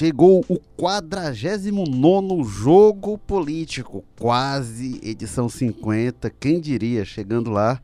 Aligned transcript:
Chegou 0.00 0.42
o 0.48 0.58
49 0.78 2.42
jogo 2.42 3.18
político, 3.18 4.02
quase 4.18 4.98
edição 5.02 5.46
50, 5.46 6.30
quem 6.30 6.58
diria, 6.58 7.04
chegando 7.04 7.50
lá. 7.50 7.78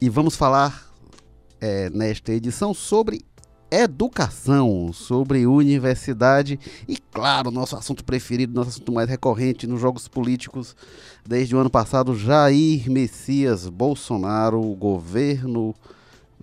E 0.00 0.08
vamos 0.08 0.34
falar 0.34 0.92
é, 1.60 1.88
nesta 1.90 2.32
edição 2.32 2.74
sobre 2.74 3.20
educação, 3.70 4.92
sobre 4.92 5.46
universidade 5.46 6.58
e, 6.88 6.96
claro, 6.96 7.52
nosso 7.52 7.76
assunto 7.76 8.04
preferido, 8.04 8.52
nosso 8.52 8.70
assunto 8.70 8.90
mais 8.90 9.08
recorrente 9.08 9.64
nos 9.64 9.80
jogos 9.80 10.08
políticos 10.08 10.74
desde 11.24 11.54
o 11.54 11.60
ano 11.60 11.70
passado, 11.70 12.16
Jair 12.16 12.90
Messias 12.90 13.68
Bolsonaro, 13.68 14.60
governo 14.74 15.72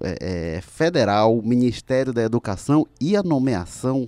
é, 0.01 0.55
é, 0.55 0.61
federal, 0.61 1.41
Ministério 1.41 2.13
da 2.13 2.23
Educação 2.23 2.87
e 3.01 3.17
a 3.17 3.21
nomeação 3.21 4.07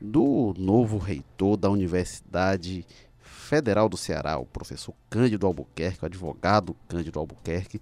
do 0.00 0.54
novo 0.56 0.98
reitor 0.98 1.56
da 1.56 1.70
Universidade 1.70 2.86
Federal 3.20 3.88
do 3.88 3.96
Ceará, 3.96 4.38
o 4.38 4.46
professor 4.46 4.94
Cândido 5.08 5.46
Albuquerque, 5.46 6.02
o 6.02 6.06
advogado 6.06 6.76
Cândido 6.86 7.18
Albuquerque, 7.18 7.80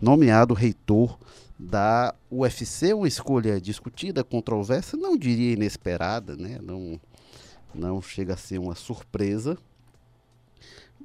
nomeado 0.00 0.54
reitor 0.54 1.18
da 1.58 2.14
UFC, 2.30 2.92
uma 2.92 3.08
escolha 3.08 3.60
discutida, 3.60 4.22
controversa, 4.22 4.96
não 4.96 5.16
diria 5.16 5.54
inesperada, 5.54 6.36
né? 6.36 6.58
não, 6.62 7.00
não 7.74 8.02
chega 8.02 8.34
a 8.34 8.36
ser 8.36 8.58
uma 8.58 8.74
surpresa, 8.74 9.56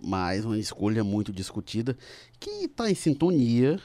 mas 0.03 0.43
uma 0.43 0.59
escolha 0.59 1.03
muito 1.03 1.31
discutida 1.31 1.97
que 2.39 2.49
está 2.65 2.89
em 2.91 2.95
sintonia 2.95 3.79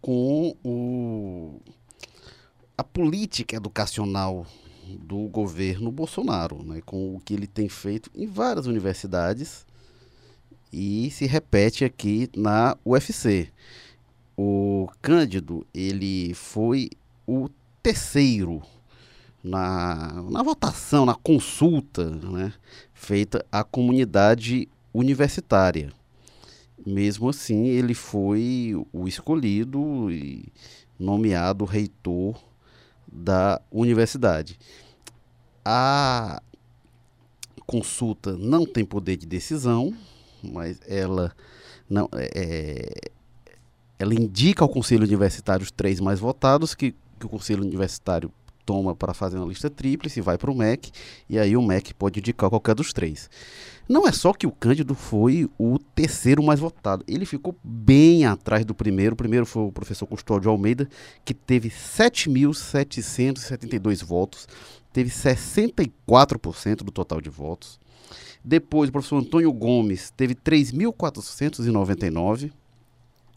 com 0.00 0.54
o, 0.62 1.60
a 2.76 2.84
política 2.84 3.56
educacional 3.56 4.46
do 5.00 5.28
governo 5.28 5.90
Bolsonaro, 5.90 6.62
né, 6.62 6.80
com 6.84 7.16
o 7.16 7.20
que 7.20 7.34
ele 7.34 7.46
tem 7.46 7.68
feito 7.68 8.10
em 8.14 8.26
várias 8.26 8.66
universidades 8.66 9.66
e 10.72 11.10
se 11.10 11.26
repete 11.26 11.84
aqui 11.84 12.28
na 12.36 12.76
UFC. 12.84 13.48
O 14.36 14.88
Cândido, 15.00 15.66
ele 15.72 16.34
foi 16.34 16.90
o 17.26 17.48
terceiro 17.82 18.62
na, 19.42 20.24
na 20.30 20.42
votação, 20.42 21.06
na 21.06 21.14
consulta 21.14 22.10
né, 22.10 22.52
feita 22.92 23.44
à 23.52 23.62
comunidade 23.62 24.68
universitária. 24.92 25.92
Mesmo 26.84 27.28
assim, 27.28 27.66
ele 27.66 27.94
foi 27.94 28.72
o 28.92 29.06
escolhido 29.06 30.10
e 30.10 30.44
nomeado 30.98 31.64
reitor 31.64 32.36
da 33.14 33.60
universidade. 33.70 34.58
A 35.64 36.42
consulta 37.66 38.36
não 38.36 38.66
tem 38.66 38.84
poder 38.84 39.16
de 39.16 39.26
decisão, 39.26 39.94
mas 40.42 40.80
ela 40.86 41.32
não 41.88 42.08
é, 42.14 42.30
é, 42.34 43.10
ela 43.98 44.14
indica 44.14 44.64
ao 44.64 44.68
conselho 44.68 45.04
universitário 45.04 45.62
os 45.62 45.70
três 45.70 46.00
mais 46.00 46.18
votados 46.18 46.74
que, 46.74 46.94
que 47.18 47.26
o 47.26 47.28
conselho 47.28 47.62
universitário 47.62 48.30
toma 48.64 48.94
para 48.94 49.12
fazer 49.14 49.38
uma 49.38 49.46
lista 49.46 49.70
tríplice, 49.70 50.20
vai 50.20 50.36
para 50.38 50.50
o 50.50 50.54
MEC, 50.54 50.90
e 51.28 51.38
aí 51.38 51.56
o 51.56 51.62
MEC 51.62 51.94
pode 51.94 52.20
indicar 52.20 52.50
qualquer 52.50 52.74
dos 52.74 52.92
três. 52.92 53.30
Não 53.88 54.06
é 54.08 54.12
só 54.12 54.32
que 54.32 54.46
o 54.46 54.52
Cândido 54.52 54.94
foi 54.94 55.48
o 55.58 55.78
terceiro 55.78 56.42
mais 56.42 56.60
votado, 56.60 57.04
ele 57.06 57.26
ficou 57.26 57.54
bem 57.62 58.24
atrás 58.24 58.64
do 58.64 58.74
primeiro. 58.74 59.12
O 59.14 59.16
primeiro 59.16 59.44
foi 59.44 59.62
o 59.62 59.72
professor 59.72 60.06
Custódio 60.06 60.50
Almeida, 60.50 60.88
que 61.24 61.34
teve 61.34 61.68
7.772 61.68 64.02
votos, 64.04 64.48
teve 64.92 65.10
64% 65.10 66.76
do 66.76 66.90
total 66.90 67.20
de 67.20 67.28
votos. 67.28 67.78
Depois, 68.42 68.88
o 68.88 68.92
professor 68.92 69.18
Antônio 69.18 69.52
Gomes 69.52 70.10
teve 70.10 70.34
3.499 70.34 72.50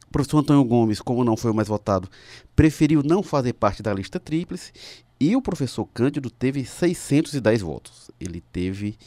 o 0.08 0.12
professor 0.12 0.40
Antônio 0.40 0.64
Gomes, 0.64 1.02
como 1.02 1.24
não 1.24 1.36
foi 1.36 1.52
o 1.52 1.54
mais 1.54 1.68
votado, 1.68 2.10
preferiu 2.56 3.04
não 3.04 3.22
fazer 3.22 3.54
parte 3.54 3.84
da 3.84 3.94
lista 3.94 4.20
tríplice 4.20 4.72
e 5.20 5.36
o 5.36 5.42
professor 5.42 5.86
Cândido 5.94 6.30
teve 6.30 6.64
610 6.64 7.62
votos. 7.62 8.12
Ele 8.20 8.42
teve 8.52 8.98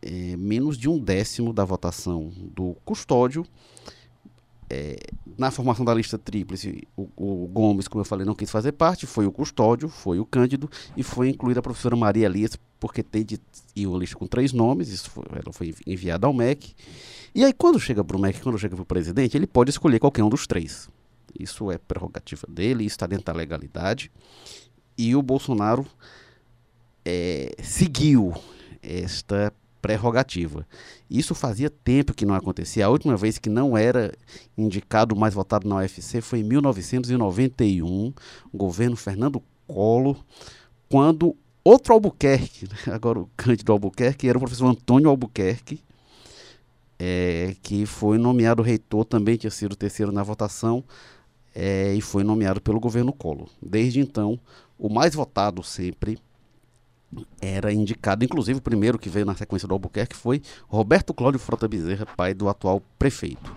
é, 0.00 0.36
menos 0.36 0.76
de 0.76 0.88
um 0.88 0.98
décimo 0.98 1.52
da 1.52 1.64
votação 1.64 2.32
do 2.54 2.76
custódio. 2.84 3.44
É, 4.70 4.96
na 5.36 5.50
formação 5.50 5.84
da 5.84 5.92
lista 5.92 6.18
tríplice, 6.18 6.88
o, 6.96 7.08
o, 7.16 7.46
Gomes, 7.46 7.86
como 7.86 8.00
eu 8.00 8.04
falei, 8.04 8.24
não 8.24 8.34
quis 8.34 8.50
fazer 8.50 8.72
parte, 8.72 9.06
foi 9.06 9.26
o 9.26 9.32
custódio, 9.32 9.88
foi 9.88 10.18
o 10.18 10.24
Cândido 10.24 10.70
e 10.96 11.02
foi 11.02 11.28
incluída 11.28 11.60
a 11.60 11.62
professora 11.62 11.94
Maria 11.94 12.26
Elias, 12.26 12.58
porque 12.80 13.02
tem 13.02 13.24
de 13.24 13.38
ir 13.76 13.86
uma 13.86 13.98
lista 13.98 14.16
com 14.16 14.26
três 14.26 14.52
nomes, 14.52 14.88
isso 14.88 15.10
foi, 15.10 15.24
ela 15.30 15.52
foi 15.52 15.74
enviada 15.86 16.26
ao 16.26 16.32
MEC. 16.32 16.74
E 17.34 17.44
aí, 17.44 17.52
quando 17.52 17.78
chega 17.78 18.02
para 18.02 18.16
o 18.16 18.20
MEC, 18.20 18.40
quando 18.40 18.58
chega 18.58 18.74
para 18.74 18.82
o 18.82 18.86
presidente, 18.86 19.36
ele 19.36 19.46
pode 19.46 19.70
escolher 19.70 19.98
qualquer 19.98 20.24
um 20.24 20.30
dos 20.30 20.46
três. 20.46 20.88
Isso 21.38 21.70
é 21.70 21.76
prerrogativa 21.76 22.46
dele, 22.48 22.86
está 22.86 23.06
dentro 23.06 23.26
da 23.26 23.32
legalidade 23.32 24.10
e 24.96 25.14
o 25.16 25.22
Bolsonaro 25.22 25.86
é, 27.04 27.54
seguiu 27.62 28.34
esta 28.82 29.52
prerrogativa. 29.84 30.66
Isso 31.10 31.34
fazia 31.34 31.68
tempo 31.68 32.14
que 32.14 32.24
não 32.24 32.34
acontecia. 32.34 32.86
A 32.86 32.88
última 32.88 33.16
vez 33.16 33.36
que 33.36 33.50
não 33.50 33.76
era 33.76 34.14
indicado 34.56 35.14
mais 35.14 35.34
votado 35.34 35.68
na 35.68 35.76
UFC 35.76 36.22
foi 36.22 36.40
em 36.40 36.44
1991, 36.44 38.12
o 38.50 38.56
governo 38.56 38.96
Fernando 38.96 39.42
Collor, 39.66 40.16
quando 40.88 41.36
outro 41.62 41.92
Albuquerque, 41.92 42.66
agora 42.90 43.20
o 43.20 43.28
Cândido 43.36 43.72
Albuquerque, 43.72 44.26
era 44.26 44.38
o 44.38 44.40
professor 44.40 44.66
Antônio 44.66 45.10
Albuquerque, 45.10 45.80
é, 46.98 47.54
que 47.62 47.84
foi 47.84 48.16
nomeado 48.16 48.62
reitor, 48.62 49.04
também 49.04 49.36
tinha 49.36 49.50
sido 49.50 49.76
terceiro 49.76 50.12
na 50.12 50.22
votação, 50.22 50.82
é, 51.54 51.94
e 51.94 52.00
foi 52.00 52.24
nomeado 52.24 52.60
pelo 52.60 52.80
governo 52.80 53.12
Collor. 53.12 53.48
Desde 53.60 54.00
então, 54.00 54.40
o 54.78 54.88
mais 54.88 55.14
votado 55.14 55.62
sempre 55.62 56.18
era 57.40 57.72
indicado, 57.72 58.24
inclusive 58.24 58.58
o 58.58 58.62
primeiro 58.62 58.98
que 58.98 59.08
veio 59.08 59.26
na 59.26 59.34
sequência 59.34 59.68
do 59.68 59.74
Albuquerque 59.74 60.16
foi 60.16 60.42
Roberto 60.66 61.14
Cláudio 61.14 61.38
Frota 61.38 61.68
Bezerra, 61.68 62.06
pai 62.06 62.34
do 62.34 62.48
atual 62.48 62.82
prefeito. 62.98 63.54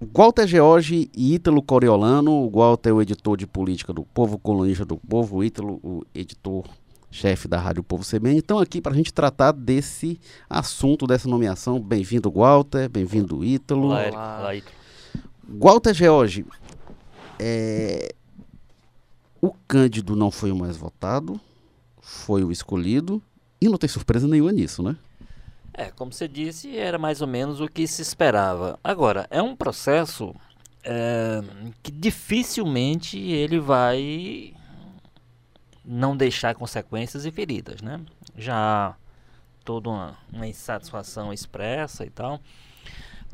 Walter 0.00 0.46
George 0.46 1.10
e 1.16 1.34
Ítalo 1.34 1.60
Coriolano, 1.60 2.30
o 2.30 2.50
Walter 2.50 2.90
é 2.90 2.92
o 2.92 3.02
editor 3.02 3.36
de 3.36 3.46
política 3.46 3.92
do 3.92 4.04
Povo, 4.04 4.38
colunista 4.38 4.84
do 4.84 4.96
Povo, 4.96 5.38
o 5.38 5.44
Ítalo 5.44 5.80
o 5.82 6.04
editor-chefe 6.14 7.48
da 7.48 7.58
Rádio 7.58 7.82
Povo 7.82 8.04
CBN, 8.04 8.38
estão 8.38 8.60
aqui 8.60 8.80
para 8.80 8.92
a 8.92 8.96
gente 8.96 9.12
tratar 9.12 9.50
desse 9.50 10.20
assunto, 10.48 11.04
dessa 11.04 11.28
nomeação. 11.28 11.80
Bem-vindo, 11.80 12.30
Walter, 12.30 12.88
bem-vindo, 12.88 13.44
Ítalo. 13.44 13.88
Olá, 13.88 14.02
Eric. 14.02 14.16
Olá, 14.16 14.54
Ítalo. 14.54 14.78
Walter 15.48 15.94
George, 15.94 16.46
é, 17.40 18.14
o 19.40 19.52
Cândido 19.66 20.16
não 20.16 20.30
foi 20.30 20.50
o 20.50 20.56
mais 20.56 20.76
votado, 20.76 21.40
foi 22.00 22.44
o 22.44 22.52
escolhido, 22.52 23.22
e 23.60 23.68
não 23.68 23.78
tem 23.78 23.88
surpresa 23.88 24.26
nenhuma 24.26 24.52
nisso, 24.52 24.82
né? 24.82 24.96
É, 25.72 25.90
como 25.90 26.12
você 26.12 26.26
disse, 26.26 26.76
era 26.76 26.98
mais 26.98 27.20
ou 27.20 27.28
menos 27.28 27.60
o 27.60 27.68
que 27.68 27.86
se 27.86 28.02
esperava. 28.02 28.78
Agora, 28.82 29.26
é 29.30 29.40
um 29.40 29.54
processo 29.54 30.34
é, 30.82 31.40
que 31.82 31.90
dificilmente 31.90 33.18
ele 33.18 33.60
vai 33.60 34.54
não 35.84 36.16
deixar 36.16 36.54
consequências 36.54 37.24
e 37.24 37.30
feridas, 37.30 37.80
né? 37.80 38.00
Já 38.36 38.96
toda 39.64 39.88
uma, 39.88 40.18
uma 40.32 40.46
insatisfação 40.46 41.32
expressa 41.32 42.04
e 42.04 42.10
tal. 42.10 42.40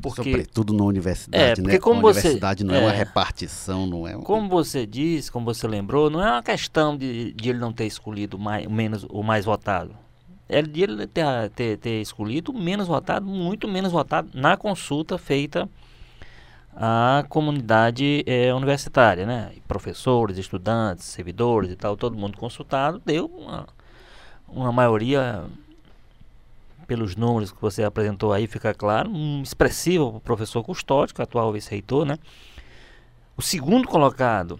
Porque, 0.05 0.29
Sobretudo 0.29 0.71
na 0.71 0.83
universidade, 0.83 1.43
é, 1.43 1.55
porque 1.55 1.71
né? 1.71 1.79
Como 1.79 1.95
a 1.95 2.11
universidade 2.11 2.63
você, 2.63 2.67
não 2.67 2.75
é, 2.75 2.77
é, 2.77 2.81
uma 2.81 2.91
repartição, 2.91 3.87
não 3.87 4.07
é 4.07 4.13
Como 4.13 4.47
você 4.47 4.85
disse, 4.85 5.31
como 5.31 5.45
você 5.45 5.67
lembrou, 5.67 6.11
não 6.11 6.23
é 6.23 6.31
uma 6.31 6.43
questão 6.43 6.95
de, 6.95 7.33
de 7.33 7.49
ele 7.49 7.57
não 7.57 7.73
ter 7.73 7.87
escolhido 7.87 8.37
mais, 8.37 8.67
menos, 8.67 9.03
o 9.09 9.23
mais 9.23 9.45
votado. 9.45 9.95
É 10.47 10.61
de 10.61 10.83
ele 10.83 11.07
ter, 11.07 11.25
ter, 11.55 11.77
ter 11.79 12.01
escolhido 12.01 12.51
o 12.51 12.57
menos 12.59 12.87
votado, 12.87 13.25
muito 13.25 13.67
menos 13.67 13.91
votado 13.91 14.29
na 14.35 14.55
consulta 14.55 15.17
feita 15.17 15.67
à 16.75 17.25
comunidade 17.27 18.23
é, 18.27 18.53
universitária, 18.53 19.25
né? 19.25 19.53
Professores, 19.67 20.37
estudantes, 20.37 21.05
servidores 21.05 21.71
e 21.71 21.75
tal, 21.75 21.97
todo 21.97 22.15
mundo 22.15 22.37
consultado, 22.37 23.01
deu 23.03 23.25
uma, 23.25 23.65
uma 24.47 24.71
maioria 24.71 25.45
pelos 26.85 27.15
números 27.15 27.51
que 27.51 27.61
você 27.61 27.83
apresentou 27.83 28.31
aí, 28.31 28.47
fica 28.47 28.73
claro, 28.73 29.09
um 29.09 29.41
expressivo 29.41 30.11
para 30.11 30.17
o 30.17 30.21
professor 30.21 30.63
Custódio, 30.63 31.13
atual 31.17 31.51
vice-reitor, 31.51 32.05
né? 32.05 32.17
O 33.37 33.41
segundo 33.41 33.87
colocado, 33.87 34.59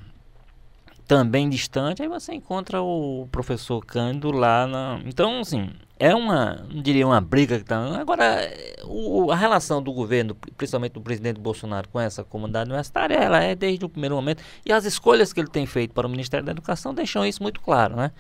também 1.07 1.49
distante, 1.49 2.01
aí 2.01 2.07
você 2.07 2.33
encontra 2.33 2.81
o 2.81 3.27
professor 3.31 3.83
Cândido 3.85 4.31
lá 4.31 4.67
na... 4.67 4.99
Então, 5.05 5.39
assim, 5.39 5.69
é 5.97 6.13
uma, 6.13 6.65
não 6.69 6.81
diria 6.81 7.07
uma 7.07 7.21
briga 7.21 7.57
que 7.57 7.63
tá... 7.63 7.99
Agora, 7.99 8.51
o, 8.83 9.31
a 9.31 9.35
relação 9.35 9.81
do 9.81 9.93
governo, 9.93 10.35
principalmente 10.57 10.93
do 10.93 11.01
presidente 11.01 11.39
Bolsonaro 11.39 11.87
com 11.89 11.99
essa 11.99 12.23
comunidade 12.23 12.69
universitária, 12.69 13.15
ela 13.15 13.41
é 13.41 13.55
desde 13.55 13.85
o 13.85 13.89
primeiro 13.89 14.15
momento, 14.15 14.43
e 14.65 14.73
as 14.73 14.83
escolhas 14.83 15.31
que 15.31 15.39
ele 15.39 15.49
tem 15.49 15.65
feito 15.65 15.93
para 15.93 16.07
o 16.07 16.09
Ministério 16.09 16.45
da 16.45 16.51
Educação 16.51 16.93
deixam 16.93 17.25
isso 17.25 17.41
muito 17.41 17.61
claro, 17.61 17.95
né? 17.95 18.11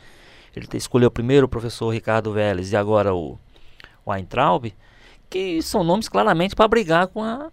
ele 0.55 0.67
escolheu 0.75 1.11
primeiro 1.11 1.45
o 1.45 1.49
professor 1.49 1.89
Ricardo 1.89 2.31
Vélez 2.31 2.71
e 2.71 2.77
agora 2.77 3.13
o, 3.13 3.37
o 4.05 4.11
Weintraub, 4.11 4.73
que 5.29 5.61
são 5.61 5.83
nomes 5.83 6.07
claramente 6.07 6.55
para 6.55 6.67
brigar 6.67 7.07
com 7.07 7.23
a 7.23 7.49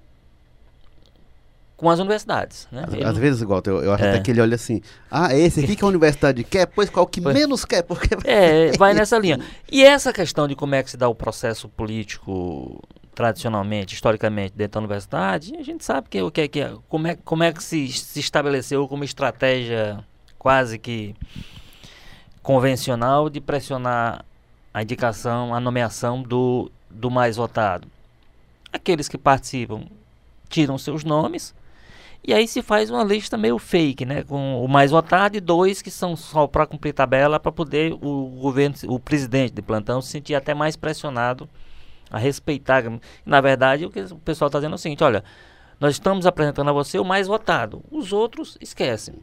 com 1.83 1.91
as 1.91 1.99
universidades. 1.99 2.69
Né? 2.71 2.85
Às, 2.87 3.07
às 3.07 3.19
vezes, 3.19 3.43
igual, 3.43 3.61
eu, 3.67 3.83
eu 3.83 3.93
acho 3.93 4.05
é. 4.05 4.11
até 4.11 4.21
que 4.21 4.31
ele 4.31 4.41
olha 4.41 4.55
assim, 4.55 4.81
ah, 5.11 5.35
esse 5.35 5.59
aqui 5.59 5.75
que 5.75 5.83
a 5.83 5.89
universidade 5.89 6.45
quer, 6.45 6.65
pois 6.65 6.89
qual 6.89 7.05
que 7.05 7.21
pois, 7.21 7.35
menos 7.35 7.65
quer? 7.65 7.83
Porque... 7.83 8.09
É, 8.25 8.71
vai 8.79 8.95
nessa 8.95 9.19
linha. 9.19 9.41
E 9.69 9.83
essa 9.83 10.13
questão 10.13 10.47
de 10.47 10.55
como 10.55 10.77
é 10.77 10.83
que 10.85 10.93
se 10.93 10.97
dá 10.97 11.09
o 11.09 11.15
processo 11.15 11.69
político 11.69 12.81
tradicionalmente, 13.17 13.95
historicamente, 13.95 14.55
dentro 14.57 14.75
da 14.75 14.79
universidade, 14.79 15.57
a 15.59 15.63
gente 15.65 15.85
sabe 15.85 16.09
que, 16.09 16.23
o 16.23 16.31
que, 16.31 16.43
é, 16.43 16.49
que 16.49 16.61
é, 16.61 16.73
como, 16.89 17.09
é, 17.09 17.17
como 17.25 17.43
é 17.43 17.53
que 17.53 17.63
se, 17.63 17.89
se 17.89 18.21
estabeleceu 18.21 18.87
como 18.87 19.03
estratégia 19.03 20.05
quase 20.39 20.79
que 20.79 21.17
convencional 22.43 23.29
de 23.29 23.41
pressionar 23.41 24.25
a 24.73 24.83
indicação, 24.83 25.55
a 25.55 25.61
nomeação 25.61 26.23
do, 26.23 26.71
do 26.91 27.11
mais 27.11 27.37
votado. 27.37 27.89
Aqueles 28.73 29.09
que 29.09 29.19
participam 29.19 29.85
tiram 30.49 30.79
seus 30.79 31.05
nomes 31.05 31.55
e 32.25 32.33
aí 32.33 32.47
se 32.47 32.63
faz 32.63 32.89
uma 32.89 33.03
lista 33.03 33.37
meio 33.37 33.59
fake, 33.59 34.05
né? 34.05 34.23
Com 34.23 34.65
o 34.65 34.69
mais 34.69 34.93
votado 34.93 35.37
e 35.37 35.41
dois 35.41 35.83
que 35.83 35.91
são 35.91 36.15
só 36.15 36.47
para 36.47 36.67
cumprir 36.67 36.93
tabela 36.93 37.41
para 37.41 37.51
poder 37.51 37.95
o 37.95 38.27
governo, 38.41 38.77
o 38.87 39.01
presidente 39.01 39.53
de 39.53 39.61
plantão 39.61 40.01
se 40.01 40.09
sentir 40.09 40.37
até 40.37 40.55
mais 40.55 40.77
pressionado 40.77 41.49
a 42.09 42.19
respeitar. 42.19 42.85
Na 43.27 43.41
verdade, 43.41 43.87
o 43.87 43.91
que 43.91 44.01
o 44.01 44.17
pessoal 44.19 44.47
está 44.47 44.61
dizendo 44.61 44.75
é 44.75 44.77
o 44.77 44.79
seguinte: 44.79 45.03
olha, 45.03 45.25
nós 45.81 45.95
estamos 45.95 46.25
apresentando 46.25 46.71
a 46.71 46.73
você 46.73 46.97
o 46.97 47.05
mais 47.05 47.27
votado, 47.27 47.83
os 47.91 48.13
outros 48.13 48.57
esquecem. 48.61 49.17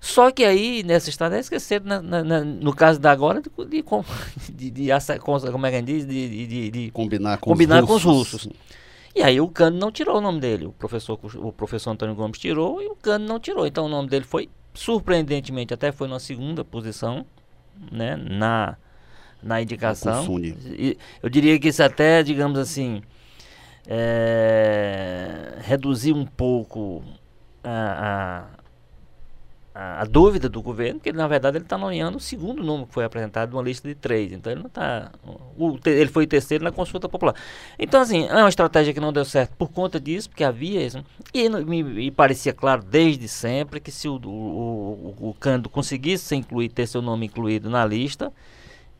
Só 0.00 0.30
que 0.30 0.44
aí, 0.44 0.82
nessa 0.82 1.10
estrada, 1.10 1.36
é 1.36 1.40
esquecer, 1.40 1.82
na, 1.84 2.00
na, 2.00 2.24
na, 2.24 2.40
no 2.42 2.74
caso 2.74 2.98
da 2.98 3.12
agora, 3.12 3.42
de, 3.42 3.50
de, 3.50 3.86
de, 3.86 4.00
de, 4.00 5.50
como 5.52 5.66
é 5.66 5.70
que 5.70 5.82
diz? 5.82 6.06
De, 6.06 6.90
combinar, 6.90 7.38
com, 7.38 7.50
combinar 7.50 7.82
os 7.82 7.88
com 7.88 7.96
os 7.96 8.02
russos. 8.02 8.48
E 9.14 9.22
aí 9.22 9.40
o 9.40 9.48
Cano 9.48 9.78
não 9.78 9.92
tirou 9.92 10.16
o 10.16 10.20
nome 10.20 10.40
dele. 10.40 10.66
O 10.66 10.72
professor, 10.72 11.18
o 11.36 11.52
professor 11.52 11.90
Antônio 11.90 12.14
Gomes 12.14 12.38
tirou 12.38 12.80
e 12.80 12.86
o 12.86 12.96
Cano 12.96 13.26
não 13.26 13.38
tirou. 13.38 13.66
Então 13.66 13.84
o 13.84 13.88
nome 13.88 14.08
dele 14.08 14.24
foi, 14.24 14.48
surpreendentemente, 14.72 15.74
até 15.74 15.92
foi 15.92 16.08
na 16.08 16.18
segunda 16.18 16.64
posição, 16.64 17.26
né? 17.92 18.16
Na, 18.16 18.76
na 19.42 19.60
indicação. 19.60 20.38
E, 20.38 20.96
eu 21.22 21.28
diria 21.28 21.58
que 21.58 21.68
isso 21.68 21.82
até, 21.82 22.22
digamos 22.22 22.58
assim, 22.58 23.02
é, 23.86 25.58
reduzir 25.62 26.12
um 26.12 26.24
pouco 26.24 27.02
a, 27.64 28.46
a, 28.46 28.59
a, 29.82 30.04
dúvida 30.04 30.46
do 30.46 30.60
governo, 30.60 31.00
porque 31.00 31.10
na 31.10 31.26
verdade 31.26 31.56
ele 31.56 31.64
está 31.64 31.78
nomeando 31.78 32.18
o 32.18 32.20
segundo 32.20 32.62
nome 32.62 32.84
que 32.84 32.92
foi 32.92 33.02
apresentado 33.02 33.52
numa 33.52 33.62
lista 33.62 33.88
de 33.88 33.94
três. 33.94 34.30
Então 34.30 34.52
ele 34.52 34.60
não 34.60 34.68
está. 34.68 35.10
Ele 35.86 36.10
foi 36.10 36.26
terceiro 36.26 36.62
na 36.62 36.70
consulta 36.70 37.08
popular. 37.08 37.34
Então, 37.78 38.00
assim, 38.00 38.26
é 38.26 38.34
uma 38.34 38.48
estratégia 38.48 38.92
que 38.92 39.00
não 39.00 39.10
deu 39.10 39.24
certo 39.24 39.56
por 39.56 39.70
conta 39.70 39.98
disso, 39.98 40.28
porque 40.28 40.44
havia 40.44 40.84
isso. 40.84 41.02
E 41.32 41.48
me, 41.48 42.10
parecia 42.10 42.52
claro 42.52 42.82
desde 42.82 43.26
sempre 43.26 43.80
que 43.80 43.90
se 43.90 44.06
o, 44.06 44.20
o, 44.22 45.14
o, 45.18 45.30
o 45.30 45.34
Cândido 45.40 45.70
conseguisse 45.70 46.36
incluído, 46.36 46.74
ter 46.74 46.86
seu 46.86 47.00
nome 47.00 47.26
incluído 47.26 47.70
na 47.70 47.84
lista 47.86 48.30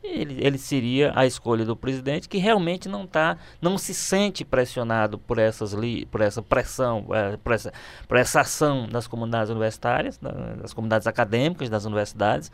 ele, 0.03 0.37
ele 0.39 0.57
seria 0.57 1.11
a 1.15 1.25
escolha 1.25 1.63
do 1.63 1.75
presidente 1.75 2.27
que 2.27 2.37
realmente 2.37 2.89
não 2.89 3.05
tá, 3.05 3.37
não 3.61 3.77
se 3.77 3.93
sente 3.93 4.43
pressionado 4.43 5.17
por 5.17 5.37
essas 5.37 5.73
li, 5.73 6.05
por 6.07 6.21
essa 6.21 6.41
pressão, 6.41 7.05
é, 7.11 7.37
por, 7.37 7.53
essa, 7.53 7.71
por 8.07 8.17
essa 8.17 8.41
ação 8.41 8.87
das 8.87 9.07
comunidades 9.07 9.51
universitárias, 9.51 10.19
das 10.59 10.73
comunidades 10.73 11.07
acadêmicas 11.07 11.69
das 11.69 11.85
universidades. 11.85 12.51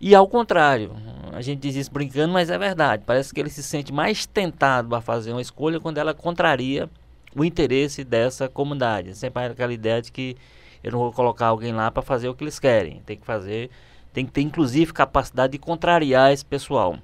E 0.00 0.14
ao 0.14 0.26
contrário, 0.26 0.96
a 1.32 1.42
gente 1.42 1.60
diz 1.60 1.76
isso 1.76 1.92
brincando, 1.92 2.32
mas 2.32 2.50
é 2.50 2.58
verdade. 2.58 3.04
Parece 3.06 3.32
que 3.32 3.38
ele 3.38 3.50
se 3.50 3.62
sente 3.62 3.92
mais 3.92 4.26
tentado 4.26 4.94
a 4.96 5.00
fazer 5.00 5.32
uma 5.32 5.42
escolha 5.42 5.78
quando 5.78 5.98
ela 5.98 6.14
contraria 6.14 6.88
o 7.36 7.44
interesse 7.44 8.02
dessa 8.02 8.48
comunidade. 8.48 9.14
Sempre 9.16 9.44
aquela 9.44 9.72
ideia 9.72 10.00
de 10.00 10.10
que 10.10 10.36
eu 10.82 10.90
não 10.90 10.98
vou 10.98 11.12
colocar 11.12 11.46
alguém 11.46 11.72
lá 11.72 11.90
para 11.90 12.02
fazer 12.02 12.28
o 12.28 12.34
que 12.34 12.42
eles 12.42 12.58
querem, 12.58 13.00
tem 13.06 13.16
que 13.16 13.24
fazer 13.24 13.70
tem 14.12 14.26
que 14.26 14.32
ter, 14.32 14.42
inclusive, 14.42 14.92
capacidade 14.92 15.52
de 15.52 15.58
contrariar 15.58 16.32
esse 16.32 16.44
pessoal. 16.44 16.98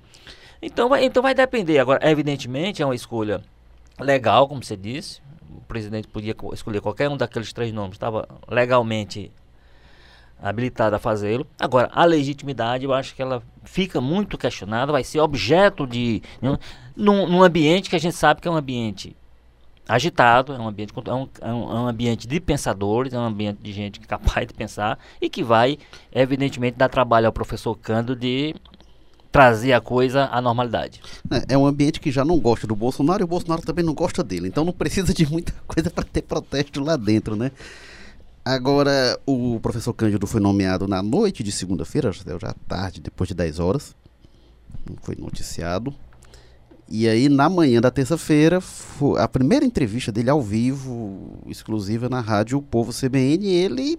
Então 0.60 0.88
vai, 0.88 1.04
então 1.04 1.22
vai 1.22 1.34
depender. 1.34 1.78
Agora, 1.78 2.00
evidentemente, 2.08 2.82
é 2.82 2.84
uma 2.84 2.94
escolha 2.94 3.42
legal, 3.98 4.48
como 4.48 4.62
você 4.62 4.76
disse. 4.76 5.20
O 5.50 5.60
presidente 5.62 6.08
podia 6.08 6.34
escolher 6.52 6.80
qualquer 6.80 7.08
um 7.08 7.16
daqueles 7.16 7.52
três 7.52 7.72
nomes, 7.72 7.94
estava 7.94 8.28
legalmente 8.48 9.30
habilitado 10.40 10.94
a 10.96 10.98
fazê-lo. 10.98 11.46
Agora, 11.58 11.90
a 11.92 12.04
legitimidade, 12.04 12.84
eu 12.84 12.92
acho 12.92 13.14
que 13.14 13.22
ela 13.22 13.42
fica 13.64 14.00
muito 14.00 14.38
questionada, 14.38 14.92
vai 14.92 15.04
ser 15.04 15.20
objeto 15.20 15.86
de. 15.86 16.22
Num, 16.96 17.26
num 17.26 17.42
ambiente 17.42 17.90
que 17.90 17.96
a 17.96 18.00
gente 18.00 18.16
sabe 18.16 18.40
que 18.40 18.48
é 18.48 18.50
um 18.50 18.56
ambiente 18.56 19.16
agitado, 19.88 20.52
é 20.52 20.58
um 20.58 20.68
ambiente 20.68 20.92
é 20.92 21.10
é 21.10 21.14
um, 21.14 21.28
é 21.40 21.52
um, 21.52 21.88
ambiente 21.88 22.28
de 22.28 22.38
pensadores, 22.38 23.14
é 23.14 23.18
um 23.18 23.24
ambiente 23.24 23.58
de 23.62 23.72
gente 23.72 24.00
capaz 24.00 24.46
de 24.46 24.52
pensar 24.52 24.98
e 25.20 25.30
que 25.30 25.42
vai, 25.42 25.78
evidentemente, 26.12 26.76
dar 26.76 26.90
trabalho 26.90 27.26
ao 27.26 27.32
professor 27.32 27.74
Cando 27.74 28.14
de 28.14 28.54
trazer 29.32 29.72
a 29.72 29.80
coisa 29.80 30.26
à 30.26 30.40
normalidade. 30.40 31.00
É, 31.30 31.54
é, 31.54 31.58
um 31.58 31.66
ambiente 31.66 32.00
que 32.00 32.10
já 32.10 32.24
não 32.24 32.38
gosta 32.38 32.66
do 32.66 32.76
Bolsonaro 32.76 33.22
e 33.22 33.24
o 33.24 33.28
Bolsonaro 33.28 33.62
também 33.62 33.84
não 33.84 33.94
gosta 33.94 34.22
dele, 34.22 34.48
então 34.48 34.64
não 34.64 34.72
precisa 34.72 35.14
de 35.14 35.26
muita 35.30 35.52
coisa 35.66 35.90
para 35.90 36.04
ter 36.04 36.22
protesto 36.22 36.82
lá 36.82 36.96
dentro, 36.96 37.34
né? 37.34 37.50
Agora, 38.44 39.18
o 39.26 39.60
professor 39.60 39.92
Cândido 39.92 40.26
foi 40.26 40.40
nomeado 40.40 40.88
na 40.88 41.02
noite 41.02 41.42
de 41.42 41.52
segunda-feira, 41.52 42.10
já 42.12 42.54
tarde, 42.66 43.00
depois 43.00 43.28
de 43.28 43.34
10 43.34 43.58
horas, 43.58 43.94
foi 45.02 45.14
noticiado. 45.16 45.94
E 46.90 47.06
aí, 47.06 47.28
na 47.28 47.50
manhã 47.50 47.82
da 47.82 47.90
terça-feira, 47.90 48.60
a 49.18 49.28
primeira 49.28 49.64
entrevista 49.64 50.10
dele 50.10 50.30
ao 50.30 50.40
vivo, 50.40 51.38
exclusiva 51.46 52.08
na 52.08 52.20
rádio 52.20 52.58
O 52.58 52.62
Povo 52.62 52.92
CBN, 52.92 53.46
ele 53.46 53.98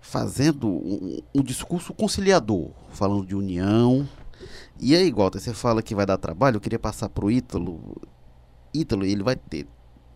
fazendo 0.00 0.68
um, 0.68 1.20
um 1.34 1.42
discurso 1.42 1.92
conciliador, 1.92 2.70
falando 2.92 3.26
de 3.26 3.36
união. 3.36 4.08
E 4.80 4.96
aí, 4.96 5.12
Walter, 5.12 5.38
você 5.38 5.52
fala 5.52 5.82
que 5.82 5.94
vai 5.94 6.06
dar 6.06 6.16
trabalho, 6.16 6.56
eu 6.56 6.60
queria 6.60 6.78
passar 6.78 7.10
pro 7.10 7.30
Ítalo. 7.30 8.00
Ítalo, 8.72 9.04
ele 9.04 9.22
vai 9.22 9.36
ter 9.36 9.66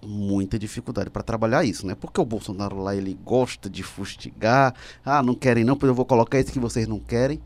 muita 0.02 0.58
dificuldade 0.58 1.10
para 1.10 1.22
trabalhar 1.22 1.62
isso, 1.64 1.86
né? 1.86 1.94
Porque 1.94 2.20
o 2.20 2.24
Bolsonaro 2.24 2.78
lá, 2.78 2.96
ele 2.96 3.18
gosta 3.22 3.68
de 3.68 3.82
fustigar. 3.82 4.74
Ah, 5.04 5.22
não 5.22 5.34
querem 5.34 5.64
não, 5.64 5.76
pois 5.76 5.88
eu 5.88 5.94
vou 5.94 6.06
colocar 6.06 6.40
isso 6.40 6.52
que 6.52 6.60
vocês 6.60 6.88
não 6.88 6.98
querem. 6.98 7.38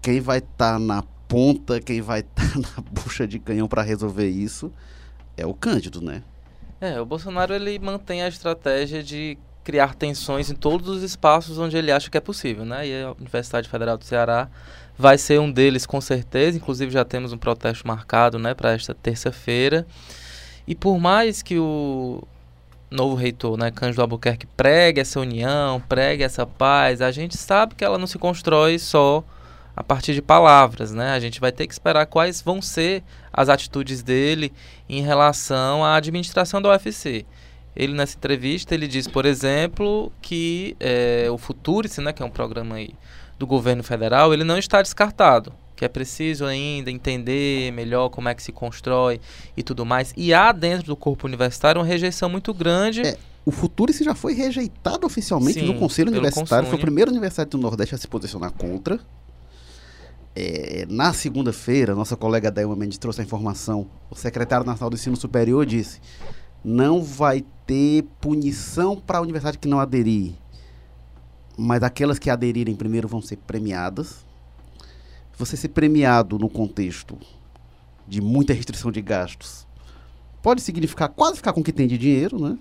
Quem 0.00 0.20
vai 0.20 0.38
estar 0.38 0.74
tá 0.74 0.78
na 0.78 1.02
ponta, 1.32 1.80
quem 1.80 2.02
vai 2.02 2.20
estar 2.20 2.44
tá 2.52 2.58
na 2.58 2.82
bucha 2.90 3.26
de 3.26 3.38
canhão 3.38 3.66
para 3.66 3.80
resolver 3.80 4.28
isso 4.28 4.70
é 5.34 5.46
o 5.46 5.54
Cândido, 5.54 6.02
né? 6.02 6.22
É, 6.78 7.00
o 7.00 7.06
Bolsonaro 7.06 7.54
ele 7.54 7.78
mantém 7.78 8.22
a 8.22 8.28
estratégia 8.28 9.02
de 9.02 9.38
criar 9.64 9.94
tensões 9.94 10.50
em 10.50 10.54
todos 10.54 10.88
os 10.88 11.02
espaços 11.02 11.56
onde 11.56 11.74
ele 11.74 11.90
acha 11.90 12.10
que 12.10 12.18
é 12.18 12.20
possível, 12.20 12.66
né? 12.66 12.86
E 12.86 13.02
a 13.02 13.12
Universidade 13.12 13.66
Federal 13.66 13.96
do 13.96 14.04
Ceará 14.04 14.50
vai 14.98 15.16
ser 15.16 15.40
um 15.40 15.50
deles 15.50 15.86
com 15.86 16.02
certeza, 16.02 16.58
inclusive 16.58 16.92
já 16.92 17.02
temos 17.02 17.32
um 17.32 17.38
protesto 17.38 17.88
marcado, 17.88 18.38
né, 18.38 18.52
para 18.52 18.72
esta 18.72 18.92
terça-feira. 18.92 19.86
E 20.66 20.74
por 20.74 20.98
mais 20.98 21.40
que 21.40 21.58
o 21.58 22.22
novo 22.90 23.14
reitor, 23.14 23.56
né, 23.56 23.70
Cândido 23.70 24.02
Albuquerque 24.02 24.46
pregue 24.46 25.00
essa 25.00 25.18
união, 25.18 25.80
pregue 25.88 26.24
essa 26.24 26.44
paz, 26.44 27.00
a 27.00 27.10
gente 27.10 27.38
sabe 27.38 27.74
que 27.74 27.82
ela 27.82 27.96
não 27.96 28.06
se 28.06 28.18
constrói 28.18 28.78
só 28.78 29.24
a 29.76 29.82
partir 29.82 30.14
de 30.14 30.22
palavras, 30.22 30.92
né? 30.92 31.12
A 31.12 31.20
gente 31.20 31.40
vai 31.40 31.50
ter 31.50 31.66
que 31.66 31.72
esperar 31.72 32.06
quais 32.06 32.42
vão 32.42 32.60
ser 32.60 33.02
as 33.32 33.48
atitudes 33.48 34.02
dele 34.02 34.52
em 34.88 35.02
relação 35.02 35.84
à 35.84 35.96
administração 35.96 36.60
da 36.60 36.68
UFC. 36.70 37.24
Ele 37.74 37.94
nessa 37.94 38.16
entrevista 38.16 38.74
ele 38.74 38.86
diz, 38.86 39.08
por 39.08 39.24
exemplo, 39.24 40.12
que 40.20 40.76
é, 40.78 41.28
o 41.30 41.38
Futurice, 41.38 42.00
né, 42.00 42.12
que 42.12 42.22
é 42.22 42.26
um 42.26 42.30
programa 42.30 42.76
aí 42.76 42.90
do 43.38 43.46
governo 43.46 43.82
federal, 43.82 44.34
ele 44.34 44.44
não 44.44 44.58
está 44.58 44.82
descartado, 44.82 45.54
que 45.74 45.84
é 45.84 45.88
preciso 45.88 46.44
ainda 46.44 46.90
entender 46.90 47.72
melhor 47.72 48.10
como 48.10 48.28
é 48.28 48.34
que 48.34 48.42
se 48.42 48.52
constrói 48.52 49.20
e 49.56 49.62
tudo 49.62 49.86
mais. 49.86 50.12
E 50.18 50.34
há 50.34 50.52
dentro 50.52 50.86
do 50.86 50.96
corpo 50.96 51.26
universitário 51.26 51.80
uma 51.80 51.86
rejeição 51.86 52.28
muito 52.28 52.52
grande. 52.52 53.00
É, 53.06 53.16
o 53.44 53.50
Futurice 53.50 54.04
já 54.04 54.14
foi 54.14 54.34
rejeitado 54.34 55.06
oficialmente 55.06 55.60
Sim, 55.60 55.66
no 55.66 55.74
Conselho 55.74 56.10
Universitário, 56.10 56.68
foi 56.68 56.78
o 56.78 56.80
primeiro 56.80 57.10
universidade 57.10 57.48
do 57.50 57.58
Nordeste 57.58 57.94
a 57.94 57.98
se 57.98 58.06
posicionar 58.06 58.52
contra. 58.52 59.00
É, 60.34 60.86
na 60.88 61.12
segunda-feira, 61.12 61.94
nossa 61.94 62.16
colega 62.16 62.50
Delma 62.50 62.74
Mendes 62.74 62.98
trouxe 62.98 63.20
a 63.20 63.24
informação. 63.24 63.86
O 64.10 64.14
secretário 64.14 64.64
nacional 64.64 64.88
do 64.88 64.96
ensino 64.96 65.16
superior 65.16 65.66
disse: 65.66 66.00
não 66.64 67.02
vai 67.02 67.44
ter 67.66 68.04
punição 68.20 68.96
para 68.96 69.18
a 69.18 69.20
universidade 69.20 69.58
que 69.58 69.68
não 69.68 69.78
aderir, 69.78 70.32
mas 71.56 71.82
aquelas 71.82 72.18
que 72.18 72.30
aderirem 72.30 72.74
primeiro 72.74 73.08
vão 73.08 73.20
ser 73.20 73.36
premiadas. 73.36 74.24
Você 75.36 75.56
ser 75.56 75.68
premiado 75.68 76.38
no 76.38 76.48
contexto 76.48 77.18
de 78.06 78.20
muita 78.20 78.52
restrição 78.52 78.92
de 78.92 79.00
gastos 79.00 79.66
pode 80.42 80.60
significar 80.60 81.08
quase 81.08 81.36
ficar 81.36 81.52
com 81.52 81.60
o 81.60 81.64
que 81.64 81.72
tem 81.72 81.86
de 81.86 81.96
dinheiro, 81.96 82.38
né? 82.38 82.58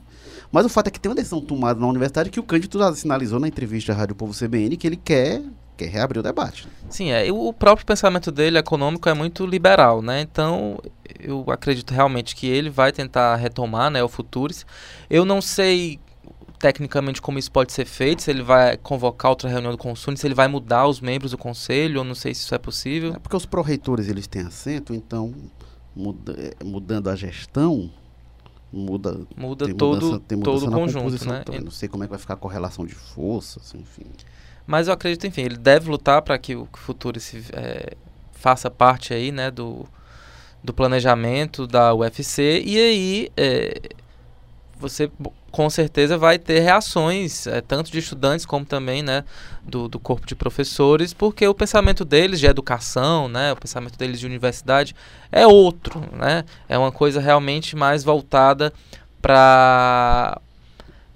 Mas 0.52 0.66
o 0.66 0.70
fato 0.70 0.88
é 0.88 0.92
que 0.92 1.00
tem 1.00 1.10
uma 1.10 1.16
decisão 1.16 1.42
tomada 1.42 1.80
na 1.80 1.88
universidade 1.88 2.30
que 2.30 2.40
o 2.40 2.44
Cândido 2.44 2.96
sinalizou 2.96 3.40
na 3.40 3.48
entrevista 3.48 3.92
à 3.92 3.96
Rádio 3.96 4.16
Povo 4.16 4.34
CBN 4.34 4.78
que 4.78 4.86
ele 4.86 4.98
quer 4.98 5.42
quer 5.78 5.88
reabrir 5.88 6.20
o 6.20 6.24
debate. 6.24 6.68
Sim, 6.90 7.12
é, 7.12 7.32
o 7.32 7.54
próprio 7.54 7.86
pensamento 7.86 8.32
dele 8.32 8.58
econômico 8.58 9.08
é 9.08 9.14
muito 9.14 9.46
liberal, 9.46 10.02
né? 10.02 10.22
Então, 10.22 10.80
eu 11.20 11.46
acredito 11.50 11.92
realmente 11.92 12.36
que 12.36 12.48
ele 12.48 12.70
vai 12.70 12.92
tentar 12.92 13.36
retomar, 13.36 13.90
né, 13.90 14.04
o 14.04 14.10
Futuris. 14.10 14.66
Eu 15.10 15.26
não 15.26 15.42
sei 15.42 16.00
tecnicamente 16.62 17.20
como 17.20 17.40
isso 17.40 17.52
pode 17.52 17.74
ser 17.74 17.86
feito, 17.86 18.22
se 18.22 18.30
ele 18.30 18.44
vai 18.44 18.78
convocar 18.78 19.32
outra 19.32 19.50
reunião 19.50 19.72
do 19.72 19.78
conselho, 19.80 20.16
se 20.16 20.28
ele 20.28 20.36
vai 20.36 20.48
mudar 20.48 20.86
os 20.86 21.02
membros 21.02 21.32
do 21.32 21.38
conselho, 21.38 21.98
eu 21.98 22.04
não 22.04 22.14
sei 22.14 22.36
se 22.36 22.42
isso 22.42 22.54
é 22.54 22.60
possível. 22.60 23.14
É 23.16 23.20
porque 23.20 23.36
os 23.36 23.48
pró-reitores 23.48 24.08
eles 24.08 24.28
têm 24.28 24.44
assento, 24.44 24.94
então 24.94 25.34
muda, 25.96 26.36
é, 26.38 26.64
mudando 26.64 27.10
a 27.10 27.16
gestão, 27.16 27.90
muda, 28.72 29.26
muda 29.36 29.74
todo, 29.74 30.06
mudança, 30.06 30.44
todo 30.44 30.68
o 30.68 30.72
conjunto, 30.72 31.28
né? 31.28 31.44
Também. 31.44 31.62
Não 31.62 31.72
sei 31.72 31.90
como 31.90 32.04
é 32.04 32.08
que 32.08 32.12
vai 32.12 32.20
ficar 32.20 32.36
a 32.36 32.38
correlação 32.38 32.86
de 32.86 32.94
forças, 32.94 33.74
enfim. 33.74 34.06
Mas 34.66 34.88
eu 34.88 34.94
acredito, 34.94 35.26
enfim, 35.28 35.42
ele 35.42 35.58
deve 35.58 35.90
lutar 35.90 36.22
para 36.22 36.38
que 36.38 36.56
o 36.56 36.68
futuro 36.74 37.20
se, 37.20 37.44
é, 37.54 37.94
faça 38.34 38.70
parte 38.70 39.14
aí, 39.14 39.32
né, 39.32 39.52
do, 39.52 39.88
do 40.64 40.74
planejamento 40.74 41.68
da 41.68 41.94
UFC 41.94 42.62
e 42.66 42.78
aí 42.78 43.32
é, 43.38 43.82
você 44.80 45.12
com 45.52 45.70
certeza 45.70 46.18
vai 46.18 46.40
ter 46.40 46.60
reações, 46.60 47.46
é, 47.46 47.62
tanto 47.62 47.92
de 47.92 48.00
estudantes 48.00 48.46
como 48.46 48.66
também 48.66 49.04
né, 49.04 49.24
do, 49.64 49.88
do 49.88 50.00
corpo 50.00 50.26
de 50.26 50.34
professores, 50.34 51.14
porque 51.14 51.46
o 51.46 51.54
pensamento 51.54 52.06
deles 52.06 52.40
de 52.40 52.48
educação, 52.48 53.28
né, 53.28 53.52
o 53.52 53.56
pensamento 53.56 53.98
deles 53.98 54.20
de 54.20 54.26
universidade 54.26 54.96
é 55.32 55.46
outro, 55.46 56.00
né, 56.14 56.46
é 56.70 56.78
uma 56.78 56.92
coisa 56.92 57.20
realmente 57.20 57.76
mais 57.76 58.04
voltada 58.04 58.74
para 59.22 60.42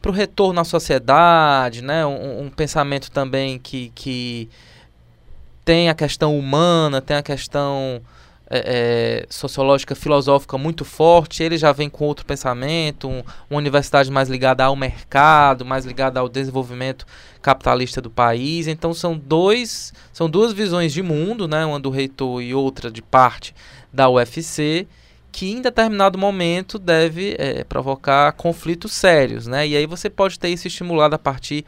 para 0.05 0.11
o 0.11 0.13
retorno 0.13 0.61
à 0.61 0.63
sociedade, 0.63 1.81
né, 1.81 2.05
um, 2.05 2.43
um 2.43 2.49
pensamento 2.51 3.09
também 3.09 3.57
que, 3.57 3.91
que 3.95 4.47
tem 5.63 5.89
a 5.89 5.95
questão 5.95 6.37
humana, 6.37 7.01
tem 7.01 7.17
a 7.17 7.23
questão 7.23 7.99
é, 8.47 9.23
é, 9.23 9.25
sociológica, 9.31 9.95
filosófica 9.95 10.59
muito 10.59 10.85
forte, 10.85 11.41
ele 11.41 11.57
já 11.57 11.71
vem 11.71 11.89
com 11.89 12.05
outro 12.05 12.23
pensamento, 12.23 13.09
um, 13.09 13.23
uma 13.49 13.57
universidade 13.57 14.11
mais 14.11 14.29
ligada 14.29 14.63
ao 14.63 14.75
mercado, 14.75 15.65
mais 15.65 15.85
ligada 15.85 16.19
ao 16.19 16.29
desenvolvimento 16.29 17.03
capitalista 17.41 17.99
do 17.99 18.11
país. 18.11 18.67
Então 18.67 18.93
são 18.93 19.17
dois, 19.17 19.91
são 20.13 20.29
duas 20.29 20.53
visões 20.53 20.93
de 20.93 21.01
mundo, 21.01 21.47
né, 21.47 21.65
uma 21.65 21.79
do 21.79 21.89
reitor 21.89 22.43
e 22.43 22.53
outra 22.53 22.91
de 22.91 23.01
parte 23.01 23.55
da 23.91 24.07
UFC, 24.07 24.87
que 25.35 25.51
em 25.51 25.61
determinado 25.61 26.17
momento 26.17 26.79
deve 26.79 27.35
é, 27.37 27.65
provocar 27.65 28.31
conflitos 28.31 28.93
sérios, 28.93 29.45
né? 29.45 29.67
E 29.67 29.75
aí 29.75 29.85
você 29.85 30.09
pode 30.09 30.39
ter 30.39 30.47
isso 30.47 30.65
estimulado 30.65 31.13
a 31.13 31.19
partir 31.19 31.65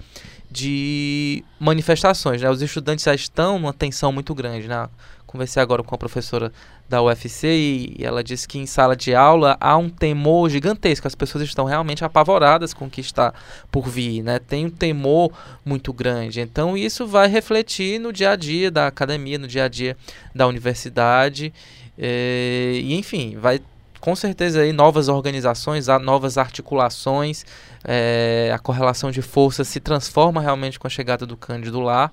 de 0.49 1.43
manifestações, 1.59 2.41
né? 2.41 2.49
Os 2.49 2.61
estudantes 2.61 3.03
já 3.03 3.13
estão 3.13 3.59
numa 3.59 3.73
tensão 3.73 4.09
muito 4.13 4.33
grande, 4.33 4.69
né? 4.69 4.87
Conversei 5.25 5.61
agora 5.61 5.83
com 5.83 5.93
a 5.93 5.97
professora 5.97 6.49
da 6.87 7.03
UFC 7.03 7.49
e, 7.49 7.95
e 7.99 8.05
ela 8.05 8.23
disse 8.23 8.47
que 8.47 8.57
em 8.57 8.65
sala 8.65 8.95
de 8.95 9.13
aula 9.13 9.57
há 9.59 9.75
um 9.75 9.89
temor 9.89 10.49
gigantesco. 10.49 11.05
As 11.05 11.15
pessoas 11.15 11.43
estão 11.43 11.65
realmente 11.65 12.05
apavoradas 12.05 12.73
com 12.73 12.85
o 12.85 12.89
que 12.89 13.01
está 13.01 13.33
por 13.69 13.89
vir, 13.89 14.23
né? 14.23 14.39
Tem 14.39 14.65
um 14.65 14.69
temor 14.69 15.33
muito 15.65 15.91
grande. 15.91 16.39
Então 16.39 16.77
isso 16.77 17.05
vai 17.05 17.27
refletir 17.27 17.99
no 17.99 18.13
dia 18.13 18.31
a 18.31 18.37
dia 18.37 18.71
da 18.71 18.87
academia, 18.87 19.37
no 19.37 19.45
dia 19.45 19.65
a 19.65 19.67
dia 19.67 19.97
da 20.33 20.47
universidade. 20.47 21.53
Eh, 21.97 22.79
e 22.83 22.93
enfim, 22.95 23.35
vai 23.37 23.59
com 23.99 24.15
certeza 24.15 24.61
aí 24.61 24.71
novas 24.71 25.07
organizações, 25.09 25.87
novas 26.01 26.37
articulações, 26.37 27.45
é, 27.83 28.51
a 28.53 28.59
correlação 28.59 29.11
de 29.11 29.21
forças 29.21 29.67
se 29.67 29.79
transforma 29.79 30.39
realmente 30.39 30.79
com 30.79 30.87
a 30.87 30.89
chegada 30.89 31.25
do 31.25 31.35
Cândido 31.35 31.79
lá, 31.79 32.11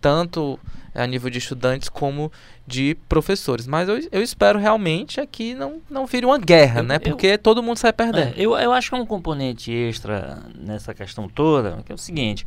tanto 0.00 0.58
a 0.94 1.06
nível 1.06 1.30
de 1.30 1.38
estudantes 1.38 1.88
como 1.88 2.30
de 2.66 2.96
professores. 3.08 3.66
Mas 3.66 3.88
eu, 3.88 4.00
eu 4.10 4.22
espero 4.22 4.58
realmente 4.58 5.20
é 5.20 5.26
que 5.26 5.54
não, 5.54 5.80
não 5.88 6.06
vire 6.06 6.26
uma 6.26 6.38
guerra, 6.38 6.80
eu, 6.80 6.84
né? 6.84 6.98
Porque 6.98 7.28
eu, 7.28 7.38
todo 7.38 7.62
mundo 7.62 7.78
sai 7.78 7.92
perdendo. 7.92 8.34
É, 8.34 8.34
eu, 8.36 8.56
eu 8.56 8.72
acho 8.72 8.90
que 8.90 8.96
é 8.96 8.98
um 8.98 9.06
componente 9.06 9.72
extra 9.72 10.42
nessa 10.54 10.92
questão 10.92 11.28
toda, 11.28 11.82
que 11.84 11.92
é 11.92 11.94
o 11.94 11.98
seguinte, 11.98 12.46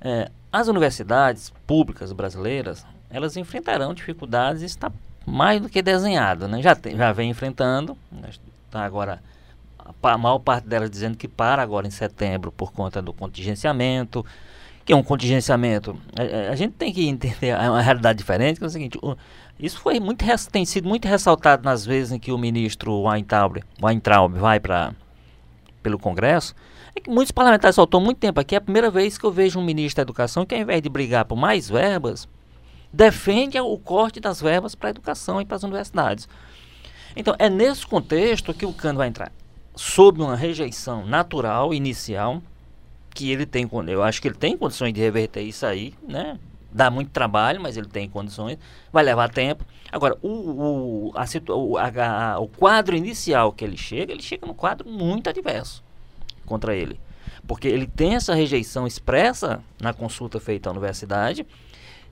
é, 0.00 0.30
as 0.52 0.68
universidades 0.68 1.52
públicas 1.66 2.12
brasileiras, 2.12 2.84
elas 3.08 3.36
enfrentarão 3.36 3.94
dificuldades 3.94 4.62
e 4.62 4.66
está 4.66 4.90
mais 5.26 5.60
do 5.60 5.68
que 5.68 5.82
desenhado, 5.82 6.46
né? 6.46 6.62
Já, 6.62 6.74
tem, 6.74 6.96
já 6.96 7.12
vem 7.12 7.30
enfrentando, 7.30 7.98
está 8.66 8.84
agora 8.84 9.20
a 10.02 10.18
maior 10.18 10.38
parte 10.38 10.68
delas 10.68 10.90
dizendo 10.90 11.16
que 11.16 11.26
para 11.26 11.62
agora 11.62 11.86
em 11.86 11.90
setembro 11.90 12.52
por 12.52 12.72
conta 12.72 13.02
do 13.02 13.12
contingenciamento, 13.12 14.24
que 14.84 14.92
é 14.92 14.96
um 14.96 15.02
contingenciamento. 15.02 16.00
A, 16.16 16.52
a, 16.52 16.56
gente 16.56 16.74
tem 16.74 16.92
que 16.92 17.06
entender 17.08 17.54
uma 17.56 17.82
realidade 17.82 18.16
diferente, 18.16 18.58
que 18.58 18.64
é 18.64 18.66
o 18.66 18.70
seguinte, 18.70 18.98
o, 19.02 19.16
isso 19.58 19.80
foi 19.80 19.98
muito 19.98 20.24
tem 20.50 20.64
sido 20.64 20.88
muito 20.88 21.08
ressaltado 21.08 21.64
nas 21.64 21.84
vezes 21.84 22.12
em 22.12 22.18
que 22.18 22.30
o 22.30 22.38
ministro 22.38 23.02
Weintraub, 23.02 23.62
Weintraub 23.82 24.34
vai 24.38 24.60
para 24.60 24.94
pelo 25.82 25.98
Congresso, 25.98 26.54
é 26.94 27.00
que 27.00 27.10
muitos 27.10 27.30
parlamentares 27.30 27.76
faltou 27.76 28.00
muito 28.00 28.18
tempo 28.18 28.40
aqui, 28.40 28.54
é 28.54 28.58
a 28.58 28.60
primeira 28.60 28.90
vez 28.90 29.18
que 29.18 29.24
eu 29.24 29.30
vejo 29.30 29.58
um 29.58 29.64
ministro 29.64 29.96
da 29.96 30.02
Educação 30.02 30.44
que 30.44 30.54
ao 30.54 30.60
invés 30.60 30.82
de 30.82 30.88
brigar 30.88 31.24
por 31.24 31.36
mais 31.36 31.68
verbas, 31.68 32.28
defende 32.92 33.58
o 33.58 33.78
corte 33.78 34.20
das 34.20 34.40
verbas 34.40 34.74
para 34.74 34.88
a 34.88 34.90
educação 34.90 35.40
e 35.40 35.44
para 35.44 35.56
as 35.56 35.62
universidades. 35.62 36.28
Então, 37.14 37.34
é 37.38 37.48
nesse 37.48 37.86
contexto 37.86 38.52
que 38.52 38.66
o 38.66 38.72
Cano 38.72 38.98
vai 38.98 39.08
entrar 39.08 39.32
sob 39.76 40.22
uma 40.22 40.34
rejeição 40.34 41.06
natural, 41.06 41.72
inicial, 41.74 42.42
que 43.14 43.30
ele 43.30 43.46
tem, 43.46 43.68
eu 43.88 44.02
acho 44.02 44.20
que 44.20 44.28
ele 44.28 44.34
tem 44.34 44.56
condições 44.56 44.92
de 44.92 45.00
reverter 45.00 45.42
isso 45.42 45.64
aí, 45.64 45.94
né? 46.06 46.38
Dá 46.72 46.90
muito 46.90 47.10
trabalho, 47.10 47.60
mas 47.60 47.76
ele 47.76 47.86
tem 47.86 48.08
condições, 48.08 48.58
vai 48.92 49.04
levar 49.04 49.30
tempo. 49.30 49.64
Agora, 49.90 50.16
o, 50.20 50.28
o, 50.28 51.12
a, 51.14 51.24
o, 51.52 51.78
a, 51.78 52.38
o 52.38 52.48
quadro 52.48 52.96
inicial 52.96 53.52
que 53.52 53.64
ele 53.64 53.76
chega, 53.76 54.12
ele 54.12 54.22
chega 54.22 54.46
num 54.46 54.52
quadro 54.52 54.88
muito 54.88 55.30
adverso 55.30 55.82
contra 56.44 56.74
ele. 56.74 56.98
Porque 57.46 57.68
ele 57.68 57.86
tem 57.86 58.16
essa 58.16 58.34
rejeição 58.34 58.86
expressa 58.86 59.62
na 59.80 59.92
consulta 59.92 60.40
feita 60.40 60.68
à 60.68 60.72
universidade 60.72 61.46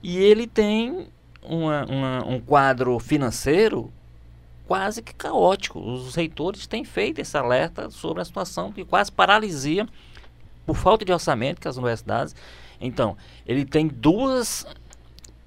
e 0.07 0.19
ele 0.19 0.45
tem 0.45 1.07
uma, 1.41 1.83
uma, 1.85 2.27
um 2.27 2.39
quadro 2.39 2.99
financeiro 2.99 3.91
quase 4.67 5.01
que 5.01 5.11
caótico. 5.11 5.79
Os 5.79 6.13
reitores 6.13 6.67
têm 6.67 6.85
feito 6.85 7.17
esse 7.17 7.35
alerta 7.35 7.89
sobre 7.89 8.21
a 8.21 8.25
situação 8.25 8.71
que 8.71 8.85
quase 8.85 9.11
paralisia 9.11 9.87
por 10.63 10.75
falta 10.75 11.03
de 11.03 11.11
orçamento 11.11 11.59
que 11.59 11.67
as 11.67 11.77
universidades. 11.77 12.35
Então, 12.79 13.17
ele 13.47 13.65
tem 13.65 13.87
duas 13.87 14.67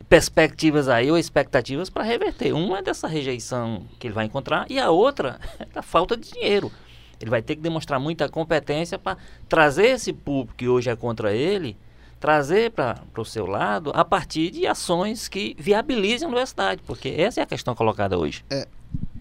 perspectivas 0.09 0.89
aí, 0.89 1.09
ou 1.09 1.17
expectativas 1.17 1.89
para 1.89 2.03
reverter. 2.03 2.53
Uma 2.53 2.79
é 2.79 2.83
dessa 2.83 3.07
rejeição 3.07 3.87
que 3.97 4.09
ele 4.09 4.15
vai 4.15 4.27
encontrar, 4.27 4.67
e 4.69 4.81
a 4.81 4.91
outra 4.91 5.39
é 5.61 5.67
da 5.67 5.83
falta 5.83 6.17
de 6.17 6.33
dinheiro. 6.33 6.73
Ele 7.21 7.31
vai 7.31 7.43
ter 7.43 7.55
que 7.55 7.63
demonstrar 7.63 8.01
muita 8.01 8.29
competência 8.29 8.99
para 8.99 9.19
trazer 9.49 9.87
esse 9.87 10.13
público 10.13 10.57
que 10.57 10.67
hoje 10.67 10.91
é 10.91 10.97
contra 10.97 11.33
ele, 11.33 11.77
trazer 12.19 12.73
para 12.73 13.01
o 13.17 13.25
seu 13.25 13.47
lado 13.47 13.91
a 13.95 14.05
partir 14.05 14.51
de 14.51 14.67
ações 14.67 15.29
que 15.29 15.55
viabilizem 15.59 16.27
a 16.27 16.29
universidade, 16.29 16.83
porque 16.87 17.09
essa 17.09 17.41
é 17.41 17.43
a 17.43 17.47
questão 17.47 17.75
colocada 17.75 18.19
hoje. 18.19 18.45
É, 18.51 18.67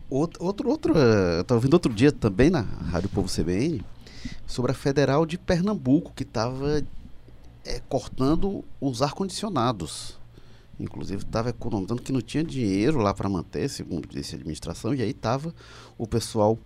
outro, 0.09 0.43
outro, 0.43 0.69
outro 0.69 0.97
eu 0.97 1.41
estava 1.41 1.57
ouvindo 1.57 1.73
outro 1.73 1.93
dia 1.93 2.11
também 2.11 2.49
na 2.49 2.61
Rádio 2.61 3.09
Povo 3.09 3.27
CBN, 3.27 3.83
sobre 4.45 4.71
a 4.71 4.75
Federal 4.75 5.25
de 5.25 5.37
Pernambuco, 5.37 6.11
que 6.15 6.23
estava 6.23 6.83
é, 7.65 7.81
cortando 7.87 8.63
os 8.81 9.01
ar-condicionados. 9.01 10.17
Inclusive 10.79 11.23
estava 11.23 11.49
economizando 11.49 12.01
que 12.01 12.11
não 12.11 12.21
tinha 12.21 12.43
dinheiro 12.43 12.99
lá 12.99 13.13
para 13.13 13.27
manter, 13.27 13.67
segundo 13.69 14.07
disse 14.07 14.35
a 14.35 14.37
administração, 14.37 14.93
e 14.93 15.01
aí 15.01 15.09
estava 15.09 15.53
o 15.97 16.07
pessoal 16.07 16.57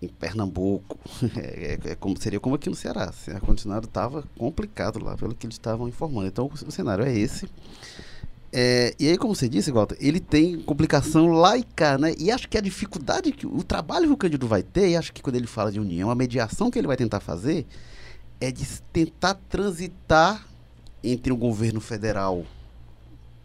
em 0.00 0.08
Pernambuco. 0.08 0.98
É, 1.36 1.78
é, 1.86 1.90
é, 1.92 1.94
como, 1.94 2.16
seria 2.20 2.40
como 2.40 2.54
aqui 2.54 2.68
no 2.68 2.76
Ceará. 2.76 3.12
O 3.26 3.30
ar-condicionado 3.30 3.86
estava 3.86 4.24
complicado 4.36 5.02
lá, 5.02 5.16
pelo 5.16 5.34
que 5.34 5.46
eles 5.46 5.54
estavam 5.54 5.88
informando. 5.88 6.26
Então 6.26 6.46
o, 6.46 6.66
o 6.66 6.70
cenário 6.70 7.04
é 7.04 7.16
esse. 7.16 7.48
É, 8.50 8.94
e 8.98 9.08
aí, 9.08 9.18
como 9.18 9.34
você 9.34 9.48
disse, 9.48 9.70
Walter, 9.70 9.96
ele 10.00 10.20
tem 10.20 10.58
complicação 10.60 11.26
laica, 11.26 11.98
né? 11.98 12.14
E 12.18 12.30
acho 12.30 12.48
que 12.48 12.56
a 12.56 12.60
dificuldade, 12.60 13.30
que 13.30 13.46
o 13.46 13.62
trabalho 13.62 14.06
que 14.06 14.12
o 14.12 14.16
Cândido 14.16 14.48
vai 14.48 14.62
ter, 14.62 14.88
e 14.88 14.96
acho 14.96 15.12
que 15.12 15.22
quando 15.22 15.36
ele 15.36 15.46
fala 15.46 15.70
de 15.70 15.78
união, 15.78 16.10
a 16.10 16.14
mediação 16.14 16.70
que 16.70 16.78
ele 16.78 16.86
vai 16.86 16.96
tentar 16.96 17.20
fazer 17.20 17.66
é 18.40 18.50
de 18.50 18.64
tentar 18.92 19.34
transitar 19.48 20.46
entre 21.04 21.32
o 21.32 21.36
governo 21.36 21.80
federal 21.80 22.44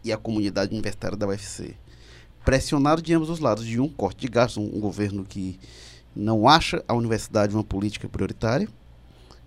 e 0.02 0.12
a 0.12 0.16
comunidade 0.16 0.72
universitária 0.72 1.16
da 1.16 1.26
UFC. 1.26 1.74
Pressionado 2.44 3.02
de 3.02 3.12
ambos 3.14 3.28
os 3.28 3.40
lados, 3.40 3.64
de 3.66 3.80
um 3.80 3.88
corte 3.88 4.20
de 4.20 4.28
gastos, 4.28 4.58
um, 4.58 4.76
um 4.76 4.80
governo 4.80 5.24
que 5.24 5.58
não 6.14 6.48
acha 6.48 6.82
a 6.86 6.94
universidade 6.94 7.54
uma 7.54 7.64
política 7.64 8.08
prioritária, 8.08 8.68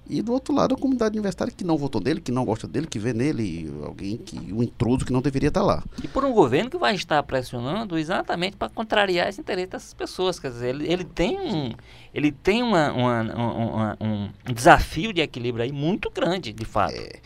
e 0.09 0.21
do 0.21 0.31
outro 0.31 0.55
lado, 0.55 0.73
a 0.73 0.77
comunidade 0.77 1.17
universitária 1.17 1.53
que 1.53 1.65
não 1.65 1.77
votou 1.77 1.99
nele, 1.99 2.21
que 2.21 2.31
não 2.31 2.45
gosta 2.45 2.65
dele, 2.65 2.87
que 2.87 2.97
vê 2.97 3.11
nele 3.13 3.69
alguém 3.83 4.15
que 4.17 4.53
um 4.53 4.63
intruso 4.63 5.05
que 5.05 5.11
não 5.11 5.21
deveria 5.21 5.49
estar 5.49 5.61
lá. 5.61 5.83
E 6.01 6.07
por 6.07 6.23
um 6.23 6.31
governo 6.31 6.69
que 6.69 6.77
vai 6.77 6.95
estar 6.95 7.21
pressionando 7.23 7.97
exatamente 7.97 8.55
para 8.55 8.69
contrariar 8.69 9.27
os 9.27 9.37
interesses 9.37 9.69
dessas 9.69 9.93
pessoas. 9.93 10.39
Quer 10.39 10.51
dizer, 10.51 10.69
ele, 10.69 10.89
ele 10.89 11.03
tem, 11.03 11.37
um, 11.37 11.73
ele 12.13 12.31
tem 12.31 12.63
uma, 12.63 12.93
uma, 12.93 13.21
uma, 13.35 13.97
um 13.99 14.53
desafio 14.53 15.11
de 15.11 15.19
equilíbrio 15.19 15.65
aí 15.65 15.73
muito 15.73 16.09
grande, 16.09 16.53
de 16.53 16.63
fato. 16.63 16.93
É, 16.93 17.19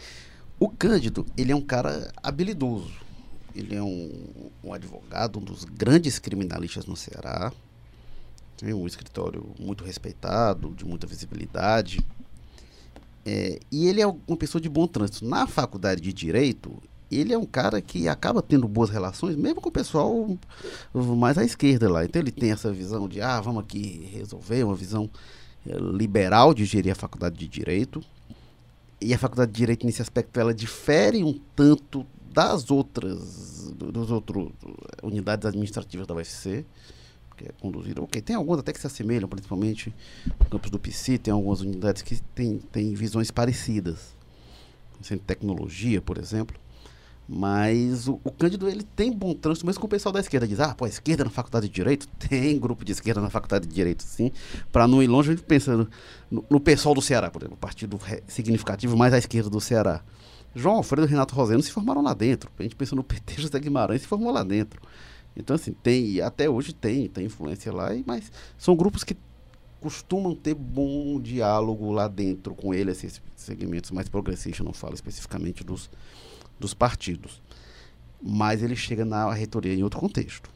O 0.60 0.67
Cândido, 0.67 1.25
ele 1.38 1.51
é 1.51 1.55
um 1.55 1.62
cara 1.62 2.12
habilidoso. 2.21 2.91
Ele 3.55 3.75
é 3.75 3.81
um, 3.83 4.50
um 4.63 4.74
advogado, 4.74 5.38
um 5.38 5.43
dos 5.43 5.65
grandes 5.65 6.17
criminalistas 6.17 6.88
no 6.88 6.95
Ceará. 6.95 7.51
Um 8.63 8.85
escritório 8.85 9.55
muito 9.59 9.83
respeitado, 9.83 10.73
de 10.75 10.85
muita 10.85 11.07
visibilidade. 11.07 11.99
É, 13.25 13.59
e 13.71 13.87
ele 13.87 14.01
é 14.01 14.07
uma 14.07 14.37
pessoa 14.37 14.61
de 14.61 14.69
bom 14.69 14.87
trânsito. 14.87 15.25
Na 15.25 15.47
faculdade 15.47 16.01
de 16.01 16.13
Direito, 16.13 16.81
ele 17.11 17.33
é 17.33 17.37
um 17.37 17.45
cara 17.45 17.81
que 17.81 18.07
acaba 18.07 18.41
tendo 18.41 18.67
boas 18.67 18.89
relações, 18.89 19.35
mesmo 19.35 19.61
com 19.61 19.69
o 19.69 19.71
pessoal 19.71 20.37
mais 20.93 21.37
à 21.37 21.43
esquerda 21.43 21.89
lá. 21.89 22.05
Então 22.05 22.21
ele 22.21 22.31
tem 22.31 22.51
essa 22.51 22.71
visão 22.71 23.07
de, 23.07 23.21
ah, 23.21 23.41
vamos 23.41 23.63
aqui 23.63 24.09
resolver, 24.13 24.63
uma 24.63 24.75
visão 24.75 25.09
é, 25.67 25.77
liberal 25.77 26.53
de 26.53 26.65
gerir 26.65 26.91
a 26.91 26.95
faculdade 26.95 27.37
de 27.37 27.47
Direito. 27.47 28.03
E 28.99 29.13
a 29.13 29.17
faculdade 29.17 29.51
de 29.51 29.57
Direito, 29.57 29.85
nesse 29.85 30.01
aspecto, 30.01 30.39
ela 30.39 30.53
difere 30.53 31.23
um 31.23 31.39
tanto 31.55 32.05
das 32.31 32.71
outras, 32.71 33.73
dos 33.75 34.09
outros 34.09 34.49
unidades 35.03 35.45
administrativas 35.45 36.07
da 36.07 36.13
UFC, 36.13 36.65
é. 37.45 38.01
Ok, 38.01 38.21
tem 38.21 38.36
algumas 38.36 38.60
até 38.60 38.74
que 38.74 38.79
se 38.79 38.88
assemelham, 38.88 39.27
principalmente 39.27 39.93
no 40.25 40.45
campus 40.45 40.69
do 40.69 40.79
PC, 40.79 41.17
tem 41.17 41.33
algumas 41.33 41.62
unidades 41.62 42.01
que 42.01 42.21
têm, 42.36 42.60
têm 42.71 42.93
visões 42.93 43.31
parecidas. 43.31 44.15
Centro 45.01 45.21
de 45.21 45.25
tecnologia, 45.25 46.01
por 46.01 46.17
exemplo. 46.17 46.60
Mas 47.27 48.07
o, 48.10 48.19
o, 48.24 48.31
Cândido 48.31 48.67
ele 48.67 48.83
tem 48.83 49.12
bom 49.12 49.33
trânsito, 49.33 49.65
mesmo 49.65 49.79
com 49.79 49.88
o 49.88 49.89
pessoal 49.89 50.12
da 50.12 50.19
esquerda 50.19 50.45
diz: 50.45 50.60
ah, 50.60 50.75
pô, 50.75 50.83
a 50.83 50.89
esquerda 50.89 51.24
na 51.24 51.29
faculdade 51.29 51.69
de 51.69 51.74
Direito? 51.74 52.05
Tem 52.19 52.60
grupo 52.60 52.83
de 52.83 52.91
esquerda 52.91 53.21
na 53.21 53.29
faculdade 53.29 53.65
de 53.65 53.74
Direito, 53.74 54.03
sim. 54.03 54.31
Para 54.69 54.86
não 54.86 55.01
ir 55.01 55.07
longe, 55.07 55.31
a 55.31 55.36
gente 55.36 55.45
pensa 55.45 55.77
no, 55.77 55.88
no, 56.29 56.45
no 56.50 56.60
pessoal 56.60 56.93
do 56.93 57.01
Ceará, 57.01 57.31
por 57.31 57.41
exemplo, 57.41 57.57
partido 57.57 57.98
significativo 58.27 58.98
mais 58.98 59.13
à 59.13 59.17
esquerda 59.17 59.50
do 59.50 59.62
Ceará. 59.62 60.03
João 60.53 60.75
Alfredo 60.75 61.07
e 61.07 61.10
Renato 61.10 61.33
Roseno 61.33 61.63
se 61.63 61.71
formaram 61.71 62.01
lá 62.01 62.13
dentro. 62.13 62.51
A 62.60 62.63
gente 62.63 62.75
pensa 62.75 62.95
no 62.95 63.03
PT, 63.03 63.41
José 63.41 63.60
Guimarães 63.60 64.01
se 64.01 64.07
formou 64.07 64.31
lá 64.31 64.43
dentro. 64.43 64.81
Então, 65.35 65.55
assim, 65.55 65.71
tem, 65.71 66.21
até 66.21 66.50
hoje 66.50 66.73
tem, 66.73 67.07
tem 67.07 67.25
influência 67.25 67.71
lá, 67.71 67.89
mas 68.05 68.31
são 68.57 68.75
grupos 68.75 69.03
que 69.03 69.15
costumam 69.79 70.35
ter 70.35 70.53
bom 70.53 71.19
diálogo 71.19 71.91
lá 71.91 72.07
dentro 72.07 72.53
com 72.53 72.73
ele, 72.73 72.91
esses 72.91 73.21
segmentos 73.35 73.91
mais 73.91 74.07
progressistas, 74.07 74.65
não 74.65 74.73
falo 74.73 74.93
especificamente 74.93 75.63
dos, 75.63 75.89
dos 76.59 76.73
partidos. 76.73 77.41
Mas 78.21 78.61
ele 78.61 78.75
chega 78.75 79.03
na 79.03 79.31
reitoria 79.33 79.73
em 79.73 79.83
outro 79.83 80.00
contexto. 80.00 80.50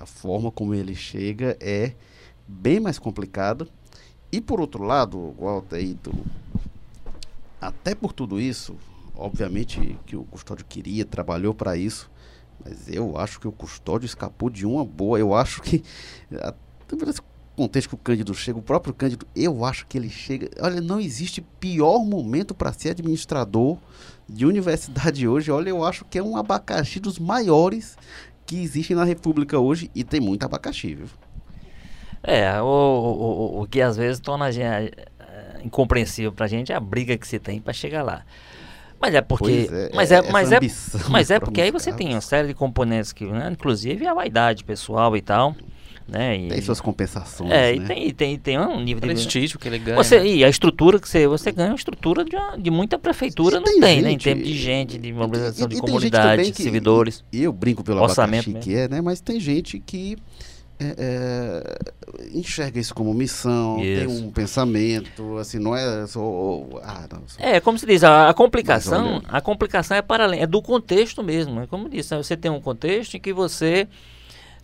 A 0.00 0.06
forma 0.06 0.52
como 0.52 0.74
ele 0.74 0.94
chega 0.94 1.56
é 1.60 1.94
bem 2.46 2.78
mais 2.78 2.98
complicada. 2.98 3.66
E 4.30 4.40
por 4.40 4.60
outro 4.60 4.84
lado, 4.84 5.34
Walter, 5.38 5.94
do, 5.94 6.12
até 7.60 7.94
por 7.94 8.12
tudo 8.12 8.40
isso, 8.40 8.76
obviamente 9.16 9.98
que 10.06 10.14
o 10.14 10.22
Custódio 10.24 10.64
queria, 10.64 11.04
trabalhou 11.04 11.52
para 11.52 11.76
isso, 11.76 12.08
mas 12.64 12.88
eu 12.88 13.16
acho 13.16 13.40
que 13.40 13.48
o 13.48 13.52
Custódio 13.52 14.06
escapou 14.06 14.50
de 14.50 14.66
uma 14.66 14.84
boa. 14.84 15.18
Eu 15.18 15.34
acho 15.34 15.62
que, 15.62 15.82
até 16.40 17.10
esse 17.10 17.20
contexto 17.56 17.88
que 17.88 17.94
o 17.94 17.98
Cândido 17.98 18.34
chega, 18.34 18.58
o 18.58 18.62
próprio 18.62 18.94
Cândido, 18.94 19.26
eu 19.34 19.64
acho 19.64 19.86
que 19.86 19.98
ele 19.98 20.08
chega. 20.08 20.50
Olha, 20.60 20.80
não 20.80 21.00
existe 21.00 21.40
pior 21.40 22.04
momento 22.04 22.54
para 22.54 22.72
ser 22.72 22.90
administrador 22.90 23.78
de 24.28 24.44
universidade 24.44 25.26
hoje, 25.26 25.50
olha, 25.50 25.70
eu 25.70 25.82
acho 25.82 26.04
que 26.04 26.18
é 26.18 26.22
um 26.22 26.36
abacaxi 26.36 27.00
dos 27.00 27.18
maiores 27.18 27.96
que 28.44 28.62
existem 28.62 28.94
na 28.94 29.04
República 29.04 29.58
hoje 29.58 29.90
e 29.94 30.04
tem 30.04 30.20
muito 30.20 30.44
abacaxi, 30.44 30.94
viu? 30.94 31.06
É, 32.22 32.60
o, 32.60 32.64
o, 32.64 33.62
o, 33.62 33.66
que 33.66 33.80
às 33.80 33.96
vezes 33.96 34.20
torna 34.20 34.46
a 34.46 34.50
gente, 34.50 34.64
é, 34.64 36.48
gente 36.48 36.72
é 36.72 36.74
a 36.74 36.80
briga 36.80 37.16
que 37.16 37.26
se 37.26 37.38
tem 37.38 37.60
para 37.60 37.72
chegar 37.72 38.02
lá. 38.02 38.24
Mas 39.00 39.14
é 39.14 39.20
porque. 39.20 39.68
É, 39.70 39.90
mas 39.94 40.10
é, 40.10 40.30
mas 40.30 40.52
é, 40.52 40.58
mas 41.08 41.30
é 41.30 41.38
porque 41.38 41.60
aí 41.60 41.70
você 41.70 41.92
tem 41.92 42.10
uma 42.10 42.20
série 42.20 42.48
de 42.48 42.54
componentes 42.54 43.12
que, 43.12 43.24
né, 43.24 43.48
inclusive 43.52 44.06
a 44.06 44.14
vaidade 44.14 44.64
pessoal 44.64 45.16
e 45.16 45.20
tal. 45.20 45.54
Né? 46.08 46.38
E, 46.38 46.48
tem 46.48 46.62
suas 46.62 46.80
compensações. 46.80 47.50
É, 47.50 47.74
né? 47.74 47.84
e 47.84 47.86
tem, 47.86 48.10
tem, 48.14 48.38
tem 48.38 48.58
um 48.58 48.80
nível 48.80 49.02
de 49.02 49.08
prestígio 49.08 49.58
que 49.58 49.68
ele 49.68 49.78
ganha. 49.78 49.96
Você, 49.96 50.18
e 50.24 50.42
a 50.42 50.48
estrutura 50.48 50.98
que 50.98 51.06
você, 51.06 51.26
você 51.26 51.52
ganha, 51.52 51.68
uma 51.68 51.76
estrutura 51.76 52.24
de, 52.24 52.34
uma, 52.34 52.56
de 52.56 52.70
muita 52.70 52.98
prefeitura, 52.98 53.60
não 53.60 53.64
tem, 53.64 53.78
tem 53.78 54.02
né? 54.02 54.12
Em 54.12 54.16
termos 54.16 54.46
de 54.46 54.56
gente, 54.56 54.96
de 54.96 55.12
mobilização 55.12 55.66
e, 55.66 55.74
de 55.74 55.80
comunidade, 55.80 56.50
de 56.50 56.62
servidores. 56.62 57.22
E 57.30 57.42
eu 57.42 57.52
brinco 57.52 57.84
pelo 57.84 58.00
orçamento 58.00 58.50
que 58.54 58.74
é, 58.74 58.88
né? 58.88 59.02
Mas 59.02 59.20
tem 59.20 59.38
gente 59.38 59.78
que 59.78 60.16
é, 60.80 60.94
é, 60.98 62.28
enxerga 62.32 62.78
isso 62.78 62.94
como 62.94 63.12
missão, 63.12 63.82
isso. 63.82 64.06
tem 64.06 64.06
um 64.06 64.30
pensamento, 64.30 65.38
assim, 65.38 65.58
não 65.58 65.74
é 65.74 66.06
só. 66.06 66.20
Ah, 66.82 67.06
não, 67.10 67.22
só 67.26 67.40
é, 67.40 67.60
como 67.60 67.78
se 67.78 67.86
diz, 67.86 68.04
a, 68.04 68.28
a 68.28 68.34
complicação, 68.34 69.22
a 69.28 69.40
complicação 69.40 69.96
é 69.96 70.02
para 70.02 70.24
além, 70.24 70.40
é 70.40 70.46
do 70.46 70.62
contexto 70.62 71.22
mesmo. 71.22 71.60
É 71.60 71.66
como 71.66 71.88
disse, 71.88 72.14
né? 72.14 72.22
você 72.22 72.36
tem 72.36 72.50
um 72.50 72.60
contexto 72.60 73.16
em 73.16 73.20
que 73.20 73.32
você 73.32 73.88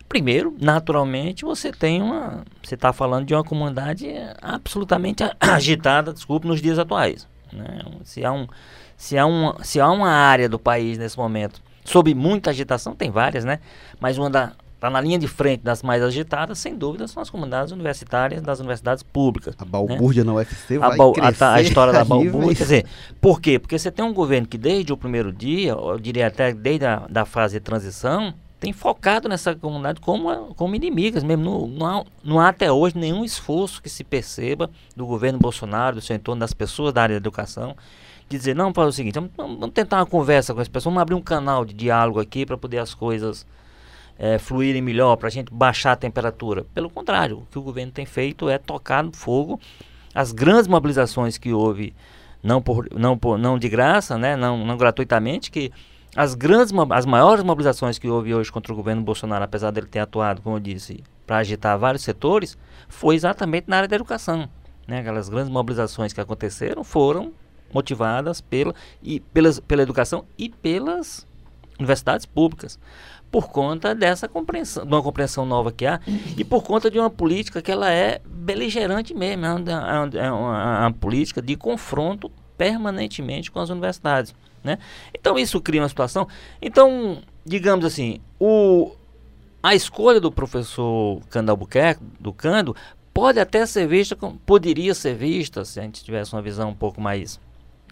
Primeiro, 0.07 0.55
naturalmente, 0.61 1.43
você 1.43 1.71
tem 1.71 2.01
uma. 2.01 2.45
Você 2.61 2.75
está 2.75 2.93
falando 2.93 3.25
de 3.25 3.33
uma 3.33 3.43
comunidade 3.43 4.07
absolutamente 4.39 5.23
agitada, 5.39 6.13
desculpe, 6.13 6.47
nos 6.47 6.61
dias 6.61 6.77
atuais. 6.77 7.27
Né? 7.51 7.81
Se, 8.03 8.23
há 8.23 8.31
um, 8.31 8.47
se, 8.95 9.17
há 9.17 9.25
uma, 9.25 9.63
se 9.63 9.79
há 9.79 9.89
uma 9.89 10.09
área 10.09 10.47
do 10.47 10.59
país 10.59 10.97
nesse 10.99 11.17
momento 11.17 11.61
sob 11.83 12.13
muita 12.13 12.49
agitação, 12.49 12.95
tem 12.95 13.09
várias, 13.09 13.43
né? 13.43 13.59
Mas 13.99 14.17
uma 14.17 14.29
da. 14.29 14.53
Está 14.85 14.91
na 14.91 15.01
linha 15.01 15.17
de 15.17 15.27
frente 15.27 15.63
das 15.63 15.81
mais 15.81 16.03
agitadas, 16.03 16.59
sem 16.59 16.75
dúvida, 16.75 17.07
são 17.07 17.19
as 17.19 17.27
comunidades 17.27 17.71
universitárias 17.71 18.39
das 18.39 18.59
universidades 18.59 19.01
públicas. 19.01 19.55
A 19.57 19.65
balbúrdia 19.65 20.23
né? 20.23 20.27
na 20.27 20.35
UFC 20.35 20.77
vai 20.77 20.91
a, 20.91 21.11
crescer 21.11 21.43
a, 21.43 21.53
a 21.55 21.61
história 21.63 21.91
da 21.91 22.05
balbúrdia, 22.05 22.55
quer 22.55 22.63
dizer, 22.63 22.85
por 23.19 23.41
quê? 23.41 23.57
Porque 23.57 23.79
você 23.79 23.89
tem 23.89 24.05
um 24.05 24.13
governo 24.13 24.47
que 24.47 24.59
desde 24.59 24.93
o 24.93 24.97
primeiro 24.97 25.31
dia, 25.33 25.71
eu 25.71 25.97
diria 25.97 26.27
até 26.27 26.53
desde 26.53 26.85
a 26.85 27.07
da 27.09 27.25
fase 27.25 27.55
de 27.55 27.61
transição, 27.61 28.31
tem 28.59 28.71
focado 28.71 29.27
nessa 29.27 29.55
comunidade 29.55 29.99
como, 29.99 30.53
como 30.53 30.75
inimigas 30.75 31.23
mesmo. 31.23 31.43
Não, 31.43 31.67
não, 31.67 31.87
há, 31.87 32.05
não 32.23 32.39
há 32.39 32.49
até 32.49 32.71
hoje 32.71 32.95
nenhum 32.95 33.25
esforço 33.25 33.81
que 33.81 33.89
se 33.89 34.03
perceba 34.03 34.69
do 34.95 35.07
governo 35.07 35.39
Bolsonaro, 35.39 35.95
do 35.95 36.01
seu 36.03 36.15
entorno, 36.15 36.41
das 36.41 36.53
pessoas 36.53 36.93
da 36.93 37.01
área 37.01 37.15
da 37.15 37.17
educação, 37.17 37.75
de 38.29 38.37
dizer, 38.37 38.55
não, 38.55 38.71
para 38.71 38.85
o 38.85 38.91
seguinte, 38.91 39.15
vamos, 39.15 39.31
vamos, 39.35 39.71
tentar 39.71 39.97
uma 39.97 40.05
conversa 40.05 40.53
com 40.53 40.61
as 40.61 40.67
pessoas, 40.67 40.93
vamos 40.93 41.01
abrir 41.01 41.15
um 41.15 41.21
canal 41.23 41.65
de 41.65 41.73
diálogo 41.73 42.19
aqui 42.19 42.45
para 42.45 42.55
poder 42.55 42.77
as 42.77 42.93
coisas 42.93 43.47
é, 44.17 44.37
fluírem 44.37 44.81
melhor, 44.81 45.15
para 45.17 45.27
a 45.27 45.31
gente 45.31 45.53
baixar 45.53 45.93
a 45.93 45.95
temperatura. 45.95 46.65
Pelo 46.73 46.89
contrário, 46.89 47.39
o 47.39 47.45
que 47.51 47.59
o 47.59 47.61
governo 47.61 47.91
tem 47.91 48.05
feito 48.05 48.49
é 48.49 48.57
tocar 48.57 49.03
no 49.03 49.11
fogo 49.15 49.59
as 50.13 50.31
grandes 50.31 50.67
mobilizações 50.67 51.37
que 51.37 51.51
houve, 51.51 51.93
não, 52.41 52.61
por, 52.61 52.87
não, 52.95 53.17
por, 53.17 53.37
não 53.37 53.59
de 53.59 53.67
graça, 53.67 54.17
né, 54.17 54.37
não, 54.37 54.65
não 54.65 54.77
gratuitamente, 54.77 55.51
que 55.51 55.71
as 56.15 56.33
grandes, 56.33 56.73
as 56.91 57.05
maiores 57.05 57.43
mobilizações 57.43 57.99
que 57.99 58.07
houve 58.07 58.33
hoje 58.33 58.49
contra 58.49 58.71
o 58.71 58.75
governo 58.75 59.01
Bolsonaro, 59.01 59.43
apesar 59.43 59.71
dele 59.71 59.87
ter 59.87 59.99
atuado, 59.99 60.41
como 60.41 60.55
eu 60.55 60.59
disse, 60.61 61.03
para 61.27 61.37
agitar 61.37 61.77
vários 61.77 62.03
setores, 62.03 62.57
foi 62.87 63.15
exatamente 63.15 63.65
na 63.67 63.75
área 63.75 63.89
da 63.89 63.95
educação. 63.97 64.47
Né? 64.87 64.99
Aquelas 64.99 65.27
grandes 65.27 65.49
mobilizações 65.49 66.13
que 66.13 66.21
aconteceram 66.21 66.85
foram 66.85 67.33
motivadas 67.73 68.39
pela, 68.39 68.73
e, 69.03 69.19
pelas, 69.19 69.59
pela 69.59 69.81
educação 69.81 70.23
e 70.37 70.47
pelas 70.47 71.27
universidades 71.77 72.25
públicas 72.25 72.79
por 73.35 73.49
conta 73.49 73.93
dessa 73.93 74.29
compreensão, 74.29 74.85
de 74.85 74.93
uma 74.93 75.03
compreensão 75.03 75.45
nova 75.45 75.69
que 75.69 75.85
há 75.85 75.99
e 76.37 76.45
por 76.45 76.63
conta 76.63 76.89
de 76.89 76.97
uma 76.97 77.09
política 77.09 77.61
que 77.61 77.69
ela 77.69 77.91
é 77.91 78.21
beligerante 78.25 79.13
mesmo, 79.13 79.45
é 79.45 79.53
uma, 79.53 79.69
é 79.69 80.31
uma, 80.31 80.77
é 80.77 80.79
uma 80.83 80.93
política 80.93 81.41
de 81.41 81.57
confronto 81.57 82.31
permanentemente 82.57 83.51
com 83.51 83.59
as 83.59 83.69
universidades. 83.69 84.33
Né? 84.63 84.77
Então 85.13 85.37
isso 85.37 85.59
cria 85.59 85.81
uma 85.81 85.89
situação. 85.89 86.29
Então, 86.61 87.21
digamos 87.45 87.83
assim, 87.83 88.21
o, 88.39 88.95
a 89.61 89.75
escolha 89.75 90.21
do 90.21 90.31
professor 90.31 91.19
Cando 91.29 91.51
Albuquerque, 91.51 92.01
do 92.17 92.31
Cando, 92.31 92.73
pode 93.13 93.37
até 93.37 93.65
ser 93.65 93.85
vista, 93.85 94.15
poderia 94.45 94.93
ser 94.93 95.13
vista, 95.13 95.65
se 95.65 95.77
a 95.77 95.83
gente 95.83 96.05
tivesse 96.05 96.31
uma 96.31 96.41
visão 96.41 96.69
um 96.69 96.73
pouco 96.73 97.01
mais 97.01 97.37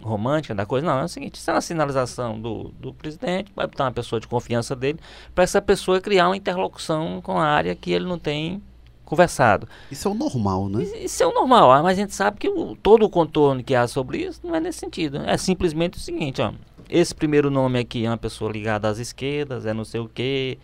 romântica 0.04 0.54
da 0.54 0.66
coisa. 0.66 0.86
Não, 0.86 1.00
é 1.00 1.04
o 1.04 1.08
seguinte, 1.08 1.36
isso 1.36 1.50
é 1.50 1.54
uma 1.54 1.60
sinalização 1.60 2.38
do, 2.40 2.72
do 2.78 2.92
presidente, 2.92 3.50
vai 3.56 3.66
botar 3.66 3.84
uma 3.84 3.92
pessoa 3.92 4.20
de 4.20 4.28
confiança 4.28 4.76
dele, 4.76 5.00
para 5.34 5.44
essa 5.44 5.60
pessoa 5.60 6.00
criar 6.00 6.28
uma 6.28 6.36
interlocução 6.36 7.20
com 7.22 7.38
a 7.38 7.44
área 7.44 7.74
que 7.74 7.90
ele 7.90 8.04
não 8.04 8.18
tem 8.18 8.62
conversado. 9.04 9.68
Isso 9.90 10.06
é 10.08 10.10
o 10.10 10.14
normal, 10.14 10.68
né? 10.68 10.84
Isso 10.84 11.22
é 11.22 11.26
o 11.26 11.32
normal, 11.32 11.72
ah, 11.72 11.82
mas 11.82 11.98
a 11.98 12.00
gente 12.00 12.14
sabe 12.14 12.38
que 12.38 12.48
o, 12.48 12.76
todo 12.76 13.04
o 13.04 13.10
contorno 13.10 13.62
que 13.62 13.74
há 13.74 13.86
sobre 13.86 14.18
isso 14.18 14.40
não 14.44 14.54
é 14.54 14.60
nesse 14.60 14.78
sentido. 14.78 15.18
É 15.26 15.36
simplesmente 15.36 15.98
o 15.98 16.00
seguinte, 16.00 16.40
ó, 16.40 16.52
esse 16.88 17.14
primeiro 17.14 17.50
nome 17.50 17.78
aqui 17.78 18.04
é 18.04 18.10
uma 18.10 18.16
pessoa 18.16 18.50
ligada 18.50 18.88
às 18.88 18.98
esquerdas, 18.98 19.66
é 19.66 19.72
não 19.72 19.84
sei 19.84 20.00
o 20.00 20.08
que, 20.08 20.58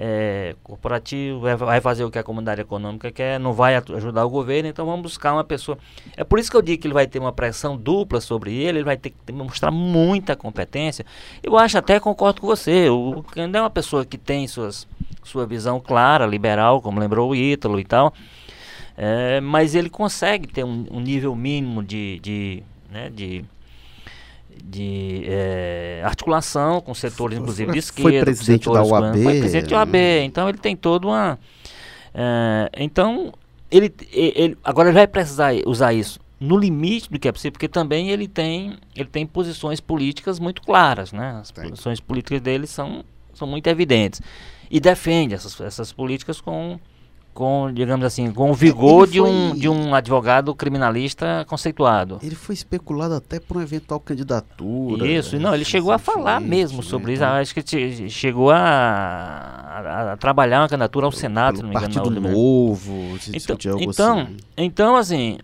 é 0.00 0.54
corporativo, 0.62 1.40
vai 1.40 1.80
fazer 1.80 2.04
o 2.04 2.10
que 2.10 2.18
a 2.20 2.22
comunidade 2.22 2.60
econômica 2.60 3.10
quer, 3.10 3.40
não 3.40 3.52
vai 3.52 3.74
ajudar 3.74 4.24
o 4.24 4.30
governo, 4.30 4.68
então 4.68 4.86
vamos 4.86 5.02
buscar 5.02 5.32
uma 5.32 5.42
pessoa. 5.42 5.76
É 6.16 6.22
por 6.22 6.38
isso 6.38 6.48
que 6.48 6.56
eu 6.56 6.62
digo 6.62 6.80
que 6.80 6.86
ele 6.86 6.94
vai 6.94 7.08
ter 7.08 7.18
uma 7.18 7.32
pressão 7.32 7.76
dupla 7.76 8.20
sobre 8.20 8.54
ele, 8.54 8.78
ele 8.78 8.84
vai 8.84 8.96
ter 8.96 9.10
que 9.10 9.32
mostrar 9.32 9.72
muita 9.72 10.36
competência. 10.36 11.04
Eu 11.42 11.58
acho 11.58 11.76
até 11.76 11.98
concordo 11.98 12.40
com 12.40 12.46
você, 12.46 12.88
o 12.88 13.24
Cândido 13.24 13.58
é 13.58 13.60
uma 13.60 13.70
pessoa 13.70 14.06
que 14.06 14.16
tem 14.16 14.46
suas 14.46 14.86
sua 15.24 15.44
visão 15.44 15.78
clara, 15.80 16.24
liberal, 16.24 16.80
como 16.80 17.00
lembrou 17.00 17.30
o 17.30 17.34
Ítalo 17.34 17.78
e 17.78 17.84
tal. 17.84 18.14
É, 18.96 19.40
mas 19.40 19.74
ele 19.74 19.90
consegue 19.90 20.46
ter 20.46 20.64
um, 20.64 20.86
um 20.90 21.00
nível 21.00 21.34
mínimo 21.34 21.82
de, 21.82 22.18
de, 22.20 22.62
né, 22.90 23.10
de, 23.10 23.44
de 24.64 25.22
é, 25.26 26.02
articulação 26.04 26.80
com 26.80 26.94
setores, 26.94 27.36
Foi- 27.36 27.42
inclusive 27.42 27.66
de 27.72 27.72
foi 27.72 27.78
esquerda. 27.78 28.18
com 28.18 28.24
presidente 28.24 28.64
da 28.70 28.84
setores, 28.84 28.90
UAB, 28.90 29.22
Foi 29.22 29.38
presidente 29.40 29.70
da 29.70 29.76
UAB. 29.78 29.96
Então 30.24 30.48
ele 30.48 30.58
tem 30.58 30.76
toda 30.76 31.06
uma. 31.06 31.38
é, 32.14 32.70
então, 32.78 33.32
ele, 33.70 33.92
ele 34.12 34.56
agora 34.64 34.88
ele 34.88 34.94
vai 34.98 35.06
precisar 35.06 35.52
usar 35.66 35.92
isso 35.92 36.18
no 36.40 36.56
limite 36.56 37.10
do 37.10 37.18
que 37.18 37.26
é 37.28 37.32
possível, 37.32 37.52
porque 37.52 37.68
também 37.68 38.10
ele 38.10 38.28
tem, 38.28 38.76
ele 38.94 39.08
tem 39.08 39.26
posições 39.26 39.80
políticas 39.80 40.38
muito 40.38 40.62
claras, 40.62 41.12
né? 41.12 41.38
As 41.40 41.50
Tem. 41.50 41.68
posições 41.68 41.98
políticas 41.98 42.40
dele 42.40 42.66
são, 42.66 43.04
são 43.34 43.46
muito 43.48 43.66
evidentes. 43.66 44.20
E 44.70 44.78
defende 44.78 45.34
essas, 45.34 45.60
essas 45.60 45.92
políticas 45.92 46.40
com, 46.40 46.78
com, 47.38 47.70
digamos 47.72 48.04
assim, 48.04 48.32
com 48.32 48.50
o 48.50 48.54
vigor 48.54 49.04
Ele 49.04 49.12
de, 49.12 49.20
um, 49.20 49.50
foi- 49.50 49.58
de 49.60 49.68
um 49.68 49.94
advogado 49.94 50.52
criminalista 50.56 51.44
conceituado. 51.48 52.18
Ele 52.20 52.34
foi 52.34 52.52
especulado 52.52 53.14
até 53.14 53.38
por 53.38 53.56
uma 53.58 53.62
eventual 53.62 54.00
candidatura. 54.00 55.06
Isso, 55.06 55.36
e 55.36 55.38
não, 55.38 55.54
ele 55.54 55.64
chegou 55.64 55.92
a 55.92 55.98
falar 55.98 56.40
mesmo 56.40 56.78
né? 56.78 56.82
sobre 56.82 57.12
isso. 57.12 57.22
Então, 57.22 57.34
Acho 57.36 57.54
que 57.54 57.62
che- 57.64 58.08
chegou 58.10 58.50
a, 58.50 58.56
a- 58.58 60.12
a 60.14 60.16
trabalhar 60.16 60.62
uma 60.62 60.68
candidatura 60.68 61.06
ao 61.06 61.12
Senado, 61.12 61.58
se 61.58 61.62
não 61.62 61.70
pelo 61.70 61.80
me 61.80 61.86
engano. 61.86 62.02
Partido 62.04 62.20
na 62.20 62.28
última- 62.28 62.42
Novo, 62.42 63.18
se 63.20 63.36
Então, 63.36 63.56
então, 63.80 64.18
assim. 64.22 64.36
então, 64.56 64.96
assim, 64.96 65.38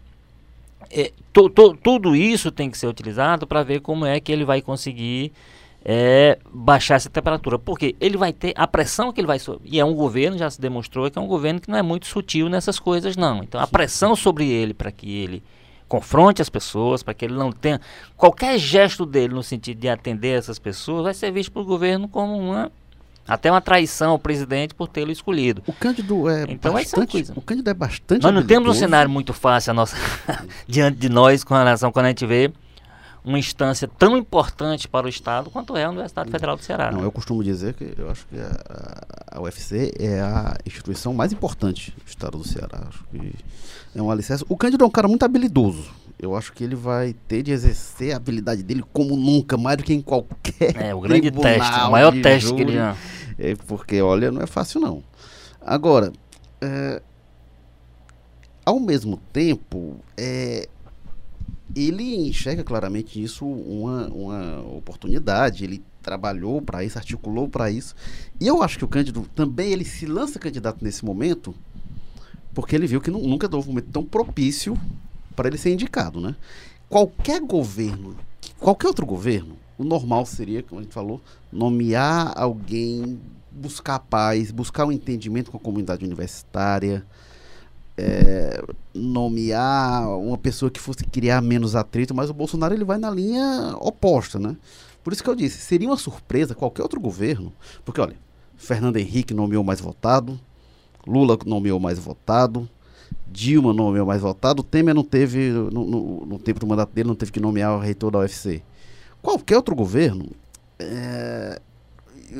é, 0.90 1.12
to- 1.32 1.48
to- 1.48 1.76
tudo 1.80 2.16
isso 2.16 2.50
tem 2.50 2.68
que 2.70 2.76
ser 2.76 2.88
utilizado 2.88 3.46
para 3.46 3.62
ver 3.62 3.80
como 3.80 4.04
é 4.04 4.18
que 4.18 4.32
ele 4.32 4.44
vai 4.44 4.60
conseguir 4.60 5.32
é, 5.84 6.38
baixar 6.52 6.94
essa 6.94 7.10
temperatura. 7.10 7.58
Porque 7.58 7.94
ele 8.00 8.16
vai 8.16 8.32
ter 8.32 8.54
a 8.56 8.66
pressão 8.66 9.12
que 9.12 9.20
ele 9.20 9.26
vai. 9.26 9.38
E 9.64 9.78
é 9.78 9.84
um 9.84 9.94
governo, 9.94 10.38
já 10.38 10.48
se 10.48 10.60
demonstrou 10.60 11.10
que 11.10 11.18
é 11.18 11.22
um 11.22 11.26
governo 11.26 11.60
que 11.60 11.70
não 11.70 11.78
é 11.78 11.82
muito 11.82 12.06
sutil 12.06 12.48
nessas 12.48 12.78
coisas, 12.78 13.16
não. 13.16 13.42
Então 13.42 13.60
a 13.60 13.66
pressão 13.66 14.16
sobre 14.16 14.48
ele 14.48 14.72
para 14.72 14.90
que 14.90 15.10
ele 15.14 15.42
confronte 15.86 16.40
as 16.40 16.48
pessoas, 16.48 17.02
para 17.02 17.12
que 17.12 17.24
ele 17.24 17.34
não 17.34 17.52
tenha. 17.52 17.80
Qualquer 18.16 18.58
gesto 18.58 19.04
dele 19.04 19.34
no 19.34 19.42
sentido 19.42 19.78
de 19.78 19.88
atender 19.88 20.38
essas 20.38 20.58
pessoas 20.58 21.04
vai 21.04 21.14
ser 21.14 21.30
visto 21.30 21.52
pelo 21.52 21.64
governo 21.64 22.08
como 22.08 22.36
uma. 22.38 22.72
Até 23.26 23.50
uma 23.50 23.60
traição 23.62 24.10
ao 24.10 24.18
presidente 24.18 24.74
por 24.74 24.86
tê-lo 24.86 25.10
escolhido. 25.10 25.62
O 25.66 25.72
Cândido 25.72 26.28
é 26.28 26.44
Então, 26.46 26.76
é 26.76 26.82
bastante. 26.82 27.12
coisa. 27.12 27.32
O 27.34 27.40
Cândido 27.40 27.70
é 27.70 27.74
bastante. 27.74 28.22
Nós 28.22 28.34
não 28.34 28.42
temos 28.42 28.50
um 28.50 28.70
habilidoso. 28.70 28.78
cenário 28.80 29.10
muito 29.10 29.32
fácil 29.32 29.72
nossa, 29.72 29.96
diante 30.68 30.98
de 30.98 31.08
nós 31.08 31.42
com 31.42 31.54
relação 31.54 31.90
quando 31.90 32.04
a 32.04 32.08
gente 32.10 32.26
vê 32.26 32.52
uma 33.24 33.38
instância 33.38 33.88
tão 33.88 34.16
importante 34.16 34.86
para 34.86 35.06
o 35.06 35.08
Estado 35.08 35.48
quanto 35.50 35.76
é 35.76 35.84
a 35.84 35.88
Universidade 35.88 36.30
Federal 36.30 36.56
do 36.56 36.62
Ceará. 36.62 36.92
Não, 36.92 37.00
né? 37.00 37.06
eu 37.06 37.12
costumo 37.12 37.42
dizer 37.42 37.72
que 37.72 37.94
eu 37.96 38.10
acho 38.10 38.26
que 38.26 38.36
a, 38.38 39.38
a 39.38 39.40
UFC 39.40 39.92
é 39.98 40.20
a 40.20 40.58
instituição 40.66 41.14
mais 41.14 41.32
importante 41.32 41.94
do 42.04 42.08
estado 42.08 42.36
do 42.36 42.46
Ceará. 42.46 42.86
Acho 42.86 43.02
que 43.04 43.34
é 43.94 44.02
um 44.02 44.10
alicerce. 44.10 44.44
O 44.46 44.56
Cândido 44.56 44.84
é 44.84 44.86
um 44.86 44.90
cara 44.90 45.08
muito 45.08 45.24
habilidoso. 45.24 45.90
Eu 46.20 46.36
acho 46.36 46.52
que 46.52 46.62
ele 46.62 46.76
vai 46.76 47.14
ter 47.26 47.42
de 47.42 47.50
exercer 47.50 48.12
a 48.12 48.16
habilidade 48.16 48.62
dele 48.62 48.84
como 48.92 49.16
nunca, 49.16 49.56
mais 49.56 49.78
do 49.78 49.84
que 49.84 49.94
em 49.94 50.02
qualquer. 50.02 50.76
É, 50.76 50.94
o 50.94 51.00
grande 51.00 51.30
teste, 51.30 51.80
o 51.80 51.90
maior 51.90 52.12
teste 52.20 52.54
que 52.54 52.62
ele 52.62 52.72
júri. 52.72 52.74
já. 52.74 52.96
É, 53.38 53.54
porque, 53.66 54.00
olha, 54.00 54.30
não 54.30 54.42
é 54.42 54.46
fácil 54.46 54.80
não. 54.80 55.02
Agora, 55.60 56.12
é, 56.60 57.02
ao 58.64 58.78
mesmo 58.78 59.18
tempo, 59.32 59.96
é, 60.16 60.68
ele 61.74 62.28
enxerga 62.28 62.62
claramente 62.62 63.22
isso 63.22 63.44
uma, 63.46 64.08
uma 64.08 64.60
oportunidade. 64.76 65.64
Ele 65.64 65.82
trabalhou 66.02 66.60
para 66.60 66.84
isso, 66.84 66.98
articulou 66.98 67.48
para 67.48 67.70
isso. 67.70 67.94
E 68.40 68.46
eu 68.46 68.62
acho 68.62 68.78
que 68.78 68.84
o 68.84 68.88
Cândido 68.88 69.28
também 69.34 69.72
ele 69.72 69.84
se 69.84 70.06
lança 70.06 70.38
candidato 70.38 70.84
nesse 70.84 71.04
momento, 71.04 71.54
porque 72.52 72.76
ele 72.76 72.86
viu 72.86 73.00
que 73.00 73.10
nu- 73.10 73.26
nunca 73.26 73.48
houve 73.52 73.68
um 73.68 73.72
momento 73.72 73.90
tão 73.90 74.04
propício 74.04 74.78
para 75.34 75.48
ele 75.48 75.58
ser 75.58 75.72
indicado, 75.72 76.20
né? 76.20 76.36
Qualquer 76.88 77.40
governo, 77.40 78.14
qualquer 78.60 78.86
outro 78.86 79.06
governo, 79.06 79.56
o 79.76 79.82
normal 79.82 80.24
seria, 80.26 80.62
como 80.62 80.80
a 80.80 80.84
gente 80.84 80.92
falou, 80.94 81.20
nomear 81.50 82.32
alguém, 82.36 83.18
buscar 83.50 83.98
paz, 83.98 84.52
buscar 84.52 84.84
um 84.84 84.92
entendimento 84.92 85.50
com 85.50 85.56
a 85.56 85.60
comunidade 85.60 86.04
universitária, 86.04 87.04
é, 87.96 88.62
nomear 88.92 90.08
uma 90.18 90.36
pessoa 90.38 90.70
que 90.70 90.80
fosse 90.80 91.04
criar 91.04 91.40
menos 91.40 91.76
atrito, 91.76 92.14
mas 92.14 92.30
o 92.30 92.34
Bolsonaro 92.34 92.74
ele 92.74 92.84
vai 92.84 92.98
na 92.98 93.10
linha 93.10 93.76
oposta, 93.80 94.38
né? 94.38 94.56
Por 95.02 95.12
isso 95.12 95.22
que 95.22 95.28
eu 95.30 95.34
disse, 95.34 95.58
seria 95.58 95.88
uma 95.88 95.96
surpresa 95.96 96.54
qualquer 96.54 96.82
outro 96.82 97.00
governo, 97.00 97.52
porque 97.84 98.00
olha, 98.00 98.16
Fernando 98.56 98.96
Henrique 98.96 99.34
nomeou 99.34 99.62
mais 99.62 99.80
votado, 99.80 100.38
Lula 101.06 101.38
nomeou 101.44 101.78
mais 101.78 101.98
votado, 101.98 102.68
Dilma 103.30 103.72
nomeou 103.72 104.06
mais 104.06 104.22
votado, 104.22 104.62
Temer 104.62 104.94
não 104.94 105.04
teve, 105.04 105.50
no, 105.50 105.70
no- 105.84 106.26
no 106.26 106.38
tempo 106.38 106.60
do 106.60 106.66
mandato 106.66 106.92
dele, 106.94 107.08
não 107.08 107.14
teve 107.14 107.30
que 107.32 107.40
nomear 107.40 107.74
o 107.76 107.80
reitor 107.80 108.10
da 108.10 108.20
UFC. 108.20 108.62
Qualquer 109.20 109.56
outro 109.56 109.74
governo, 109.74 110.26
é, 110.78 111.60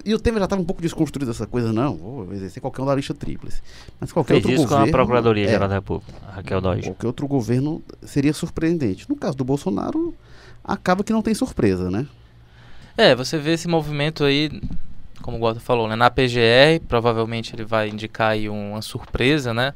e 0.04 0.14
o 0.14 0.18
Temer 0.18 0.40
já 0.40 0.44
estava 0.44 0.62
um 0.62 0.64
pouco 0.64 0.82
desconstruído 0.82 1.30
essa 1.30 1.46
coisa, 1.46 1.72
não, 1.72 1.96
vou 1.96 2.32
exercer 2.32 2.60
qualquer 2.60 2.82
um 2.82 2.86
da 2.86 2.94
lista 2.94 3.14
tríplice. 3.14 3.62
Mas 4.00 4.12
qualquer 4.12 4.34
Fez 4.34 4.44
outro 4.44 4.52
isso 4.52 4.64
com 4.64 4.70
governo. 4.70 4.88
a 4.88 4.92
Procuradoria 4.92 5.46
é, 5.46 5.48
Geral 5.48 5.68
da 5.68 5.74
República, 5.76 6.12
Raquel 6.28 6.60
Dodge. 6.60 6.82
Qualquer 6.82 7.06
outro 7.06 7.26
governo 7.26 7.82
seria 8.02 8.32
surpreendente. 8.32 9.08
No 9.08 9.16
caso 9.16 9.36
do 9.36 9.44
Bolsonaro, 9.44 10.14
acaba 10.62 11.04
que 11.04 11.12
não 11.12 11.22
tem 11.22 11.34
surpresa, 11.34 11.90
né? 11.90 12.06
É, 12.96 13.14
você 13.14 13.38
vê 13.38 13.52
esse 13.52 13.66
movimento 13.66 14.24
aí, 14.24 14.50
como 15.20 15.36
o 15.36 15.40
Gota 15.40 15.60
falou, 15.60 15.88
né? 15.88 15.96
Na 15.96 16.10
PGR, 16.10 16.80
provavelmente 16.86 17.54
ele 17.54 17.64
vai 17.64 17.88
indicar 17.88 18.30
aí 18.30 18.48
uma 18.48 18.80
surpresa, 18.82 19.52
né? 19.52 19.74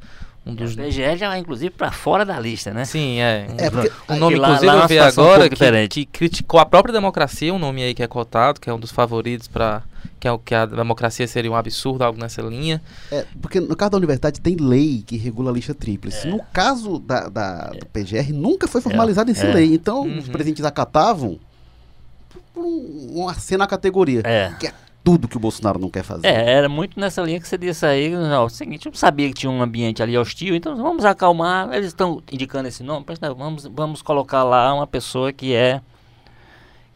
Um 0.49 0.53
O 0.53 0.57
dos. 0.57 0.75
PGL 0.75 1.17
já 1.19 1.29
vai, 1.29 1.39
inclusive, 1.41 1.71
para 1.71 1.91
fora 1.93 2.25
da 2.25 2.41
lista, 2.41 2.73
né? 2.73 2.85
Sim, 2.87 3.21
é. 3.21 3.47
É, 3.59 3.71
porque- 3.71 3.93
O 4.09 4.17
nome, 4.17 4.37
lá- 4.37 4.49
inclusive, 4.49 4.67
lá 4.67 4.73
é 4.73 4.77
eu 4.77 4.81
uma 4.81 4.89
vi 4.89 4.99
um 4.99 5.03
agora 5.03 5.29
pouco 5.35 5.43
que, 5.43 5.49
diferente. 5.51 5.89
que 5.91 6.07
criticou 6.07 6.59
a 6.59 6.65
própria 6.65 6.93
democracia, 6.93 7.53
um 7.53 7.59
nome 7.59 7.83
aí 7.83 7.93
que 7.95 8.03
é 8.03 8.07
cotado, 8.07 8.59
que 8.61 8.71
é 8.71 8.73
um 8.73 8.79
dos 8.81 8.91
favoritos 8.91 9.47
para 9.47 9.83
que, 10.19 10.27
é 10.27 10.33
o 10.33 10.39
que 10.39 10.55
a 10.55 10.65
democracia 10.67 11.29
seria 11.29 11.51
um 11.51 11.55
absurdo, 11.55 12.03
algo 12.03 12.19
nessa 12.19 12.41
linha. 12.43 12.81
É, 13.13 13.25
porque 13.43 13.61
no 13.61 13.77
caso 13.77 13.91
da 13.93 13.99
universidade 13.99 14.41
tem 14.41 14.57
lei 14.57 15.05
que 15.07 15.17
regula 15.17 15.51
a 15.51 15.55
lista 15.55 15.75
tríplice. 15.75 16.27
No 16.27 16.41
caso 16.53 16.99
da, 16.99 17.29
da- 17.29 17.69
do 17.79 17.87
PGR, 17.87 18.33
nunca 18.33 18.67
foi 18.67 18.81
formalizada 18.81 19.31
essa 19.31 19.47
é. 19.47 19.53
lei. 19.55 19.75
Então, 19.75 20.01
Uhum. 20.03 20.19
os 20.19 20.29
presidentes 20.29 20.65
acatavam 20.65 21.39
por 22.55 22.65
um, 22.65 23.21
um 23.21 23.29
aceno 23.29 23.63
à 23.63 23.67
categoria. 23.67 24.23
É. 24.25 24.53
Que 24.59 24.69
é 24.69 24.73
tudo 25.03 25.29
que 25.29 25.37
o 25.37 25.41
Bolsonaro 25.41 25.79
não 25.79 25.89
quer 25.89 26.03
fazer. 26.03 26.27
É, 26.27 26.53
era 26.53 26.69
muito 26.69 26.99
nessa 27.01 27.23
linha 27.23 27.41
que 27.41 27.49
você 27.49 27.57
disse 27.57 27.87
aí. 27.87 28.11
Não, 28.11 28.45
o 28.45 28.51
seguinte, 28.51 28.87
eu 28.87 28.95
sabia 28.95 29.29
que 29.29 29.35
tinha 29.35 29.51
um 29.51 29.63
ambiente 29.63 30.03
ali 30.03 30.17
hostil, 30.19 30.55
então 30.55 30.77
vamos 30.77 31.05
acalmar. 31.05 31.73
Eles 31.73 31.89
estão 31.89 32.23
indicando 32.31 32.69
esse 32.69 32.83
nome, 32.83 33.05
mas 33.09 33.19
não, 33.19 33.35
vamos, 33.35 33.65
vamos 33.65 34.03
colocar 34.03 34.45
lá 34.45 34.75
uma 34.75 34.87
pessoa 34.87 35.33
que 35.33 35.55
é 35.55 35.81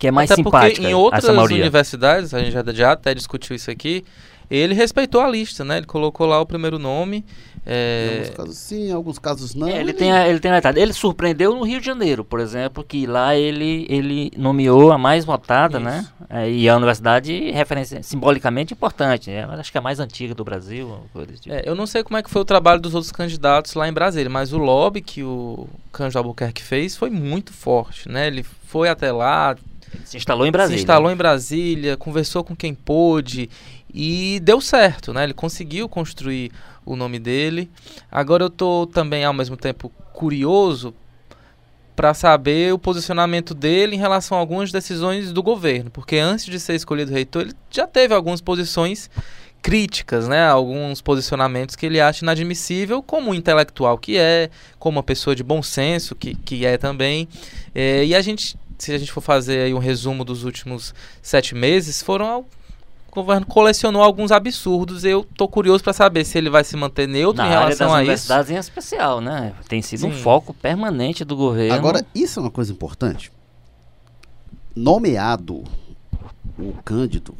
que 0.02 0.08
é 0.08 0.10
mais 0.10 0.28
Até 0.32 0.42
porque 0.42 0.58
simpática. 0.58 0.88
em 0.88 0.94
outras 0.94 1.24
universidades, 1.24 2.34
a 2.34 2.40
gente 2.40 2.50
já, 2.50 2.64
já 2.72 2.90
até 2.90 3.14
discutiu 3.14 3.54
isso 3.54 3.70
aqui, 3.70 4.04
ele 4.50 4.74
respeitou 4.74 5.20
a 5.20 5.28
lista, 5.28 5.64
né? 5.64 5.76
Ele 5.76 5.86
colocou 5.86 6.26
lá 6.26 6.40
o 6.40 6.44
primeiro 6.44 6.76
nome. 6.76 7.18
Em 7.64 7.70
é, 7.70 8.16
alguns 8.18 8.36
casos 8.36 8.58
sim, 8.58 8.88
em 8.88 8.92
alguns 8.92 9.18
casos 9.20 9.54
não. 9.54 9.68
É, 9.68 9.78
ele 9.78 9.92
tem 9.92 10.10
a, 10.10 10.28
ele 10.28 10.40
tem 10.40 10.50
a. 10.50 10.60
Ele 10.74 10.92
surpreendeu 10.92 11.54
no 11.54 11.62
Rio 11.62 11.78
de 11.78 11.86
Janeiro, 11.86 12.24
por 12.24 12.40
exemplo, 12.40 12.82
que 12.82 13.06
lá 13.06 13.36
ele, 13.36 13.86
ele 13.88 14.32
nomeou 14.36 14.90
a 14.90 14.98
mais 14.98 15.24
votada, 15.24 15.78
Isso. 15.78 15.86
né? 15.86 16.04
É, 16.28 16.50
e 16.50 16.68
a 16.68 16.76
universidade 16.76 17.52
referência 17.52 18.02
simbolicamente 18.02 18.74
importante, 18.74 19.30
né? 19.30 19.44
Acho 19.52 19.70
que 19.70 19.78
é 19.78 19.80
a 19.80 19.82
mais 19.82 20.00
antiga 20.00 20.34
do 20.34 20.42
Brasil, 20.42 20.98
tipo. 21.40 21.54
É, 21.54 21.62
eu 21.64 21.76
não 21.76 21.86
sei 21.86 22.02
como 22.02 22.16
é 22.16 22.24
que 22.24 22.28
foi 22.28 22.42
o 22.42 22.44
trabalho 22.44 22.80
dos 22.80 22.92
outros 22.92 23.12
candidatos 23.12 23.74
lá 23.74 23.88
em 23.88 23.92
Brasília, 23.92 24.28
mas 24.28 24.52
o 24.52 24.58
lobby 24.58 25.00
que 25.00 25.22
o 25.22 25.68
Cândido 25.92 26.18
Albuquerque 26.18 26.60
fez 26.60 26.96
foi 26.96 27.08
muito 27.08 27.52
forte, 27.52 28.08
né? 28.08 28.26
Ele 28.26 28.42
foi 28.42 28.88
até 28.88 29.12
lá, 29.12 29.54
Ele 29.94 30.06
se 30.06 30.16
instalou 30.16 30.46
em 30.46 30.52
Brasília. 30.52 30.78
se 30.78 30.82
instalou 30.82 31.10
em 31.10 31.16
Brasília, 31.16 31.96
conversou 31.96 32.42
com 32.42 32.54
quem 32.54 32.74
pôde 32.74 33.48
e 33.92 34.40
deu 34.42 34.60
certo, 34.60 35.12
né? 35.12 35.24
Ele 35.24 35.34
conseguiu 35.34 35.88
construir 35.88 36.50
o 36.84 36.96
nome 36.96 37.18
dele. 37.18 37.70
Agora 38.10 38.44
eu 38.44 38.50
tô 38.50 38.86
também 38.86 39.24
ao 39.24 39.32
mesmo 39.32 39.56
tempo 39.56 39.90
curioso 40.12 40.94
para 41.94 42.14
saber 42.14 42.72
o 42.72 42.78
posicionamento 42.78 43.54
dele 43.54 43.96
em 43.96 43.98
relação 43.98 44.36
a 44.36 44.40
algumas 44.40 44.72
decisões 44.72 45.32
do 45.32 45.42
governo, 45.42 45.90
porque 45.90 46.16
antes 46.16 46.46
de 46.46 46.58
ser 46.58 46.74
escolhido 46.74 47.12
reitor, 47.12 47.42
ele 47.42 47.54
já 47.70 47.86
teve 47.86 48.14
algumas 48.14 48.40
posições 48.40 49.10
críticas, 49.62 50.26
né? 50.26 50.44
Alguns 50.48 51.00
posicionamentos 51.00 51.76
que 51.76 51.86
ele 51.86 52.00
acha 52.00 52.24
inadmissível, 52.24 53.02
como 53.02 53.30
um 53.30 53.34
intelectual 53.34 53.96
que 53.96 54.18
é, 54.18 54.50
como 54.78 54.96
uma 54.96 55.02
pessoa 55.02 55.36
de 55.36 55.44
bom 55.44 55.62
senso 55.62 56.16
que, 56.16 56.34
que 56.34 56.66
é 56.66 56.76
também. 56.76 57.28
É, 57.72 58.04
e 58.04 58.14
a 58.14 58.20
gente, 58.20 58.56
se 58.82 58.92
a 58.92 58.98
gente 58.98 59.12
for 59.12 59.20
fazer 59.20 59.60
aí 59.60 59.74
um 59.74 59.78
resumo 59.78 60.24
dos 60.24 60.44
últimos 60.44 60.94
sete 61.22 61.54
meses, 61.54 62.02
foram 62.02 62.26
ao- 62.26 62.40
o 63.10 63.14
governo 63.14 63.44
colecionou 63.46 64.02
alguns 64.02 64.32
absurdos. 64.32 65.04
Eu 65.04 65.24
tô 65.36 65.46
curioso 65.46 65.84
para 65.84 65.92
saber 65.92 66.24
se 66.24 66.38
ele 66.38 66.48
vai 66.48 66.64
se 66.64 66.74
manter 66.76 67.06
neutro 67.06 67.42
Na 67.42 67.48
em 67.48 67.52
área 67.52 67.60
relação 67.64 67.88
das 67.88 67.94
a 67.96 68.00
isso. 68.00 68.04
universidades 68.10 68.50
em 68.50 68.56
especial, 68.56 69.20
né? 69.20 69.52
Tem 69.68 69.82
sido 69.82 70.06
um 70.06 70.12
Sim. 70.12 70.18
foco 70.22 70.54
permanente 70.54 71.22
do 71.24 71.36
governo. 71.36 71.74
Agora, 71.74 72.04
isso 72.14 72.40
é 72.40 72.42
uma 72.42 72.50
coisa 72.50 72.72
importante. 72.72 73.30
Nomeado 74.74 75.62
o 76.58 76.72
Cândido, 76.84 77.34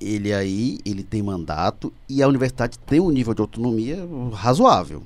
ele 0.00 0.32
aí, 0.32 0.78
ele 0.84 1.02
tem 1.04 1.22
mandato 1.22 1.92
e 2.08 2.22
a 2.22 2.28
universidade 2.28 2.78
tem 2.80 2.98
um 3.00 3.10
nível 3.10 3.32
de 3.34 3.40
autonomia 3.40 3.98
razoável. 4.32 5.02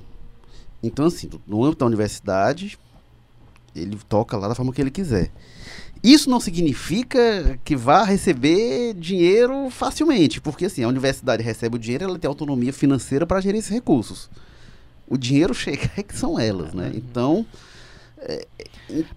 Então, 0.81 1.05
assim, 1.05 1.29
no 1.45 1.63
âmbito 1.63 1.79
da 1.79 1.85
universidade, 1.85 2.77
ele 3.75 3.97
toca 4.07 4.37
lá 4.37 4.47
da 4.47 4.55
forma 4.55 4.71
que 4.73 4.81
ele 4.81 4.91
quiser. 4.91 5.31
Isso 6.03 6.29
não 6.29 6.39
significa 6.39 7.59
que 7.63 7.75
vá 7.75 8.03
receber 8.03 8.93
dinheiro 8.93 9.69
facilmente, 9.69 10.39
porque 10.39 10.65
assim, 10.65 10.83
a 10.83 10.87
universidade 10.87 11.43
recebe 11.43 11.75
o 11.75 11.79
dinheiro, 11.79 12.05
ela 12.05 12.17
tem 12.19 12.27
autonomia 12.27 12.71
financeira 12.71 13.25
para 13.27 13.41
gerir 13.41 13.59
esses 13.59 13.71
recursos. 13.71 14.29
O 15.07 15.17
dinheiro 15.17 15.53
chega 15.53 15.89
é 15.97 16.03
que 16.03 16.15
são 16.15 16.39
elas, 16.39 16.73
né? 16.73 16.91
Então, 16.95 17.45
é, 18.19 18.45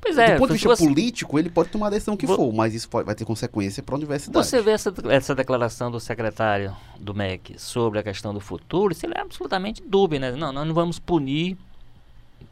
Pois 0.00 0.16
é, 0.18 0.34
do 0.34 0.38
ponto 0.38 0.48
de 0.48 0.54
vista 0.54 0.68
você- 0.76 0.84
político, 0.86 1.38
ele 1.38 1.50
pode 1.50 1.68
tomar 1.70 1.86
a 1.88 1.90
decisão 1.90 2.16
que 2.16 2.26
Vo- 2.26 2.34
for, 2.36 2.52
mas 2.52 2.74
isso 2.74 2.88
pode- 2.88 3.06
vai 3.06 3.14
ter 3.14 3.24
consequência 3.24 3.82
para 3.82 3.94
a 3.94 3.98
universidade. 3.98 4.44
Você 4.46 4.60
vê 4.60 4.72
essa, 4.72 4.92
essa 5.08 5.34
declaração 5.34 5.90
do 5.90 5.98
secretário 6.00 6.74
do 7.00 7.14
MEC 7.14 7.54
sobre 7.58 7.98
a 7.98 8.02
questão 8.02 8.32
do 8.34 8.40
futuro, 8.40 8.92
isso 8.92 9.04
ele 9.06 9.14
é 9.16 9.20
absolutamente 9.20 9.82
dúbio, 9.86 10.18
né? 10.20 10.32
Não, 10.32 10.52
nós 10.52 10.66
não 10.66 10.74
vamos 10.74 10.98
punir 10.98 11.56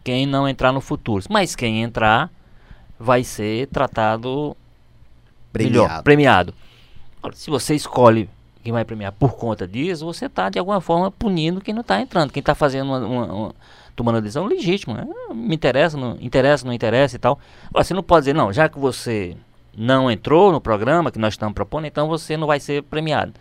quem 0.05 0.27
não 0.27 0.49
entrar 0.49 0.73
no 0.73 0.81
futuro. 0.81 1.25
Mas 1.29 1.55
quem 1.57 1.83
entrar 1.83 2.31
vai 2.99 3.25
ser 3.25 3.67
tratado 3.69 4.57
melhor, 5.55 5.85
Premiado. 5.87 6.03
premiado. 6.05 6.55
Ora, 7.23 7.35
Se 7.35 7.51
você 7.51 7.75
escolhe 7.75 8.29
quem 8.63 8.73
vai 8.73 8.85
premiar 8.85 9.13
por 9.13 9.35
conta 9.37 9.67
disso, 9.67 10.05
você 10.05 10.27
está 10.27 10.49
de 10.51 10.59
alguma 10.59 10.81
forma 10.81 11.11
punindo 11.11 11.61
quem 11.61 11.73
não 11.75 11.81
está 11.83 12.01
entrando, 12.01 12.33
quem 12.33 12.41
está 12.41 12.55
fazendo 12.55 12.87
uma, 12.89 12.99
uma- 12.99 13.33
uma- 13.33 13.55
tomando 13.97 14.17
uma 14.17 14.23
decisão 14.23 14.47
legítima. 14.47 14.95
né? 14.95 15.07
Me 15.35 15.55
interessa, 15.55 15.97
não 15.97 16.17
interessa, 16.21 16.67
não 16.67 16.73
interessa 16.73 17.17
e 17.17 17.19
tal. 17.19 17.39
Agora, 17.69 17.85
você 17.85 17.95
não 17.95 18.03
pode 18.03 18.23
dizer, 18.23 18.35
não, 18.35 18.53
já 18.53 18.69
que 18.69 18.79
você 18.79 19.37
não 19.77 20.11
entrou 20.11 20.53
no 20.53 20.61
programa 20.61 21.11
que 21.11 21.19
nós 21.19 21.35
estamos 21.35 21.55
propondo, 21.55 21.87
então 21.87 22.09
você 22.09 22.37
não 22.37 22.47
vai 22.47 22.61
ser 22.61 22.83
premiado. 22.83 23.33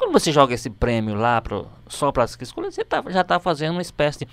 Quando 0.00 0.12
você 0.12 0.32
joga 0.32 0.54
esse 0.54 0.70
prêmio 0.70 1.14
lá 1.14 1.42
pro, 1.42 1.68
só 1.86 2.10
para 2.10 2.24
as 2.24 2.34
escolhas, 2.40 2.74
você 2.74 2.82
tá- 2.82 3.04
já 3.08 3.20
está 3.20 3.38
fazendo 3.38 3.72
uma 3.72 3.82
espécie 3.82 4.20
de. 4.20 4.28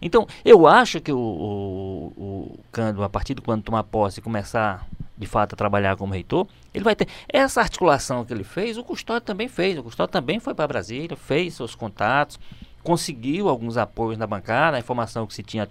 Então, 0.00 0.26
eu 0.42 0.66
acho 0.66 0.98
que 0.98 1.12
o, 1.12 1.18
o, 1.18 2.12
o 2.16 2.60
Cândido, 2.72 3.04
a 3.04 3.08
partir 3.10 3.34
de 3.34 3.42
quando 3.42 3.62
tomar 3.62 3.82
posse 3.84 4.20
e 4.20 4.22
começar 4.22 4.86
de 5.18 5.26
fato 5.26 5.52
a 5.52 5.56
trabalhar 5.56 5.94
como 5.94 6.14
reitor, 6.14 6.46
ele 6.72 6.82
vai 6.82 6.96
ter. 6.96 7.06
Essa 7.28 7.60
articulação 7.60 8.24
que 8.24 8.32
ele 8.32 8.44
fez, 8.44 8.78
o 8.78 8.82
Custódio 8.82 9.20
também 9.20 9.46
fez. 9.46 9.76
O 9.76 9.82
Custódio 9.82 10.10
também 10.10 10.40
foi 10.40 10.54
para 10.54 10.66
Brasília, 10.66 11.14
fez 11.18 11.52
seus 11.52 11.74
contatos, 11.74 12.40
conseguiu 12.82 13.50
alguns 13.50 13.76
apoios 13.76 14.16
na 14.16 14.26
bancada, 14.26 14.78
a 14.78 14.80
informação 14.80 15.26
que 15.26 15.34
se 15.34 15.42
tinha, 15.42 15.68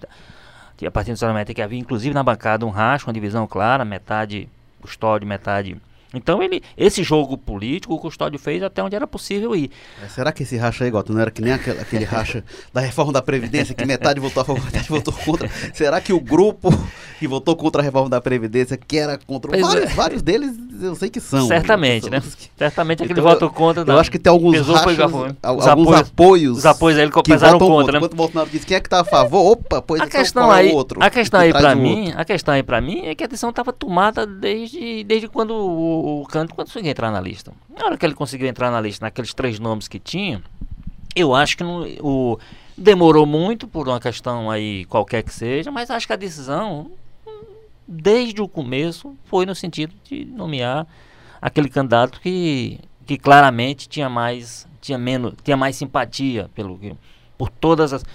a 0.86 0.92
partir 0.92 1.12
do 1.12 1.18
Solamete 1.18 1.56
que 1.56 1.62
havia, 1.64 1.80
inclusive 1.80 2.14
na 2.14 2.22
bancada, 2.22 2.68
um 2.68 2.70
racho, 2.70 3.08
uma 3.08 3.14
divisão 3.14 3.48
clara, 3.48 3.84
metade 3.84 4.48
Custódio, 4.80 5.28
metade. 5.28 5.76
Então 6.13 6.41
ele, 6.41 6.62
esse 6.78 7.04
jogo 7.04 7.38
político, 7.38 7.93
o 7.93 8.00
Custódio 8.00 8.39
fez 8.39 8.63
até 8.63 8.82
onde 8.82 8.95
era 8.95 9.06
possível 9.06 9.56
ir. 9.56 9.69
Mas 10.02 10.12
Será 10.12 10.32
que 10.32 10.43
esse 10.43 10.58
racha 10.58 10.84
aí, 10.84 10.89
Gota, 10.91 11.13
não 11.13 11.22
era 11.22 11.30
que 11.30 11.41
nem 11.41 11.54
aquele, 11.54 11.80
aquele 11.80 12.04
racha 12.06 12.43
da 12.74 12.82
reforma 12.82 13.13
da 13.13 13.22
Previdência, 13.22 13.76
que 13.76 13.86
metade 13.86 14.19
votou 14.19 14.41
a 14.41 14.45
favor, 14.45 14.63
metade 14.65 14.88
votou 14.89 15.13
contra? 15.13 15.50
Será 15.74 16.02
que 16.02 16.12
o 16.12 16.19
grupo 16.19 16.69
que 17.19 17.28
votou 17.28 17.56
contra 17.56 17.82
a 17.82 17.84
reforma 17.84 18.10
da 18.10 18.19
Previdência, 18.22 18.78
que 18.78 18.98
era 18.98 19.17
contra. 19.17 19.52
Pois 19.52 19.62
Vários, 19.62 19.91
é. 19.91 19.93
vários 19.93 20.22
deles 20.22 20.56
eu 20.82 20.95
sei 20.95 21.10
que 21.10 21.19
são. 21.19 21.45
Certamente, 21.48 22.10
né? 22.10 22.22
Que- 22.22 22.50
Certamente 22.58 23.04
aquele 23.04 23.19
Então, 23.19 23.30
voto 23.32 23.50
contra. 23.50 23.82
Eu 23.82 23.86
não. 23.86 23.98
acho 24.00 24.10
que 24.10 24.17
tem 24.17 24.32
alguns 24.32 24.54
Pesou, 24.56 24.76
rachas, 24.76 25.00
alguns 25.00 25.67
apoios- 25.67 26.00
apoios, 26.10 26.58
os 26.60 26.65
apoios 26.65 26.98
aí 26.98 27.10
que 27.12 27.22
pesaram 27.24 27.60
votam 27.60 27.67
contra, 27.76 27.91
né? 27.91 27.98
Enquanto 28.00 28.13
o 28.13 28.15
Bolsonaro 28.15 28.50
diz 28.50 28.63
quem 28.63 28.78
é 28.78 28.80
que 28.80 28.89
tá 28.89 29.02
a 29.02 29.04
favor, 29.04 29.52
opa, 29.52 29.82
pois 29.82 30.02
A 30.02 30.06
então 30.06 30.19
questão 30.22 30.54
é 30.54 30.60
aí, 30.60 30.72
o 30.72 30.76
outro? 30.76 31.04
a 31.04 31.10
questão 31.10 31.39
Que 31.41 31.45
aí 31.48 31.52
para 31.52 31.76
mim, 31.76 32.06
outro? 32.08 32.22
a 32.22 32.26
questão 32.26 32.54
aí 32.54 32.63
para 32.63 32.80
mim 32.82 33.02
é 33.06 33.13
que 33.13 33.24
a 33.24 33.28
decisão 33.28 33.50
estava 33.50 33.74
tomada 33.74 34.26
desde, 34.26 35.04
desde 35.04 35.28
quando 35.28 35.52
o, 35.54 35.99
o 36.00 36.26
Cândido 36.26 36.56
conseguiu 36.56 36.92
entrar 36.92 37.12
na 37.12 37.20
lista. 37.20 37.54
Na 37.70 37.86
hora 37.86 37.98
que 37.98 38.06
ele 38.06 38.16
conseguiu 38.16 38.48
entrar 38.48 38.72
na 38.72 38.80
lista, 38.82 39.06
naqueles 39.06 39.34
três 39.34 39.60
nomes 39.60 39.88
que 39.88 40.00
tinha, 40.00 40.42
eu 41.16 41.34
acho 41.34 41.58
que 41.58 41.64
não, 41.64 41.82
o 42.00 42.38
demorou 42.78 43.26
muito 43.26 43.68
por 43.68 43.88
uma 43.88 44.00
questão 44.00 44.50
aí 44.50 44.86
qualquer 44.86 45.24
que 45.24 45.34
seja, 45.34 45.72
mas 45.72 45.90
acho 45.90 46.08
que 46.08 46.14
a 46.14 46.16
decisão 46.16 46.92
desde 47.88 48.42
o 48.42 48.48
começo 48.48 49.16
foi 49.26 49.46
no 49.46 49.56
sentido 49.56 49.94
de 50.04 50.24
nomear 50.26 50.88
aquele 51.42 51.68
candidato 51.68 52.22
que, 52.22 52.80
que 53.06 53.18
claramente 53.18 53.90
tinha 53.90 54.08
mais 54.08 54.68
tinha 54.80 54.98
menos 54.98 55.34
tinha 55.44 55.58
mais 55.58 55.76
simpatia 55.76 56.50
pelo 56.54 56.80
por 57.38 57.50
todas 57.50 57.92
as 57.92 58.06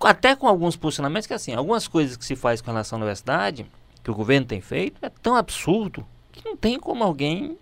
até 0.00 0.36
com 0.36 0.46
alguns 0.46 0.76
posicionamentos 0.76 1.26
que 1.26 1.32
assim 1.32 1.54
algumas 1.54 1.88
coisas 1.88 2.16
que 2.16 2.24
se 2.24 2.36
faz 2.36 2.60
com 2.60 2.70
relação 2.70 2.96
à 2.96 3.00
universidade 3.00 3.66
que 4.04 4.10
o 4.10 4.14
governo 4.14 4.46
tem 4.46 4.60
feito 4.60 4.98
é 5.02 5.08
tão 5.08 5.34
absurdo 5.34 6.06
que 6.36 6.44
não 6.44 6.56
tem 6.56 6.78
como 6.78 7.02
alguém 7.02 7.56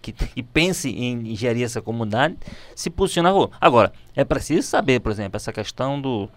que, 0.00 0.12
que 0.12 0.42
pense 0.42 0.88
em 0.90 1.34
gerir 1.36 1.64
essa 1.64 1.80
comunidade 1.82 2.36
se 2.74 2.90
posicionar 2.90 3.32
agora 3.60 3.92
é 4.16 4.24
preciso 4.24 4.66
saber 4.66 5.00
por 5.00 5.12
exemplo 5.12 5.36
essa 5.36 5.52
questão 5.52 6.00
do 6.00 6.28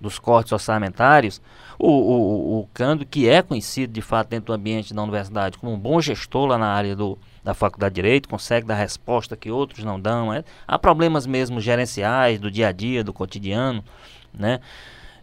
dos 0.00 0.18
cortes 0.18 0.52
orçamentários, 0.52 1.40
o, 1.78 1.88
o, 1.88 2.60
o- 2.60 2.68
que 3.08 3.28
é 3.28 3.40
conhecido 3.40 3.92
de 3.92 4.02
fato 4.02 4.28
dentro 4.28 4.46
do 4.46 4.52
ambiente 4.52 4.92
da 4.92 5.02
universidade 5.02 5.56
como 5.56 5.72
um 5.72 5.78
bom 5.78 6.00
gestor 6.00 6.46
lá 6.46 6.58
na 6.58 6.66
área 6.66 6.94
do, 6.94 7.16
da 7.42 7.54
Faculdade 7.54 7.94
de 7.94 8.02
Direito, 8.02 8.28
consegue 8.28 8.66
dar 8.66 8.74
resposta 8.74 9.36
que 9.36 9.50
outros 9.50 9.82
não 9.84 9.98
dão. 9.98 10.30
né? 10.30 10.44
Há 10.66 10.78
problemas 10.78 11.26
mesmo 11.26 11.60
gerenciais 11.60 12.38
do 12.38 12.50
dia 12.50 12.68
a 12.68 12.72
dia, 12.72 13.02
do 13.02 13.12
cotidiano, 13.14 13.82
né? 14.32 14.60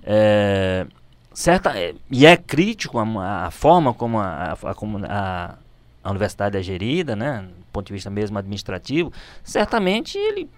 É, 0.03 0.87
certa, 1.33 1.77
é, 1.77 1.93
e 2.09 2.25
é 2.25 2.35
crítico 2.35 2.97
a, 2.97 3.45
a 3.45 3.51
forma 3.51 3.93
como 3.93 4.19
a, 4.19 4.57
a, 4.63 4.71
a 4.71 5.55
a- 6.03 6.09
universidade 6.11 6.57
é 6.57 6.61
gerida, 6.61 7.15
né? 7.15 7.41
do 7.47 7.65
ponto 7.73 7.87
de 7.87 7.93
vista 7.93 8.09
mesmo 8.09 8.37
administrativo, 8.37 9.13
certamente 9.43 10.17
ele 10.17 10.49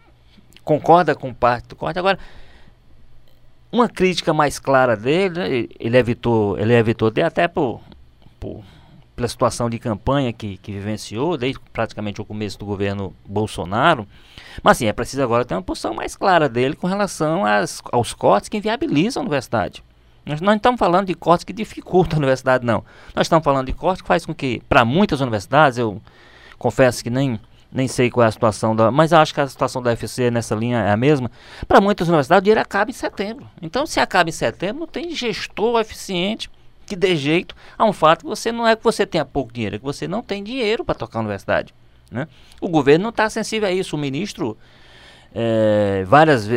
concorda 0.64 1.14
com 1.16 1.32
parte 1.34 1.68
do 1.68 1.76
corte. 1.76 2.00
Agora, 2.00 2.18
uma 3.72 3.90
crítica 3.90 4.34
mais 4.34 4.60
clara 4.60 4.96
dele, 4.96 5.40
né, 5.40 5.48
ele- 5.50 5.70
ele 5.80 5.98
evitou, 5.98 6.58
ele 6.60 6.74
evitou 6.74 7.10
de 7.10 7.22
até 7.22 7.48
por, 7.48 7.82
por- 8.40 8.64
pela 9.16 9.28
situação 9.28 9.70
de 9.70 9.78
campanha 9.78 10.34
que, 10.34 10.58
que 10.58 10.72
vivenciou 10.72 11.38
desde 11.38 11.60
praticamente 11.72 12.20
o 12.20 12.26
começo 12.26 12.58
do 12.58 12.66
governo 12.66 13.14
Bolsonaro. 13.26 14.08
Mas 14.64 14.78
assim, 14.78 14.88
é 14.88 14.94
preciso 14.94 15.22
agora 15.22 15.46
ter 15.46 15.54
uma 15.54 15.62
posição 15.62 15.94
mais 15.94 16.16
clara 16.16 16.50
dele 16.50 16.76
com 16.76 16.88
relação 16.88 17.46
às, 17.46 17.80
aos 17.92 18.12
cortes 18.14 18.50
que 18.50 18.58
inviabilizam 18.58 19.22
a 19.22 19.24
universidade. 19.26 19.84
Nós 20.26 20.40
não 20.40 20.54
estamos 20.54 20.80
falando 20.80 21.08
de 21.08 21.14
cortes 21.14 21.44
que 21.44 21.54
dificultam 21.54 22.18
a 22.18 22.20
universidade, 22.20 22.66
não. 22.66 22.84
Nós 23.14 23.26
estamos 23.26 23.44
falando 23.44 23.68
de 23.68 23.74
cortes 23.74 24.02
que 24.02 24.08
faz 24.08 24.26
com 24.26 24.34
que, 24.34 24.62
para 24.70 24.86
muitas 24.86 25.20
universidades, 25.22 25.78
eu 25.78 26.02
confesso 26.58 27.04
que 27.04 27.10
nem, 27.10 27.40
nem 27.72 27.88
sei 27.88 28.10
qual 28.10 28.24
é 28.24 28.28
a 28.28 28.32
situação 28.32 28.76
da. 28.76 28.90
Mas 28.90 29.12
acho 29.12 29.34
que 29.34 29.42
a 29.42 29.48
situação 29.48 29.82
da 29.82 29.90
UFC 29.90 30.32
nessa 30.32 30.56
linha 30.56 30.80
é 30.80 30.92
a 30.92 30.98
mesma. 30.98 31.30
Para 31.68 31.82
muitas 31.82 32.08
universidades, 32.08 32.42
o 32.42 32.44
dinheiro 32.44 32.62
acaba 32.62 32.90
em 32.90 32.94
setembro. 32.94 33.48
Então, 33.62 33.86
se 33.86 34.00
acaba 34.00 34.30
em 34.30 34.34
setembro, 34.34 34.82
não 34.82 34.88
tem 34.88 35.14
gestor 35.14 35.80
eficiente 35.80 36.50
que 36.86 36.96
dê 36.96 37.16
jeito 37.16 37.56
a 37.78 37.86
um 37.86 37.94
fato 37.94 38.22
que 38.22 38.28
você 38.28 38.52
não 38.52 38.68
é 38.68 38.76
que 38.76 38.84
você 38.84 39.06
tenha 39.06 39.26
pouco 39.26 39.54
dinheiro, 39.54 39.76
é 39.76 39.80
que 39.80 39.86
você 39.86 40.08
não 40.08 40.22
tem 40.22 40.44
dinheiro 40.44 40.86
para 40.86 40.96
tocar 40.96 41.20
a 41.20 41.22
universidade. 41.22 41.74
Né? 42.12 42.28
O 42.62 42.70
governo 42.70 43.04
não 43.04 43.10
está 43.10 43.30
sensível 43.30 43.68
a 43.68 43.72
isso. 43.72 43.96
O 43.96 44.00
ministro, 44.00 44.58
é, 45.36 46.04
várias, 46.08 46.48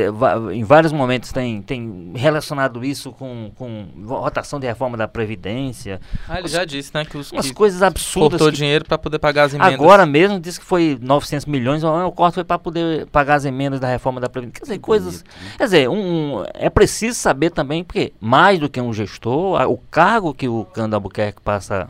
em 0.52 0.62
vários 0.62 0.92
momentos, 0.92 1.32
tem, 1.32 1.62
tem 1.62 2.12
relacionado 2.14 2.84
isso 2.84 3.10
com, 3.12 3.50
com 3.56 3.86
votação 4.02 4.60
de 4.60 4.66
reforma 4.66 4.96
da 4.96 5.08
Previdência. 5.08 6.00
Ah, 6.28 6.38
ele 6.38 6.48
já 6.48 6.64
disse, 6.64 6.90
né, 6.94 7.04
que 7.04 7.16
os 7.16 7.32
Umas 7.32 7.46
que 7.46 7.54
coisas 7.54 7.82
absurdas. 7.82 8.30
cortou 8.38 8.50
que- 8.50 8.56
dinheiro 8.58 8.84
para 8.84 8.98
poder 8.98 9.18
pagar 9.18 9.44
as 9.44 9.54
emendas. 9.54 9.72
Agora 9.74 10.04
mesmo 10.04 10.38
disse 10.38 10.60
que 10.60 10.66
foi 10.66 10.98
900 11.00 11.46
milhões, 11.46 11.82
o 11.84 12.12
corte 12.12 12.34
foi 12.34 12.44
para 12.44 12.58
poder 12.58 13.06
pagar 13.06 13.36
as 13.36 13.44
emendas 13.46 13.80
da 13.80 13.88
reforma 13.88 14.20
da 14.20 14.28
Previdência. 14.28 14.60
Quer 14.60 14.64
dizer, 14.66 14.78
coisas. 14.78 15.24
Quer 15.56 15.64
dizer, 15.64 15.88
um, 15.88 16.40
um- 16.40 16.44
é 16.54 16.68
preciso 16.68 17.18
saber 17.18 17.50
também, 17.50 17.82
porque 17.82 18.12
mais 18.20 18.58
do 18.58 18.68
que 18.68 18.80
um 18.80 18.92
gestor, 18.92 19.60
o 19.70 19.78
cargo 19.90 20.34
que 20.34 20.48
o 20.48 20.64
Cândido 20.66 20.96
Albuquerque 20.96 21.40
passa 21.40 21.88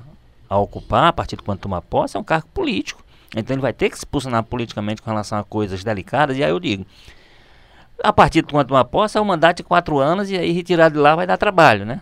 a 0.49 0.57
ocupar 0.59 1.09
a 1.09 1.13
partir 1.13 1.37
de 1.37 1.43
quando 1.43 1.59
tomar 1.59 1.83
posse 1.83 2.17
é 2.17 2.21
um 2.21 2.25
cargo 2.25 2.47
político. 2.55 3.03
Então 3.37 3.55
ele 3.55 3.61
vai 3.61 3.73
ter 3.73 3.91
que 3.91 3.99
se 3.99 4.07
posicionar 4.07 4.43
politicamente 4.43 5.03
com 5.03 5.11
relação 5.11 5.39
a 5.39 5.45
coisas 5.45 5.85
delicadas, 5.85 6.37
e 6.37 6.43
aí 6.43 6.51
eu 6.51 6.59
digo. 6.59 6.87
A 8.03 8.13
partir 8.13 8.43
de 8.43 8.53
quando 8.53 8.69
tomar 8.69 8.85
posse 8.85 9.17
é 9.17 9.21
um 9.21 9.25
mandato 9.25 9.59
de 9.59 9.63
quatro 9.63 9.99
anos 9.99 10.31
e 10.31 10.37
aí 10.37 10.53
retirar 10.53 10.89
de 10.91 10.99
lá 10.99 11.15
vai 11.15 11.27
dar 11.27 11.37
trabalho, 11.37 11.85
né? 11.87 12.01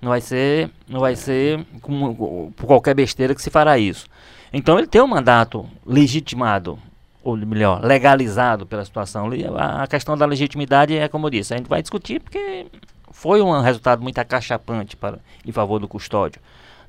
Não 0.00 0.10
vai 0.10 0.20
ser, 0.20 0.70
não 0.88 1.00
vai 1.00 1.14
ser 1.16 1.64
com- 1.80 2.14
com- 2.14 2.52
por 2.56 2.66
qualquer 2.66 2.94
besteira 2.94 3.34
que 3.34 3.40
se 3.42 3.50
fará 3.50 3.78
isso. 3.78 4.06
Então 4.52 4.78
ele 4.78 4.86
tem 4.86 5.00
um 5.00 5.06
mandato 5.06 5.66
legitimado, 5.84 6.78
ou 7.22 7.36
melhor, 7.36 7.84
legalizado 7.84 8.66
pela 8.66 8.84
situação. 8.84 9.28
A 9.56 9.86
questão 9.86 10.16
da 10.16 10.26
legitimidade 10.26 10.96
é 10.96 11.08
como 11.08 11.26
eu 11.26 11.30
disse, 11.30 11.54
a 11.54 11.56
gente 11.56 11.68
vai 11.68 11.80
discutir 11.80 12.20
porque 12.20 12.66
foi 13.10 13.40
um 13.40 13.60
resultado 13.60 14.02
muito 14.02 14.18
acachapante 14.18 14.96
para, 14.96 15.18
em 15.44 15.52
favor 15.52 15.78
do 15.78 15.88
custódio. 15.88 16.40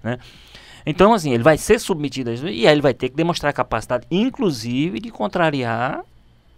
Né? 0.03 0.19
Então, 0.89 1.13
assim, 1.13 1.33
ele 1.33 1.43
vai 1.43 1.57
ser 1.57 1.79
submetido 1.79 2.29
a 2.29 2.33
isso 2.33 2.47
e 2.47 2.65
aí 2.65 2.73
ele 2.73 2.81
vai 2.81 2.93
ter 2.93 3.09
que 3.09 3.15
demonstrar 3.15 3.51
capacidade, 3.51 4.07
inclusive, 4.09 4.99
de 5.01 5.11
contrariar 5.11 6.01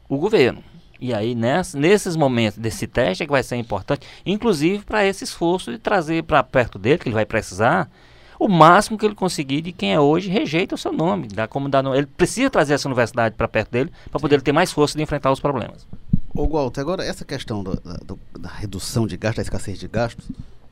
o 0.08 0.18
governo. 0.18 0.64
E 1.02 1.14
aí, 1.14 1.34
ness- 1.34 1.74
nesses 1.74 2.16
momentos 2.16 2.60
desse 2.60 2.86
teste, 2.86 3.24
é 3.24 3.26
que 3.26 3.32
vai 3.32 3.42
ser 3.42 3.56
importante, 3.56 4.06
inclusive 4.26 4.84
para 4.86 5.04
esse 5.06 5.24
esforço 5.24 5.72
de 5.72 5.80
trazer 5.80 6.24
para 6.24 6.44
perto 6.44 6.78
dele, 6.78 7.00
que 7.00 7.08
ele 7.08 7.16
vai 7.16 7.26
precisar, 7.26 7.90
o 8.38 8.48
máximo 8.48 8.98
que 8.98 9.06
ele 9.06 9.16
conseguir 9.16 9.62
de 9.62 9.72
quem 9.72 9.94
é 9.94 10.00
hoje 10.00 10.30
rejeita 10.30 10.76
o 10.76 10.78
seu 10.78 10.92
nome. 10.94 11.28
Da 11.28 11.48
comunidade, 11.48 11.88
ele 11.90 12.06
precisa 12.06 12.50
trazer 12.50 12.74
essa 12.76 12.88
universidade 12.88 13.36
para 13.36 13.48
perto 13.48 13.72
dele 13.72 13.92
para 14.12 14.20
poder 14.20 14.42
ter 14.42 14.52
mais 14.52 14.72
força 14.72 14.96
de 14.98 15.04
enfrentar 15.04 15.32
os 15.32 15.40
problemas. 15.40 15.88
Ô, 16.36 16.46
Walter, 16.48 16.82
agora 16.82 17.04
essa 17.04 17.26
questão 17.26 17.64
da, 17.64 17.72
da- 17.76 17.98
do- 18.06 18.20
da 18.40 18.50
redução 18.50 19.08
de 19.08 19.18
gastos, 19.18 19.38
da 19.38 19.42
escassez 19.44 19.80
de 19.80 19.88
gastos, 19.88 20.26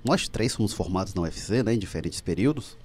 nós 0.06 0.28
três 0.28 0.54
fomos 0.56 0.74
formados 0.74 1.13
na 1.13 1.22
UFC, 1.24 1.63
né, 1.63 1.74
em 1.74 1.80
diferentes 1.80 2.22
períodos. 2.22 2.78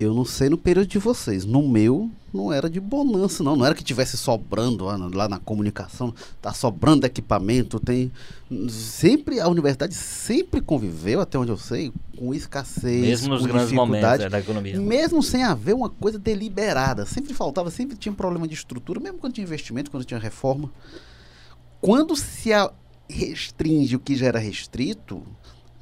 Eu 0.00 0.14
não 0.14 0.24
sei 0.24 0.48
no 0.48 0.56
período 0.56 0.86
de 0.86 0.98
vocês. 0.98 1.44
No 1.44 1.68
meu, 1.68 2.08
não 2.32 2.52
era 2.52 2.70
de 2.70 2.78
bonança, 2.78 3.42
não. 3.42 3.56
Não 3.56 3.66
era 3.66 3.74
que 3.74 3.82
tivesse 3.82 4.16
sobrando 4.16 4.84
lá 4.84 4.96
na, 4.96 5.10
lá 5.12 5.28
na 5.28 5.38
comunicação, 5.40 6.14
tá 6.40 6.52
sobrando 6.52 7.04
equipamento, 7.04 7.80
tem. 7.80 8.12
Sempre, 8.68 9.40
a 9.40 9.48
universidade 9.48 9.94
sempre 9.94 10.60
conviveu, 10.60 11.20
até 11.20 11.36
onde 11.36 11.50
eu 11.50 11.56
sei, 11.56 11.92
com 12.16 12.32
escassez. 12.32 13.00
Mesmo 13.00 13.30
nos 13.30 13.42
com 13.42 13.48
grandes 13.48 13.72
momentos 13.72 14.20
é, 14.20 14.28
da 14.28 14.38
economia. 14.38 14.78
Mesmo 14.78 15.20
sem 15.20 15.42
haver 15.42 15.74
uma 15.74 15.90
coisa 15.90 16.18
deliberada. 16.18 17.04
Sempre 17.04 17.34
faltava, 17.34 17.68
sempre 17.68 17.96
tinha 17.96 18.12
um 18.12 18.16
problema 18.16 18.46
de 18.46 18.54
estrutura, 18.54 19.00
mesmo 19.00 19.18
quando 19.18 19.32
tinha 19.32 19.44
investimento, 19.44 19.90
quando 19.90 20.04
tinha 20.04 20.20
reforma. 20.20 20.70
Quando 21.80 22.14
se 22.14 22.50
restringe 23.08 23.96
o 23.96 24.00
que 24.00 24.14
já 24.14 24.26
era 24.26 24.38
restrito, 24.38 25.22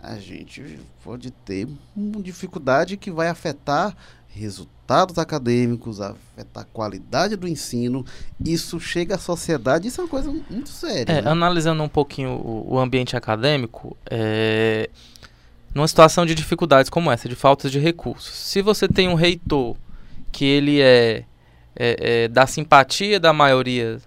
a 0.06 0.18
gente 0.20 0.78
pode 1.02 1.32
ter 1.32 1.66
uma 1.96 2.22
dificuldade 2.22 2.96
que 2.96 3.10
vai 3.10 3.28
afetar 3.28 3.96
resultados 4.28 5.18
acadêmicos, 5.18 6.00
afetar 6.00 6.62
a 6.62 6.66
qualidade 6.66 7.34
do 7.34 7.48
ensino. 7.48 8.04
Isso 8.38 8.78
chega 8.78 9.16
à 9.16 9.18
sociedade, 9.18 9.88
isso 9.88 10.00
é 10.00 10.04
uma 10.04 10.10
coisa 10.10 10.30
muito 10.30 10.68
séria. 10.68 11.10
É, 11.10 11.22
né? 11.22 11.30
analisando 11.30 11.82
um 11.82 11.88
pouquinho 11.88 12.30
o, 12.30 12.74
o 12.74 12.78
ambiente 12.78 13.16
acadêmico, 13.16 13.96
é, 14.08 14.88
numa 15.74 15.88
situação 15.88 16.24
de 16.24 16.34
dificuldades 16.34 16.88
como 16.88 17.10
essa, 17.10 17.28
de 17.28 17.34
falta 17.34 17.68
de 17.68 17.80
recursos, 17.80 18.32
se 18.32 18.62
você 18.62 18.86
tem 18.86 19.08
um 19.08 19.14
reitor 19.14 19.76
que 20.30 20.44
ele 20.44 20.80
é, 20.80 21.24
é, 21.74 22.24
é 22.24 22.28
da 22.28 22.46
simpatia 22.46 23.18
da 23.18 23.32
maioria 23.32 23.98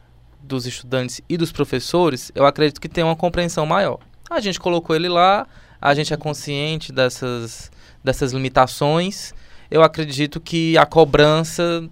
dos 0.42 0.66
estudantes 0.66 1.20
e 1.28 1.36
dos 1.36 1.52
professores, 1.52 2.32
eu 2.34 2.46
acredito 2.46 2.80
que 2.80 2.88
tem 2.88 3.04
uma 3.04 3.16
compreensão 3.16 3.66
maior. 3.66 4.00
A 4.30 4.40
gente 4.40 4.60
colocou 4.60 4.96
ele 4.96 5.10
lá, 5.10 5.48
a 5.82 5.94
gente 5.94 6.14
é 6.14 6.18
consciente 6.18 6.92
dessas, 6.92 7.72
dessas 8.04 8.32
limitações, 8.32 9.34
eu 9.70 9.84
acredito 9.84 10.40
que 10.40 10.78
a 10.78 10.86
cobrança 10.86 11.88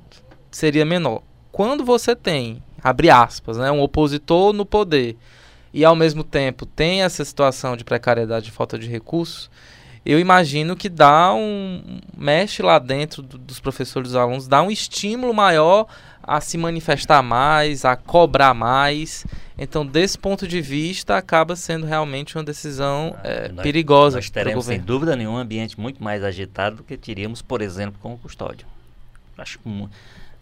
seria 0.52 0.86
menor. 0.86 1.21
Quando 1.52 1.86
você 1.86 2.15
tem, 2.15 2.62
abre 2.84 3.10
aspas, 3.10 3.58
né, 3.58 3.71
um 3.71 3.82
opositor 3.82 4.54
no 4.54 4.65
poder 4.65 5.17
e 5.73 5.86
ao 5.86 5.95
mesmo 5.95 6.23
tempo 6.23 6.65
tem 6.65 7.04
essa 7.04 7.23
situação 7.23 7.78
de 7.78 7.84
precariedade 7.84 8.50
e 8.50 8.52
falta 8.52 8.78
de 8.78 8.88
recursos, 8.88 9.50
eu 10.11 10.19
imagino 10.19 10.75
que 10.75 10.89
dá 10.89 11.33
um 11.33 11.99
mexe 12.17 12.61
lá 12.63 12.79
dentro 12.79 13.21
do- 13.21 13.37
dos 13.37 13.59
professores 13.59 14.09
e 14.09 14.13
dos 14.13 14.15
alunos, 14.19 14.47
dá 14.47 14.61
um 14.61 14.71
estímulo 14.71 15.33
maior 15.33 15.85
a 16.23 16.41
se 16.41 16.57
manifestar 16.57 17.21
mais, 17.23 17.85
a 17.85 17.95
cobrar 17.95 18.53
mais. 18.53 19.25
Então, 19.57 19.85
desse 19.85 20.17
ponto 20.17 20.47
de 20.47 20.61
vista, 20.61 21.17
acaba 21.17 21.55
sendo 21.55 21.85
realmente 21.85 22.37
uma 22.37 22.43
decisão 22.43 23.15
eh, 23.23 23.49
Nós- 23.53 23.63
perigosa 23.63 24.17
Nós 24.17 24.29
teremos, 24.29 24.65
sem 24.65 24.79
dúvida 24.79 25.15
nenhuma, 25.15 25.37
um 25.37 25.41
ambiente 25.41 25.79
muito 25.79 26.03
mais 26.03 26.23
agitado 26.23 26.77
do 26.77 26.83
que 26.83 26.97
teríamos, 26.97 27.41
por 27.41 27.61
exemplo, 27.61 27.97
com 28.01 28.13
o 28.13 28.17
custódio. 28.17 28.67
Acho 29.37 29.57
que, 29.59 29.67
mu- 29.69 29.89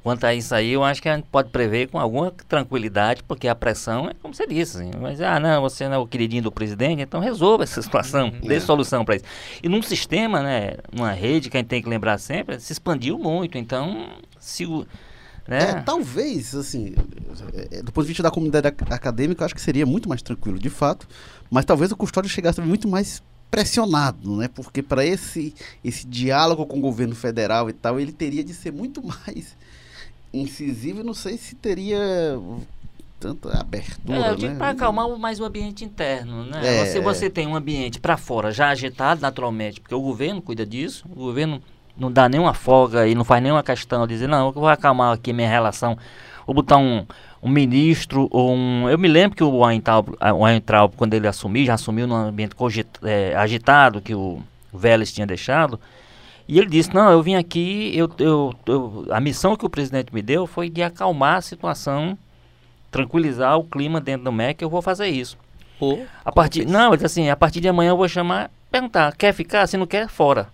quanto 0.05 0.23
a 0.23 0.35
isso 0.35 0.53
aí, 0.53 0.69
eu 0.71 0.83
acho 0.83 1.01
que 1.01 1.09
a 1.09 1.15
gente 1.15 1.25
pode 1.31 1.49
prever 1.49 1.87
com 1.87 1.97
alguma 1.97 2.29
tranquilidade, 2.47 3.23
porque 3.23 3.47
a 3.47 3.55
pressão 3.55 4.07
é 4.07 4.13
como 4.21 4.35
você 4.35 4.45
disse. 4.45 4.77
Assim, 4.77 4.91
mas, 5.01 5.19
ah, 5.19 5.39
não, 5.39 5.59
você 5.63 5.87
não 5.89 5.95
é 5.95 5.97
o 5.97 6.05
queridinho 6.05 6.43
do 6.43 6.51
presidente, 6.51 7.01
então 7.01 7.19
resolva 7.19 7.63
essa 7.63 7.81
situação, 7.81 8.31
dê 8.43 8.57
É. 8.57 8.59
solução 8.59 9.03
para 9.03 9.15
isso. 9.15 9.25
E 9.63 9.67
num 9.67 9.81
sistema, 9.81 10.43
né, 10.43 10.73
numa 10.93 11.11
rede 11.11 11.49
que 11.49 11.57
a 11.57 11.59
gente 11.59 11.69
tem 11.69 11.81
que 11.81 11.89
lembrar 11.89 12.19
sempre, 12.19 12.59
se 12.59 12.71
expandiu 12.71 13.17
muito, 13.17 13.57
então, 13.57 14.09
se 14.39 14.63
o. 14.67 14.85
Né? 15.47 15.71
É, 15.71 15.73
talvez, 15.81 16.53
assim, 16.53 16.93
é, 17.71 17.81
do 17.81 17.91
ponto 17.91 18.03
de 18.03 18.09
vista 18.09 18.21
da 18.21 18.29
comunidade 18.29 18.67
ac- 18.67 18.93
acadêmica, 18.93 19.41
eu 19.41 19.45
acho 19.45 19.55
que 19.55 19.61
seria 19.61 19.87
muito 19.87 20.07
mais 20.07 20.21
tranquilo, 20.21 20.59
de 20.59 20.69
fato, 20.69 21.07
mas 21.49 21.65
talvez 21.65 21.91
o 21.91 21.95
custódio 21.97 22.29
chegasse 22.29 22.61
muito 22.61 22.87
mais 22.87 23.23
pressionado, 23.49 24.35
né? 24.37 24.47
Porque 24.47 24.81
para 24.83 25.05
esse 25.05 25.53
esse 25.83 26.05
diálogo 26.05 26.65
com 26.65 26.77
o 26.77 26.81
governo 26.81 27.15
federal 27.15 27.69
e 27.69 27.73
tal, 27.73 27.99
ele 27.99 28.11
teria 28.11 28.43
de 28.43 28.53
ser 28.53 28.71
muito 28.71 29.01
mais 29.05 29.55
incisivo, 30.41 31.03
não 31.03 31.13
sei 31.13 31.37
se 31.37 31.55
teria 31.55 31.99
tanta 33.19 33.59
abertura, 33.59 34.17
É, 34.17 34.29
eu 34.31 34.35
digo 34.35 34.53
né? 34.53 34.57
para 34.57 34.69
acalmar 34.71 35.07
mais 35.17 35.39
o 35.39 35.45
ambiente 35.45 35.83
interno, 35.85 36.43
né? 36.43 36.81
É, 36.81 36.85
Se 36.85 36.97
é. 36.97 37.01
você 37.01 37.29
tem 37.29 37.47
um 37.47 37.55
ambiente 37.55 37.99
para 37.99 38.17
fora 38.17 38.51
já 38.51 38.69
agitado 38.69 39.21
naturalmente, 39.21 39.79
porque 39.79 39.95
o 39.95 40.01
governo 40.01 40.41
cuida 40.41 40.65
disso, 40.65 41.05
o 41.09 41.15
governo 41.15 41.61
não 41.97 42.11
dá 42.11 42.27
nenhuma 42.27 42.53
folga 42.53 43.07
e 43.07 43.15
não 43.15 43.23
faz 43.23 43.41
nenhuma 43.41 43.63
questão 43.63 44.05
de 44.05 44.13
dizer, 44.13 44.27
não, 44.27 44.47
eu 44.47 44.51
vou 44.51 44.67
acalmar 44.67 45.13
aqui 45.13 45.31
minha 45.31 45.47
relação, 45.49 45.97
vou 46.45 46.53
botar 46.53 46.77
um, 46.77 47.05
um 47.41 47.49
ministro 47.49 48.27
ou 48.31 48.53
um... 48.53 48.89
Eu 48.89 48.97
me 48.99 49.07
lembro 49.07 49.35
que 49.37 49.43
o 49.43 49.59
Weintraub, 49.59 50.09
o 50.09 50.43
Weintraub, 50.43 50.93
quando 50.97 51.13
ele 51.13 51.27
assumiu, 51.27 51.65
já 51.65 51.75
assumiu 51.75 52.05
num 52.05 52.15
ambiente 52.15 52.53
cogit- 52.53 52.99
eh, 53.01 53.33
agitado 53.35 54.01
que 54.01 54.13
o 54.13 54.41
Vélez 54.73 55.11
tinha 55.13 55.25
deixado, 55.25 55.79
e 56.47 56.59
ele 56.59 56.67
disse, 56.69 56.93
não, 56.93 57.11
eu 57.11 57.21
vim 57.23 57.35
aqui, 57.35 57.91
eu, 57.95 58.09
eu, 58.19 58.53
eu- 58.67 59.05
a 59.09 59.19
missão 59.19 59.55
que 59.55 59.65
o 59.65 59.69
presidente 59.69 60.13
me 60.13 60.21
deu 60.21 60.45
foi 60.45 60.69
de 60.69 60.83
acalmar 60.83 61.37
a 61.37 61.41
situação, 61.41 62.17
tranquilizar 62.91 63.57
o 63.57 63.63
clima 63.63 63.99
dentro 63.99 64.25
do 64.25 64.31
MEC, 64.31 64.61
eu 64.61 64.69
vou 64.69 64.81
fazer 64.81 65.07
isso. 65.07 65.37
A 66.23 66.31
partir, 66.31 66.65
não, 66.65 66.89
ele 66.89 66.97
disse 66.97 67.05
assim, 67.05 67.29
a 67.29 67.35
partir 67.35 67.59
de 67.61 67.67
amanhã 67.67 67.89
eu 67.89 67.97
vou 67.97 68.07
chamar, 68.07 68.49
perguntar, 68.71 69.15
quer 69.15 69.33
ficar? 69.33 69.67
Se 69.67 69.75
não 69.77 69.85
quer, 69.87 70.07
fora. 70.07 70.47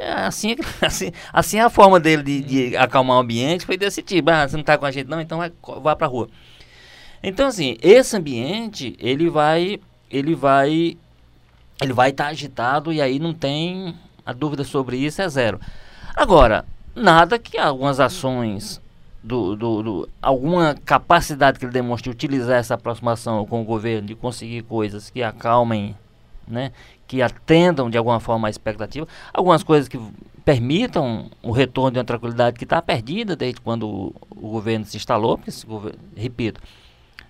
É 0.00 0.12
assim, 0.22 0.56
assim, 0.80 1.10
assim 1.32 1.58
a 1.58 1.68
forma 1.68 1.98
dele 1.98 2.22
de, 2.22 2.40
de 2.70 2.76
acalmar 2.76 3.16
o 3.16 3.20
ambiente, 3.20 3.66
foi 3.66 3.76
desse 3.76 4.02
tipo, 4.02 4.30
ah, 4.30 4.46
você 4.46 4.54
não 4.56 4.60
está 4.60 4.78
com 4.78 4.86
a 4.86 4.90
gente 4.90 5.08
não, 5.08 5.20
então 5.20 5.38
vai, 5.38 5.50
vá 5.82 5.96
pra 5.96 6.06
rua. 6.06 6.28
Então 7.22 7.46
assim, 7.48 7.76
esse 7.82 8.16
ambiente, 8.16 8.96
ele 8.98 9.28
vai, 9.28 9.80
ele 10.10 10.34
vai, 10.34 10.96
ele 11.82 11.92
vai 11.92 12.10
estar 12.10 12.28
agitado 12.28 12.92
e 12.92 13.00
aí 13.00 13.18
não 13.18 13.34
tem, 13.34 13.94
a 14.30 14.32
dúvida 14.32 14.62
sobre 14.64 14.96
isso 14.96 15.20
é 15.20 15.28
zero. 15.28 15.60
Agora, 16.14 16.64
nada 16.94 17.38
que 17.38 17.58
algumas 17.58 17.98
ações 18.00 18.80
do, 19.22 19.54
do, 19.56 19.82
do- 19.82 20.08
alguma 20.22 20.74
capacidade 20.84 21.58
que 21.58 21.64
ele 21.64 21.72
demonstre 21.72 22.10
de 22.10 22.14
utilizar 22.14 22.58
essa 22.58 22.74
aproximação 22.74 23.44
com 23.46 23.60
o 23.60 23.64
governo 23.64 24.06
de 24.06 24.14
conseguir 24.14 24.62
coisas 24.62 25.10
que 25.10 25.22
acalmem, 25.22 25.94
né, 26.48 26.72
que 27.06 27.20
atendam 27.20 27.90
de 27.90 27.98
alguma 27.98 28.20
forma 28.20 28.48
a 28.48 28.50
expectativa, 28.50 29.06
algumas 29.34 29.62
coisas 29.62 29.88
que 29.88 30.00
permitam 30.44 31.30
o 31.42 31.50
retorno 31.50 31.90
de 31.92 31.98
uma 31.98 32.04
tranquilidade 32.04 32.56
que 32.56 32.64
está 32.64 32.80
perdida 32.80 33.36
desde 33.36 33.60
quando 33.60 33.86
o, 33.86 34.14
o 34.30 34.48
governo 34.50 34.84
se 34.86 34.96
instalou, 34.96 35.36
porque 35.36 35.52
governo, 35.66 35.98
repito, 36.16 36.60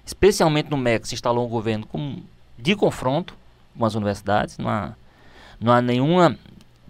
especialmente 0.07 0.71
no 0.71 0.77
MEC 0.77 1.09
se 1.09 1.15
instalou 1.15 1.47
um 1.47 1.51
governo 1.51 1.87
com, 1.87 2.19
de 2.59 2.77
confronto 2.77 3.35
com 3.77 3.85
as 3.85 3.95
universidades, 3.95 4.59
não 4.59 4.69
há, 4.69 4.93
não 5.61 5.73
há 5.73 5.81
nenhuma 5.83 6.37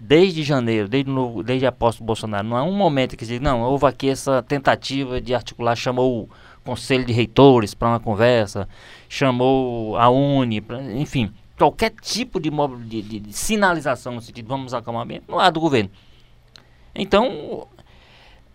desde 0.03 0.41
janeiro, 0.41 0.87
desde, 0.87 1.09
no, 1.11 1.43
desde 1.43 1.65
a 1.67 1.71
posse 1.71 1.99
do 1.99 2.03
Bolsonaro, 2.05 2.47
não 2.47 2.57
há 2.57 2.63
um 2.63 2.73
momento 2.75 3.15
que 3.15 3.23
se 3.25 3.39
não, 3.39 3.61
houve 3.61 3.85
aqui 3.85 4.09
essa 4.09 4.41
tentativa 4.41 5.21
de 5.21 5.33
articular, 5.35 5.75
chamou 5.75 6.23
o 6.23 6.29
Conselho 6.65 7.05
de 7.05 7.13
Reitores 7.13 7.75
para 7.75 7.87
uma 7.89 7.99
conversa, 7.99 8.67
chamou 9.07 9.95
a 9.97 10.09
Uni, 10.09 10.59
pra, 10.59 10.81
enfim, 10.93 11.31
qualquer 11.57 11.91
tipo 12.01 12.39
de, 12.39 12.49
de, 12.87 13.01
de- 13.03 13.19
de 13.19 13.33
sinalização 13.33 14.15
no 14.15 14.21
sentido 14.21 14.47
vamos 14.47 14.73
acalmar 14.73 15.01
o 15.01 15.05
ambiente, 15.05 15.25
não 15.27 15.39
há 15.39 15.49
do 15.51 15.59
governo. 15.59 15.91
Então, 16.95 17.67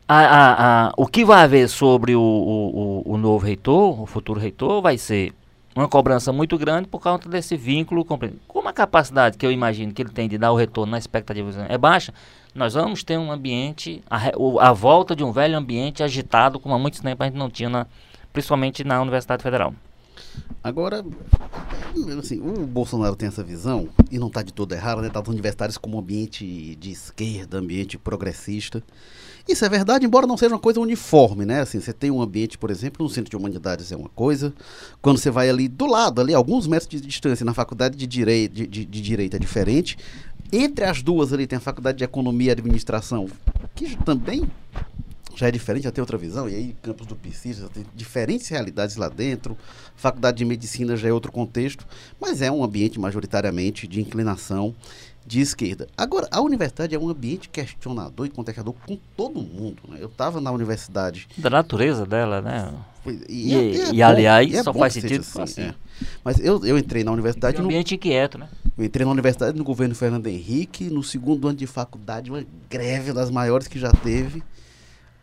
a- 0.08 0.18
a- 0.18 0.86
a- 0.88 0.92
o 0.96 1.06
que 1.06 1.24
vai 1.24 1.44
haver 1.44 1.68
sobre 1.68 2.14
o, 2.16 2.20
o, 2.20 3.02
o- 3.08 3.12
o 3.14 3.16
novo 3.16 3.44
reitor, 3.46 4.00
o 4.02 4.06
futuro 4.06 4.40
reitor, 4.40 4.82
vai 4.82 4.98
ser 4.98 5.32
uma 5.76 5.86
cobrança 5.86 6.32
muito 6.32 6.56
grande 6.56 6.88
por 6.88 7.00
causa 7.00 7.28
desse 7.28 7.56
vínculo. 7.56 8.04
Como 8.04 8.68
a 8.68 8.72
capacidade 8.72 9.36
que 9.36 9.44
eu 9.44 9.52
imagino 9.52 9.92
que 9.92 10.00
ele 10.02 10.10
tem 10.10 10.28
de 10.28 10.38
dar 10.38 10.50
o 10.50 10.56
retorno 10.56 10.92
na 10.92 10.98
expectativa 10.98 11.66
é 11.68 11.76
baixa, 11.76 12.12
nós 12.54 12.72
vamos 12.74 13.04
ter 13.04 13.18
um 13.18 13.30
ambiente, 13.30 14.02
a, 14.08 14.68
a 14.68 14.72
volta 14.72 15.14
de 15.14 15.22
um 15.22 15.30
velho 15.30 15.56
ambiente 15.56 16.02
agitado, 16.02 16.58
como 16.58 16.74
há 16.74 16.78
muito 16.78 17.02
tempo 17.02 17.22
a 17.22 17.26
gente 17.26 17.36
não 17.36 17.50
tinha, 17.50 17.68
na- 17.68 17.86
principalmente 18.32 18.82
na 18.82 19.00
Universidade 19.02 19.42
Federal. 19.42 19.74
Agora, 20.64 21.04
assim, 22.18 22.40
o 22.40 22.66
Bolsonaro 22.66 23.14
tem 23.14 23.28
essa 23.28 23.44
visão, 23.44 23.88
e 24.10 24.18
não 24.18 24.28
está 24.28 24.42
de 24.42 24.52
todo 24.52 24.72
errado, 24.72 25.02
né? 25.02 25.10
Tá 25.10 25.20
os 25.20 25.28
universitários 25.28 25.76
como 25.76 25.98
ambiente 25.98 26.74
de 26.76 26.90
esquerda, 26.90 27.58
ambiente 27.58 27.98
progressista. 27.98 28.82
Isso 29.48 29.64
é 29.64 29.68
verdade, 29.68 30.04
embora 30.04 30.26
não 30.26 30.36
seja 30.36 30.52
uma 30.52 30.60
coisa 30.60 30.80
uniforme, 30.80 31.46
né? 31.46 31.60
Assim, 31.60 31.78
você 31.78 31.92
tem 31.92 32.10
um 32.10 32.20
ambiente, 32.20 32.58
por 32.58 32.68
exemplo, 32.68 33.04
no 33.04 33.08
Centro 33.08 33.30
de 33.30 33.36
Humanidades 33.36 33.92
é 33.92 33.96
uma 33.96 34.08
coisa, 34.08 34.52
quando 35.00 35.18
você 35.18 35.30
vai 35.30 35.48
ali 35.48 35.68
do 35.68 35.86
lado, 35.86 36.20
ali, 36.20 36.34
alguns 36.34 36.66
metros 36.66 36.88
de 36.88 37.00
distância, 37.00 37.46
na 37.46 37.54
Faculdade 37.54 37.96
de 37.96 38.06
Direito, 38.08 38.52
de, 38.52 38.66
de, 38.66 38.84
de 38.84 39.00
Direito 39.00 39.36
é 39.36 39.38
diferente. 39.38 39.96
Entre 40.52 40.84
as 40.84 41.00
duas 41.00 41.32
ali 41.32 41.46
tem 41.46 41.58
a 41.58 41.60
Faculdade 41.60 41.98
de 41.98 42.04
Economia 42.04 42.48
e 42.48 42.50
Administração, 42.50 43.28
que 43.74 43.96
também 44.04 44.48
já 45.36 45.48
é 45.48 45.50
diferente, 45.50 45.84
já 45.84 45.92
tem 45.92 46.00
outra 46.00 46.16
visão, 46.16 46.48
e 46.48 46.54
aí 46.54 46.76
campus 46.82 47.06
do 47.06 47.14
PCIS 47.14 47.58
já 47.58 47.68
tem 47.68 47.84
diferentes 47.94 48.48
realidades 48.48 48.96
lá 48.96 49.08
dentro, 49.08 49.56
faculdade 49.94 50.38
de 50.38 50.44
medicina 50.46 50.96
já 50.96 51.08
é 51.08 51.12
outro 51.12 51.30
contexto, 51.30 51.86
mas 52.18 52.40
é 52.40 52.50
um 52.50 52.64
ambiente 52.64 52.98
majoritariamente 52.98 53.86
de 53.86 54.00
inclinação 54.00 54.74
de 55.26 55.40
esquerda. 55.40 55.88
Agora, 55.96 56.28
a 56.30 56.40
universidade 56.40 56.94
é 56.94 56.98
um 56.98 57.08
ambiente 57.08 57.48
questionador 57.48 58.26
e 58.26 58.30
contestador 58.30 58.74
com 58.86 58.96
todo 59.16 59.40
mundo. 59.40 59.82
Né? 59.88 59.98
Eu 60.00 60.06
estava 60.06 60.40
na 60.40 60.52
universidade 60.52 61.26
Da 61.36 61.50
natureza 61.50 62.06
dela, 62.06 62.40
né? 62.40 62.72
E, 63.28 63.54
e, 63.54 63.54
é 63.54 63.88
e 63.88 63.96
bom, 63.98 64.04
aliás, 64.04 64.54
é 64.54 64.62
só 64.62 64.72
faz 64.72 64.92
sentido 64.94 65.20
assim. 65.20 65.42
assim. 65.42 65.62
É. 65.62 65.74
Mas 66.24 66.38
eu, 66.40 66.64
eu 66.64 66.76
entrei 66.76 67.04
na 67.04 67.12
universidade. 67.12 67.56
É 67.56 67.60
um 67.60 67.64
ambiente 67.64 67.92
no, 67.92 67.96
inquieto, 67.96 68.38
né? 68.38 68.48
Eu 68.76 68.84
entrei 68.84 69.04
na 69.04 69.12
universidade 69.12 69.56
no 69.56 69.64
governo 69.64 69.94
Fernando 69.94 70.26
Henrique, 70.26 70.84
no 70.84 71.02
segundo 71.02 71.48
ano 71.48 71.56
de 71.56 71.66
faculdade, 71.66 72.30
uma 72.30 72.44
greve 72.68 73.12
das 73.12 73.30
maiores 73.30 73.66
que 73.68 73.78
já 73.78 73.92
teve. 73.92 74.42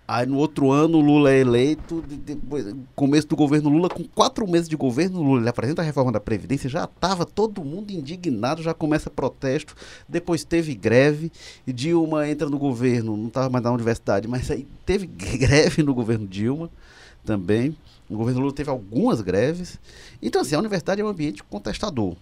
Aí 0.06 0.26
no 0.26 0.38
outro 0.38 0.70
ano 0.70 0.98
o 0.98 1.02
Lula 1.02 1.32
é 1.32 1.40
eleito, 1.40 2.02
depois, 2.02 2.76
começo 2.94 3.26
do 3.28 3.38
governo 3.38 3.70
Lula, 3.70 3.88
com 3.88 4.04
quatro 4.04 4.46
meses 4.46 4.68
de 4.68 4.76
governo 4.76 5.22
Lula, 5.24 5.40
ele 5.40 5.50
apresenta 5.50 5.82
a 5.82 5.86
reforma 5.86 6.12
da 6.12 6.20
Previdência, 6.20 6.70
já 6.70 6.84
estava 6.84 7.26
todo 7.26 7.64
mundo 7.64 7.92
indignado, 7.92 8.62
já 8.62 8.74
começa 8.74 9.10
protesto, 9.10 9.74
depois 10.08 10.44
teve 10.44 10.76
greve, 10.76 11.32
Dilma 11.66 12.28
entra 12.28 12.50
no 12.50 12.60
governo, 12.60 13.16
não 13.16 13.28
estava 13.28 13.50
mais 13.50 13.64
na 13.64 13.72
universidade, 13.72 14.28
mas 14.28 14.52
aí 14.52 14.68
teve 14.86 15.08
greve 15.08 15.82
no 15.84 15.94
governo 15.94 16.28
Dilma 16.28 16.70
também. 17.24 17.76
O 18.10 18.18
governo 18.18 18.42
Lula 18.42 18.54
teve 18.54 18.70
algumas 18.70 19.22
greves. 19.22 19.80
Então, 20.22 20.42
assim, 20.42 20.56
a 20.56 20.60
universidade 20.60 21.02
é 21.02 21.06
um 21.06 21.08
ambiente 21.08 21.44
contestador. 21.44 22.16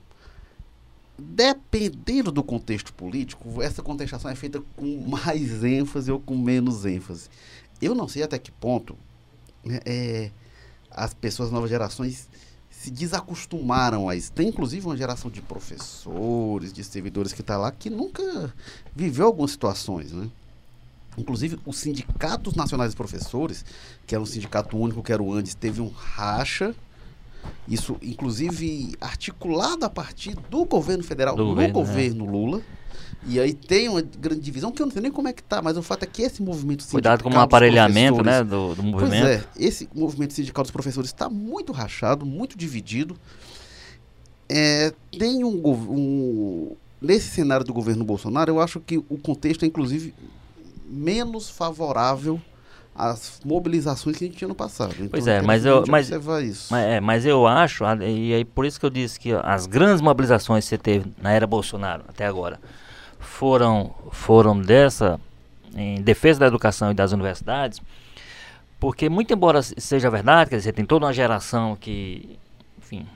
Dependendo 1.17 2.31
do 2.31 2.43
contexto 2.43 2.93
político, 2.93 3.61
essa 3.61 3.81
contestação 3.81 4.31
é 4.31 4.35
feita 4.35 4.61
com 4.75 5.07
mais 5.07 5.63
ênfase 5.63 6.11
ou 6.11 6.19
com 6.19 6.37
menos 6.37 6.85
ênfase. 6.85 7.29
Eu 7.81 7.95
não 7.95 8.07
sei 8.07 8.23
até 8.23 8.37
que 8.37 8.51
ponto 8.51 8.95
né, 9.63 9.79
é, 9.85 10.31
as 10.89 11.13
pessoas 11.13 11.51
novas 11.51 11.69
gerações 11.69 12.29
se 12.69 12.89
desacostumaram 12.89 14.09
a 14.09 14.15
isso. 14.15 14.31
Tem 14.31 14.47
inclusive 14.47 14.85
uma 14.85 14.97
geração 14.97 15.29
de 15.29 15.41
professores, 15.41 16.73
de 16.73 16.83
servidores 16.83 17.31
que 17.31 17.41
está 17.41 17.57
lá 17.57 17.71
que 17.71 17.89
nunca 17.89 18.53
viveu 18.95 19.27
algumas 19.27 19.51
situações, 19.51 20.11
né? 20.11 20.29
Inclusive, 21.17 21.59
os 21.65 21.77
sindicatos 21.77 22.55
nacionais 22.55 22.91
de 22.91 22.97
professores, 22.97 23.65
que 24.07 24.15
era 24.15 24.21
um 24.21 24.25
sindicato 24.25 24.77
único, 24.77 25.03
que 25.03 25.11
era 25.11 25.21
o 25.21 25.33
Andes, 25.33 25.53
teve 25.53 25.81
um 25.81 25.89
racha. 25.89 26.73
Isso, 27.67 27.97
inclusive, 28.01 28.95
articulado 29.01 29.85
a 29.85 29.89
partir 29.89 30.35
do 30.49 30.63
governo 30.63 31.03
federal, 31.03 31.35
do 31.35 31.43
no 31.43 31.49
governo, 31.49 31.73
governo 31.73 32.25
é. 32.25 32.29
Lula. 32.29 32.61
E 33.27 33.39
aí 33.39 33.53
tem 33.53 33.87
uma 33.87 34.01
grande 34.01 34.41
divisão 34.41 34.71
que 34.71 34.81
eu 34.81 34.85
não 34.87 34.93
sei 34.93 35.01
nem 35.01 35.11
como 35.11 35.27
é 35.27 35.33
que 35.33 35.43
tá, 35.43 35.61
mas 35.61 35.77
o 35.77 35.83
fato 35.83 36.03
é 36.03 36.07
que 36.07 36.23
esse 36.23 36.41
movimento 36.41 36.85
Cuidado 36.87 37.23
com 37.23 37.29
o 37.29 37.39
aparelhamento 37.39 38.23
né, 38.23 38.43
do, 38.43 38.73
do 38.73 38.81
movimento. 38.81 39.21
Pois 39.21 39.39
é, 39.39 39.43
esse 39.57 39.87
movimento 39.93 40.33
sindical 40.33 40.63
dos 40.63 40.71
professores 40.71 41.09
está 41.09 41.29
muito 41.29 41.71
rachado, 41.71 42.25
muito 42.25 42.57
dividido. 42.57 43.15
É, 44.49 44.91
tem 45.17 45.43
um, 45.43 45.61
um. 45.65 46.75
Nesse 46.99 47.29
cenário 47.29 47.65
do 47.65 47.73
governo 47.73 48.03
Bolsonaro, 48.03 48.51
eu 48.51 48.59
acho 48.59 48.79
que 48.79 48.97
o 48.97 49.17
contexto 49.17 49.63
é, 49.63 49.67
inclusive, 49.67 50.13
menos 50.87 51.49
favorável 51.49 52.39
às 52.95 53.39
mobilizações 53.45 54.17
que 54.17 54.25
a 54.25 54.27
gente 54.27 54.37
tinha 54.37 54.47
no 54.47 54.55
passado. 54.55 54.93
Então, 54.95 55.09
pois 55.09 55.25
é, 55.25 55.41
mas 55.41 55.65
eu, 55.65 55.83
mas, 55.87 56.09
mas, 56.09 56.69
é, 56.73 56.99
mas 56.99 57.25
eu 57.25 57.47
acho, 57.47 57.83
e 58.01 58.33
aí 58.33 58.45
por 58.45 58.65
isso 58.65 58.79
que 58.79 58.85
eu 58.85 58.89
disse 58.89 59.19
que 59.19 59.31
as 59.31 59.65
grandes 59.65 60.01
mobilizações 60.01 60.65
que 60.65 60.69
você 60.69 60.77
teve 60.77 61.11
na 61.21 61.31
era 61.31 61.47
Bolsonaro 61.47 62.03
até 62.07 62.25
agora, 62.25 62.59
foram, 63.21 63.93
foram 64.11 64.59
dessa, 64.59 65.19
em 65.75 66.01
defesa 66.01 66.41
da 66.41 66.47
educação 66.47 66.91
e 66.91 66.93
das 66.93 67.11
universidades, 67.11 67.81
porque 68.79 69.07
muito 69.07 69.33
embora 69.33 69.61
seja 69.61 70.09
verdade, 70.09 70.49
quer 70.49 70.57
dizer, 70.57 70.73
tem 70.73 70.85
toda 70.85 71.05
uma 71.05 71.13
geração 71.13 71.75
que, 71.75 72.37
enfim, 72.79 73.07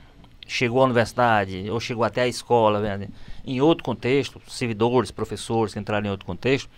chegou 0.46 0.80
à 0.80 0.84
universidade 0.84 1.68
ou 1.70 1.80
chegou 1.80 2.04
até 2.04 2.22
a 2.22 2.28
escola 2.28 2.80
né, 2.80 3.08
em 3.44 3.60
outro 3.60 3.84
contexto, 3.84 4.40
servidores, 4.48 5.10
professores 5.10 5.74
que 5.74 5.80
entraram 5.80 6.06
em 6.06 6.10
outro 6.10 6.24
contexto, 6.24 6.70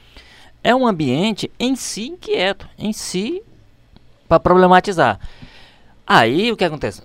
é 0.65 0.75
um 0.75 0.87
ambiente 0.87 1.51
em 1.59 1.77
si 1.77 2.09
inquieto, 2.09 2.69
em 2.79 2.93
si 2.93 3.43
para 4.27 4.41
problematizar. 4.41 5.21
Aí 6.07 6.51
o 6.51 6.57
que 6.57 6.65
acontece? 6.65 7.03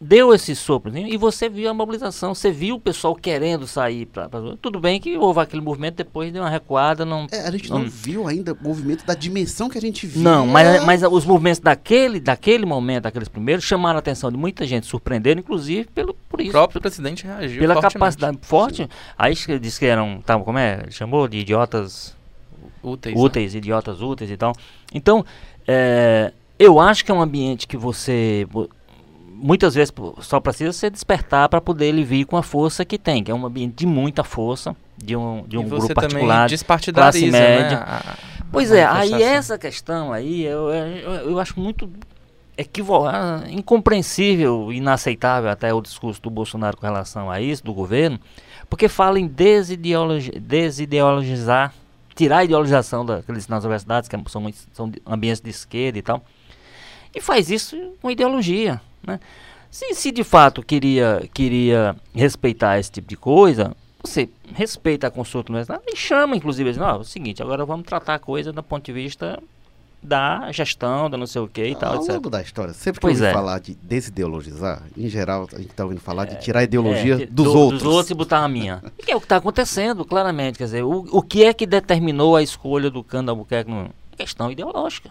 Deu 0.00 0.32
esse 0.32 0.54
sopro 0.54 0.96
e 0.96 1.16
você 1.16 1.48
viu 1.48 1.68
a 1.68 1.74
mobilização, 1.74 2.34
você 2.34 2.52
viu 2.52 2.76
o 2.76 2.80
pessoal 2.80 3.14
querendo 3.16 3.66
sair 3.66 4.06
para 4.06 4.28
tudo 4.60 4.78
bem 4.78 5.00
que 5.00 5.16
houve 5.16 5.40
aquele 5.40 5.60
movimento 5.60 5.96
depois 5.96 6.32
deu 6.32 6.42
uma 6.42 6.50
recuada, 6.50 7.04
não. 7.04 7.26
É, 7.32 7.40
a 7.40 7.50
gente 7.50 7.68
não, 7.68 7.80
não, 7.80 7.88
viu 7.88 8.28
ainda 8.28 8.52
o 8.52 8.58
movimento 8.60 9.04
da 9.04 9.14
dimensão 9.14 9.68
que 9.68 9.76
a 9.76 9.80
gente 9.80 10.06
viu. 10.06 10.22
Não, 10.22 10.46
mas, 10.46 10.84
mas 10.84 11.02
os 11.02 11.24
movimentos 11.24 11.60
daquele 11.60 12.20
daquele 12.20 12.64
momento, 12.64 13.06
aqueles 13.06 13.28
primeiros 13.28 13.64
chamaram 13.64 13.96
a 13.96 13.98
atenção 13.98 14.30
de 14.30 14.36
muita 14.36 14.66
gente, 14.66 14.86
surpreenderam 14.86 15.40
inclusive 15.40 15.88
pelo 15.92 16.14
por 16.28 16.40
isso. 16.40 16.50
O 16.50 16.52
próprio 16.52 16.80
presidente 16.80 17.24
reagiu 17.24 17.60
pela 17.60 17.80
capacidade 17.80 18.38
forte. 18.42 18.84
Sim. 18.84 18.88
Aí 19.16 19.34
disse 19.60 19.80
que 19.80 19.86
eram, 19.86 20.22
tá, 20.24 20.38
como 20.38 20.58
é, 20.58 20.84
chamou 20.90 21.26
de 21.26 21.38
idiotas 21.38 22.14
úteis, 22.82 23.16
né? 23.16 23.20
úteis 23.20 23.54
né? 23.54 23.58
idiotas 23.58 24.00
úteis 24.00 24.30
e 24.30 24.36
tal. 24.36 24.52
Então, 24.94 25.24
é, 25.66 26.32
eu 26.58 26.78
acho 26.78 27.04
que 27.04 27.10
é 27.10 27.14
um 27.14 27.20
ambiente 27.20 27.66
que 27.66 27.76
você 27.76 28.46
muitas 29.40 29.74
vezes 29.74 29.92
só 30.20 30.40
precisa 30.40 30.72
se 30.72 30.90
despertar 30.90 31.48
para 31.48 31.60
poder 31.60 31.86
ele 31.86 32.02
vir 32.02 32.24
com 32.24 32.36
a 32.36 32.42
força 32.42 32.84
que 32.84 32.98
tem, 32.98 33.22
que 33.22 33.30
é 33.30 33.34
um 33.34 33.46
ambiente 33.46 33.76
de 33.76 33.86
muita 33.86 34.24
força, 34.24 34.76
de 34.96 35.16
um, 35.16 35.44
de 35.46 35.56
um 35.56 35.68
grupo 35.68 35.94
particular, 35.94 36.48
classe 36.92 37.30
né, 37.30 37.38
média. 37.40 37.78
Né? 37.78 37.84
A, 37.86 38.16
pois 38.50 38.72
é, 38.72 38.84
aí 38.84 39.22
essa 39.22 39.56
questão 39.56 40.12
aí 40.12 40.44
eu, 40.44 40.70
eu, 40.70 41.12
eu 41.30 41.40
acho 41.40 41.58
muito 41.58 41.88
equivocado, 42.56 43.48
incompreensível, 43.48 44.72
inaceitável 44.72 45.48
até 45.48 45.72
o 45.72 45.80
discurso 45.80 46.20
do 46.20 46.28
Bolsonaro 46.28 46.76
com 46.76 46.84
relação 46.84 47.30
a 47.30 47.40
isso, 47.40 47.62
do 47.64 47.72
governo, 47.72 48.18
porque 48.68 48.88
fala 48.88 49.20
em 49.20 49.28
desideologi 49.28 50.32
desideologizar, 50.32 51.72
tirar 52.16 52.38
a 52.38 52.44
ideologização 52.44 53.06
daqueles 53.06 53.46
nas 53.46 53.62
universidades, 53.62 54.08
que 54.08 54.16
são, 54.28 54.52
são 54.72 54.92
ambientes 55.06 55.40
de 55.40 55.50
esquerda 55.50 55.98
e 55.98 56.02
tal, 56.02 56.24
e 57.14 57.20
faz 57.20 57.48
isso 57.48 57.76
com 58.02 58.10
ideologia. 58.10 58.80
Né? 59.06 59.20
Se, 59.70 59.94
se 59.94 60.10
de 60.10 60.24
fato 60.24 60.62
queria, 60.62 61.28
queria 61.32 61.94
respeitar 62.14 62.78
esse 62.78 62.90
tipo 62.90 63.08
de 63.08 63.16
coisa, 63.16 63.76
você 64.02 64.28
respeita 64.54 65.06
a 65.06 65.10
consulta 65.10 65.52
universitária 65.52 65.82
e 65.86 65.96
chama, 65.96 66.36
inclusive, 66.36 66.70
assim, 66.70 66.80
não, 66.80 66.88
é 66.88 66.94
o 66.94 67.04
seguinte, 67.04 67.42
agora 67.42 67.64
vamos 67.64 67.86
tratar 67.86 68.14
a 68.14 68.18
coisa 68.18 68.52
do 68.52 68.62
ponto 68.62 68.84
de 68.84 68.92
vista 68.92 69.38
da 70.00 70.50
gestão, 70.52 71.10
da 71.10 71.18
não 71.18 71.26
sei 71.26 71.42
o 71.42 71.48
que 71.48 71.64
e 71.64 71.74
tal, 71.74 71.94
Ao 71.94 72.00
etc. 72.00 72.14
longo 72.14 72.30
da 72.30 72.40
história, 72.40 72.72
sempre 72.72 73.00
que 73.00 73.02
pois 73.02 73.20
é. 73.20 73.32
falar 73.32 73.58
de 73.58 73.74
desideologizar, 73.74 74.82
em 74.96 75.08
geral, 75.08 75.48
a 75.52 75.56
gente 75.56 75.70
está 75.70 75.82
ouvindo 75.82 76.00
falar 76.00 76.22
é, 76.22 76.26
de 76.26 76.40
tirar 76.40 76.60
a 76.60 76.62
ideologia 76.62 77.22
é, 77.22 77.26
dos 77.26 77.52
do, 77.52 77.58
outros. 77.58 77.82
Dos 77.82 77.92
outros 77.92 78.10
e 78.10 78.14
botar 78.14 78.44
a 78.44 78.48
minha. 78.48 78.82
que 79.04 79.10
é 79.10 79.16
o 79.16 79.20
que 79.20 79.26
está 79.26 79.36
acontecendo, 79.36 80.04
claramente. 80.04 80.56
Quer 80.56 80.64
dizer, 80.64 80.84
o, 80.84 81.04
o 81.10 81.20
que 81.20 81.44
é 81.44 81.52
que 81.52 81.66
determinou 81.66 82.36
a 82.36 82.42
escolha 82.42 82.90
do 82.90 83.02
Cano 83.02 83.30
Albuquerque? 83.30 83.70
Questão 84.16 84.50
ideológica 84.50 85.10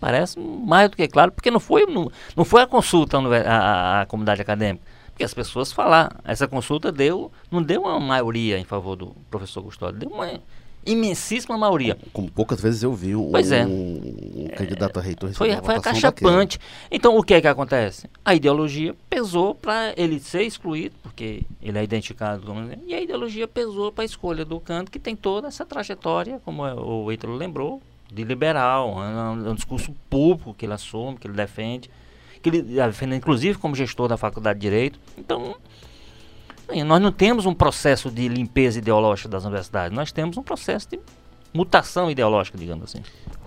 parece 0.00 0.38
mais 0.38 0.90
do 0.90 0.96
que 0.96 1.06
claro, 1.08 1.32
porque 1.32 1.50
não 1.50 1.60
foi, 1.60 1.86
não, 1.86 2.10
não 2.36 2.44
foi 2.44 2.62
a 2.62 2.66
consulta 2.66 3.18
à, 3.18 4.02
à 4.02 4.06
comunidade 4.06 4.40
acadêmica. 4.40 4.84
Porque 5.08 5.24
as 5.24 5.32
pessoas 5.32 5.72
falaram, 5.72 6.14
essa 6.24 6.46
consulta 6.46 6.92
deu, 6.92 7.32
não 7.50 7.62
deu 7.62 7.82
uma 7.82 7.98
maioria 7.98 8.58
em 8.58 8.64
favor 8.64 8.96
do 8.96 9.16
professor 9.30 9.62
Custódio, 9.62 9.98
deu 9.98 10.10
uma 10.10 10.40
imensíssima 10.86 11.58
maioria. 11.58 11.98
Como 12.12 12.30
poucas 12.30 12.60
vezes 12.60 12.82
eu 12.82 12.94
vi 12.94 13.16
um, 13.16 13.30
pois 13.30 13.50
é. 13.50 13.66
um, 13.66 14.48
candidato 14.56 14.98
a 14.98 15.02
reitor 15.02 15.32
Foi, 15.34 15.54
foi 15.56 15.74
acachapante. 15.74 16.58
Então 16.90 17.16
o 17.16 17.22
que 17.22 17.34
é 17.34 17.40
que 17.40 17.48
acontece? 17.48 18.08
A 18.24 18.34
ideologia 18.34 18.94
pesou 19.10 19.54
para 19.54 19.92
ele 19.96 20.20
ser 20.20 20.42
excluído, 20.42 20.94
porque 21.02 21.42
ele 21.60 21.78
é 21.78 21.82
identificado 21.82 22.46
como. 22.46 22.70
E 22.86 22.94
a 22.94 23.00
ideologia 23.00 23.48
pesou 23.48 23.90
para 23.90 24.02
a 24.02 24.06
escolha 24.06 24.44
do 24.44 24.60
canto, 24.60 24.90
que 24.90 24.98
tem 24.98 25.16
toda 25.16 25.48
essa 25.48 25.66
trajetória, 25.66 26.40
como 26.44 26.62
o 26.62 27.10
Ítalo 27.10 27.34
lembrou, 27.34 27.82
de 28.12 28.24
liberal, 28.24 29.02
é 29.02 29.50
um, 29.50 29.54
discurso 29.54 29.94
público 30.08 30.54
que 30.54 30.66
ele 30.66 30.72
assume, 30.72 31.16
que 31.16 31.26
ele 31.26 31.34
defende, 31.34 31.90
que 32.42 32.48
ele 32.48 32.62
defende 32.62 33.16
inclusive 33.16 33.58
como 33.58 33.74
gestor 33.74 34.08
da 34.08 34.16
Faculdade 34.16 34.58
de 34.58 34.66
Direito. 34.66 34.98
Então, 35.18 35.56
nós 36.84 37.00
não 37.00 37.12
temos 37.12 37.46
um 37.46 37.54
processo 37.54 38.10
de 38.10 38.28
limpeza 38.28 38.78
ideológica 38.78 39.28
das 39.28 39.44
universidades, 39.44 39.96
nós 39.96 40.12
temos 40.12 40.36
um 40.36 40.42
processo 40.42 40.88
de 40.90 41.00
mutação 41.52 42.10
ideológica, 42.10 42.58
digamos 42.58 42.84
assim. 42.84 43.02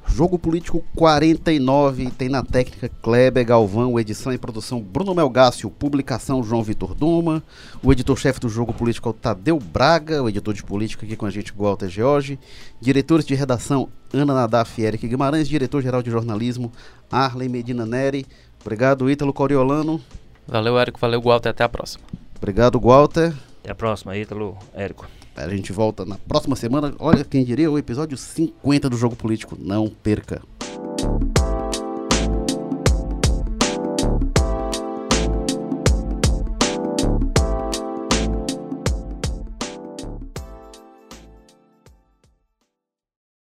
Jogo 0.07 0.39
Político 0.39 0.83
49 0.95 2.09
tem 2.09 2.29
na 2.29 2.43
técnica 2.43 2.89
Kleber 3.01 3.45
Galvão, 3.45 3.99
edição 3.99 4.33
e 4.33 4.37
produção 4.37 4.81
Bruno 4.81 5.13
Melgácio, 5.13 5.69
publicação 5.69 6.43
João 6.43 6.63
Vitor 6.63 6.95
Duma, 6.95 7.43
o 7.83 7.91
editor-chefe 7.91 8.39
do 8.39 8.49
Jogo 8.49 8.73
Político 8.73 9.07
é 9.07 9.11
o 9.11 9.13
Tadeu 9.13 9.59
Braga, 9.59 10.23
o 10.23 10.27
editor 10.27 10.53
de 10.53 10.63
política 10.63 11.05
aqui 11.05 11.15
com 11.15 11.27
a 11.27 11.29
gente, 11.29 11.53
Walter 11.55 11.87
George, 11.87 12.39
diretores 12.81 13.23
de 13.23 13.35
redação 13.35 13.87
Ana 14.13 14.33
Nadaf 14.33 14.79
e 14.81 14.85
Eric 14.85 15.07
Guimarães, 15.07 15.47
diretor-geral 15.47 16.01
de 16.01 16.09
jornalismo 16.09 16.71
Arley 17.11 17.49
Medina 17.49 17.85
Neri. 17.85 18.25
Obrigado, 18.61 19.09
Ítalo 19.09 19.33
Coriolano. 19.33 20.01
Valeu, 20.47 20.79
Érico, 20.79 20.99
valeu, 20.99 21.21
Walter, 21.21 21.49
até 21.49 21.63
a 21.63 21.69
próxima. 21.69 22.03
Obrigado, 22.37 22.79
Walter. 22.79 23.33
Até 23.61 23.71
a 23.71 23.75
próxima, 23.75 24.17
Ítalo, 24.17 24.57
Érico. 24.73 25.07
A 25.35 25.47
gente 25.47 25.71
volta 25.71 26.03
na 26.05 26.17
próxima 26.17 26.55
semana. 26.55 26.93
Olha, 26.99 27.23
quem 27.23 27.45
diria, 27.45 27.71
o 27.71 27.77
episódio 27.77 28.17
50 28.17 28.89
do 28.89 28.97
Jogo 28.97 29.15
Político. 29.15 29.55
Não 29.57 29.87
perca. 29.87 30.41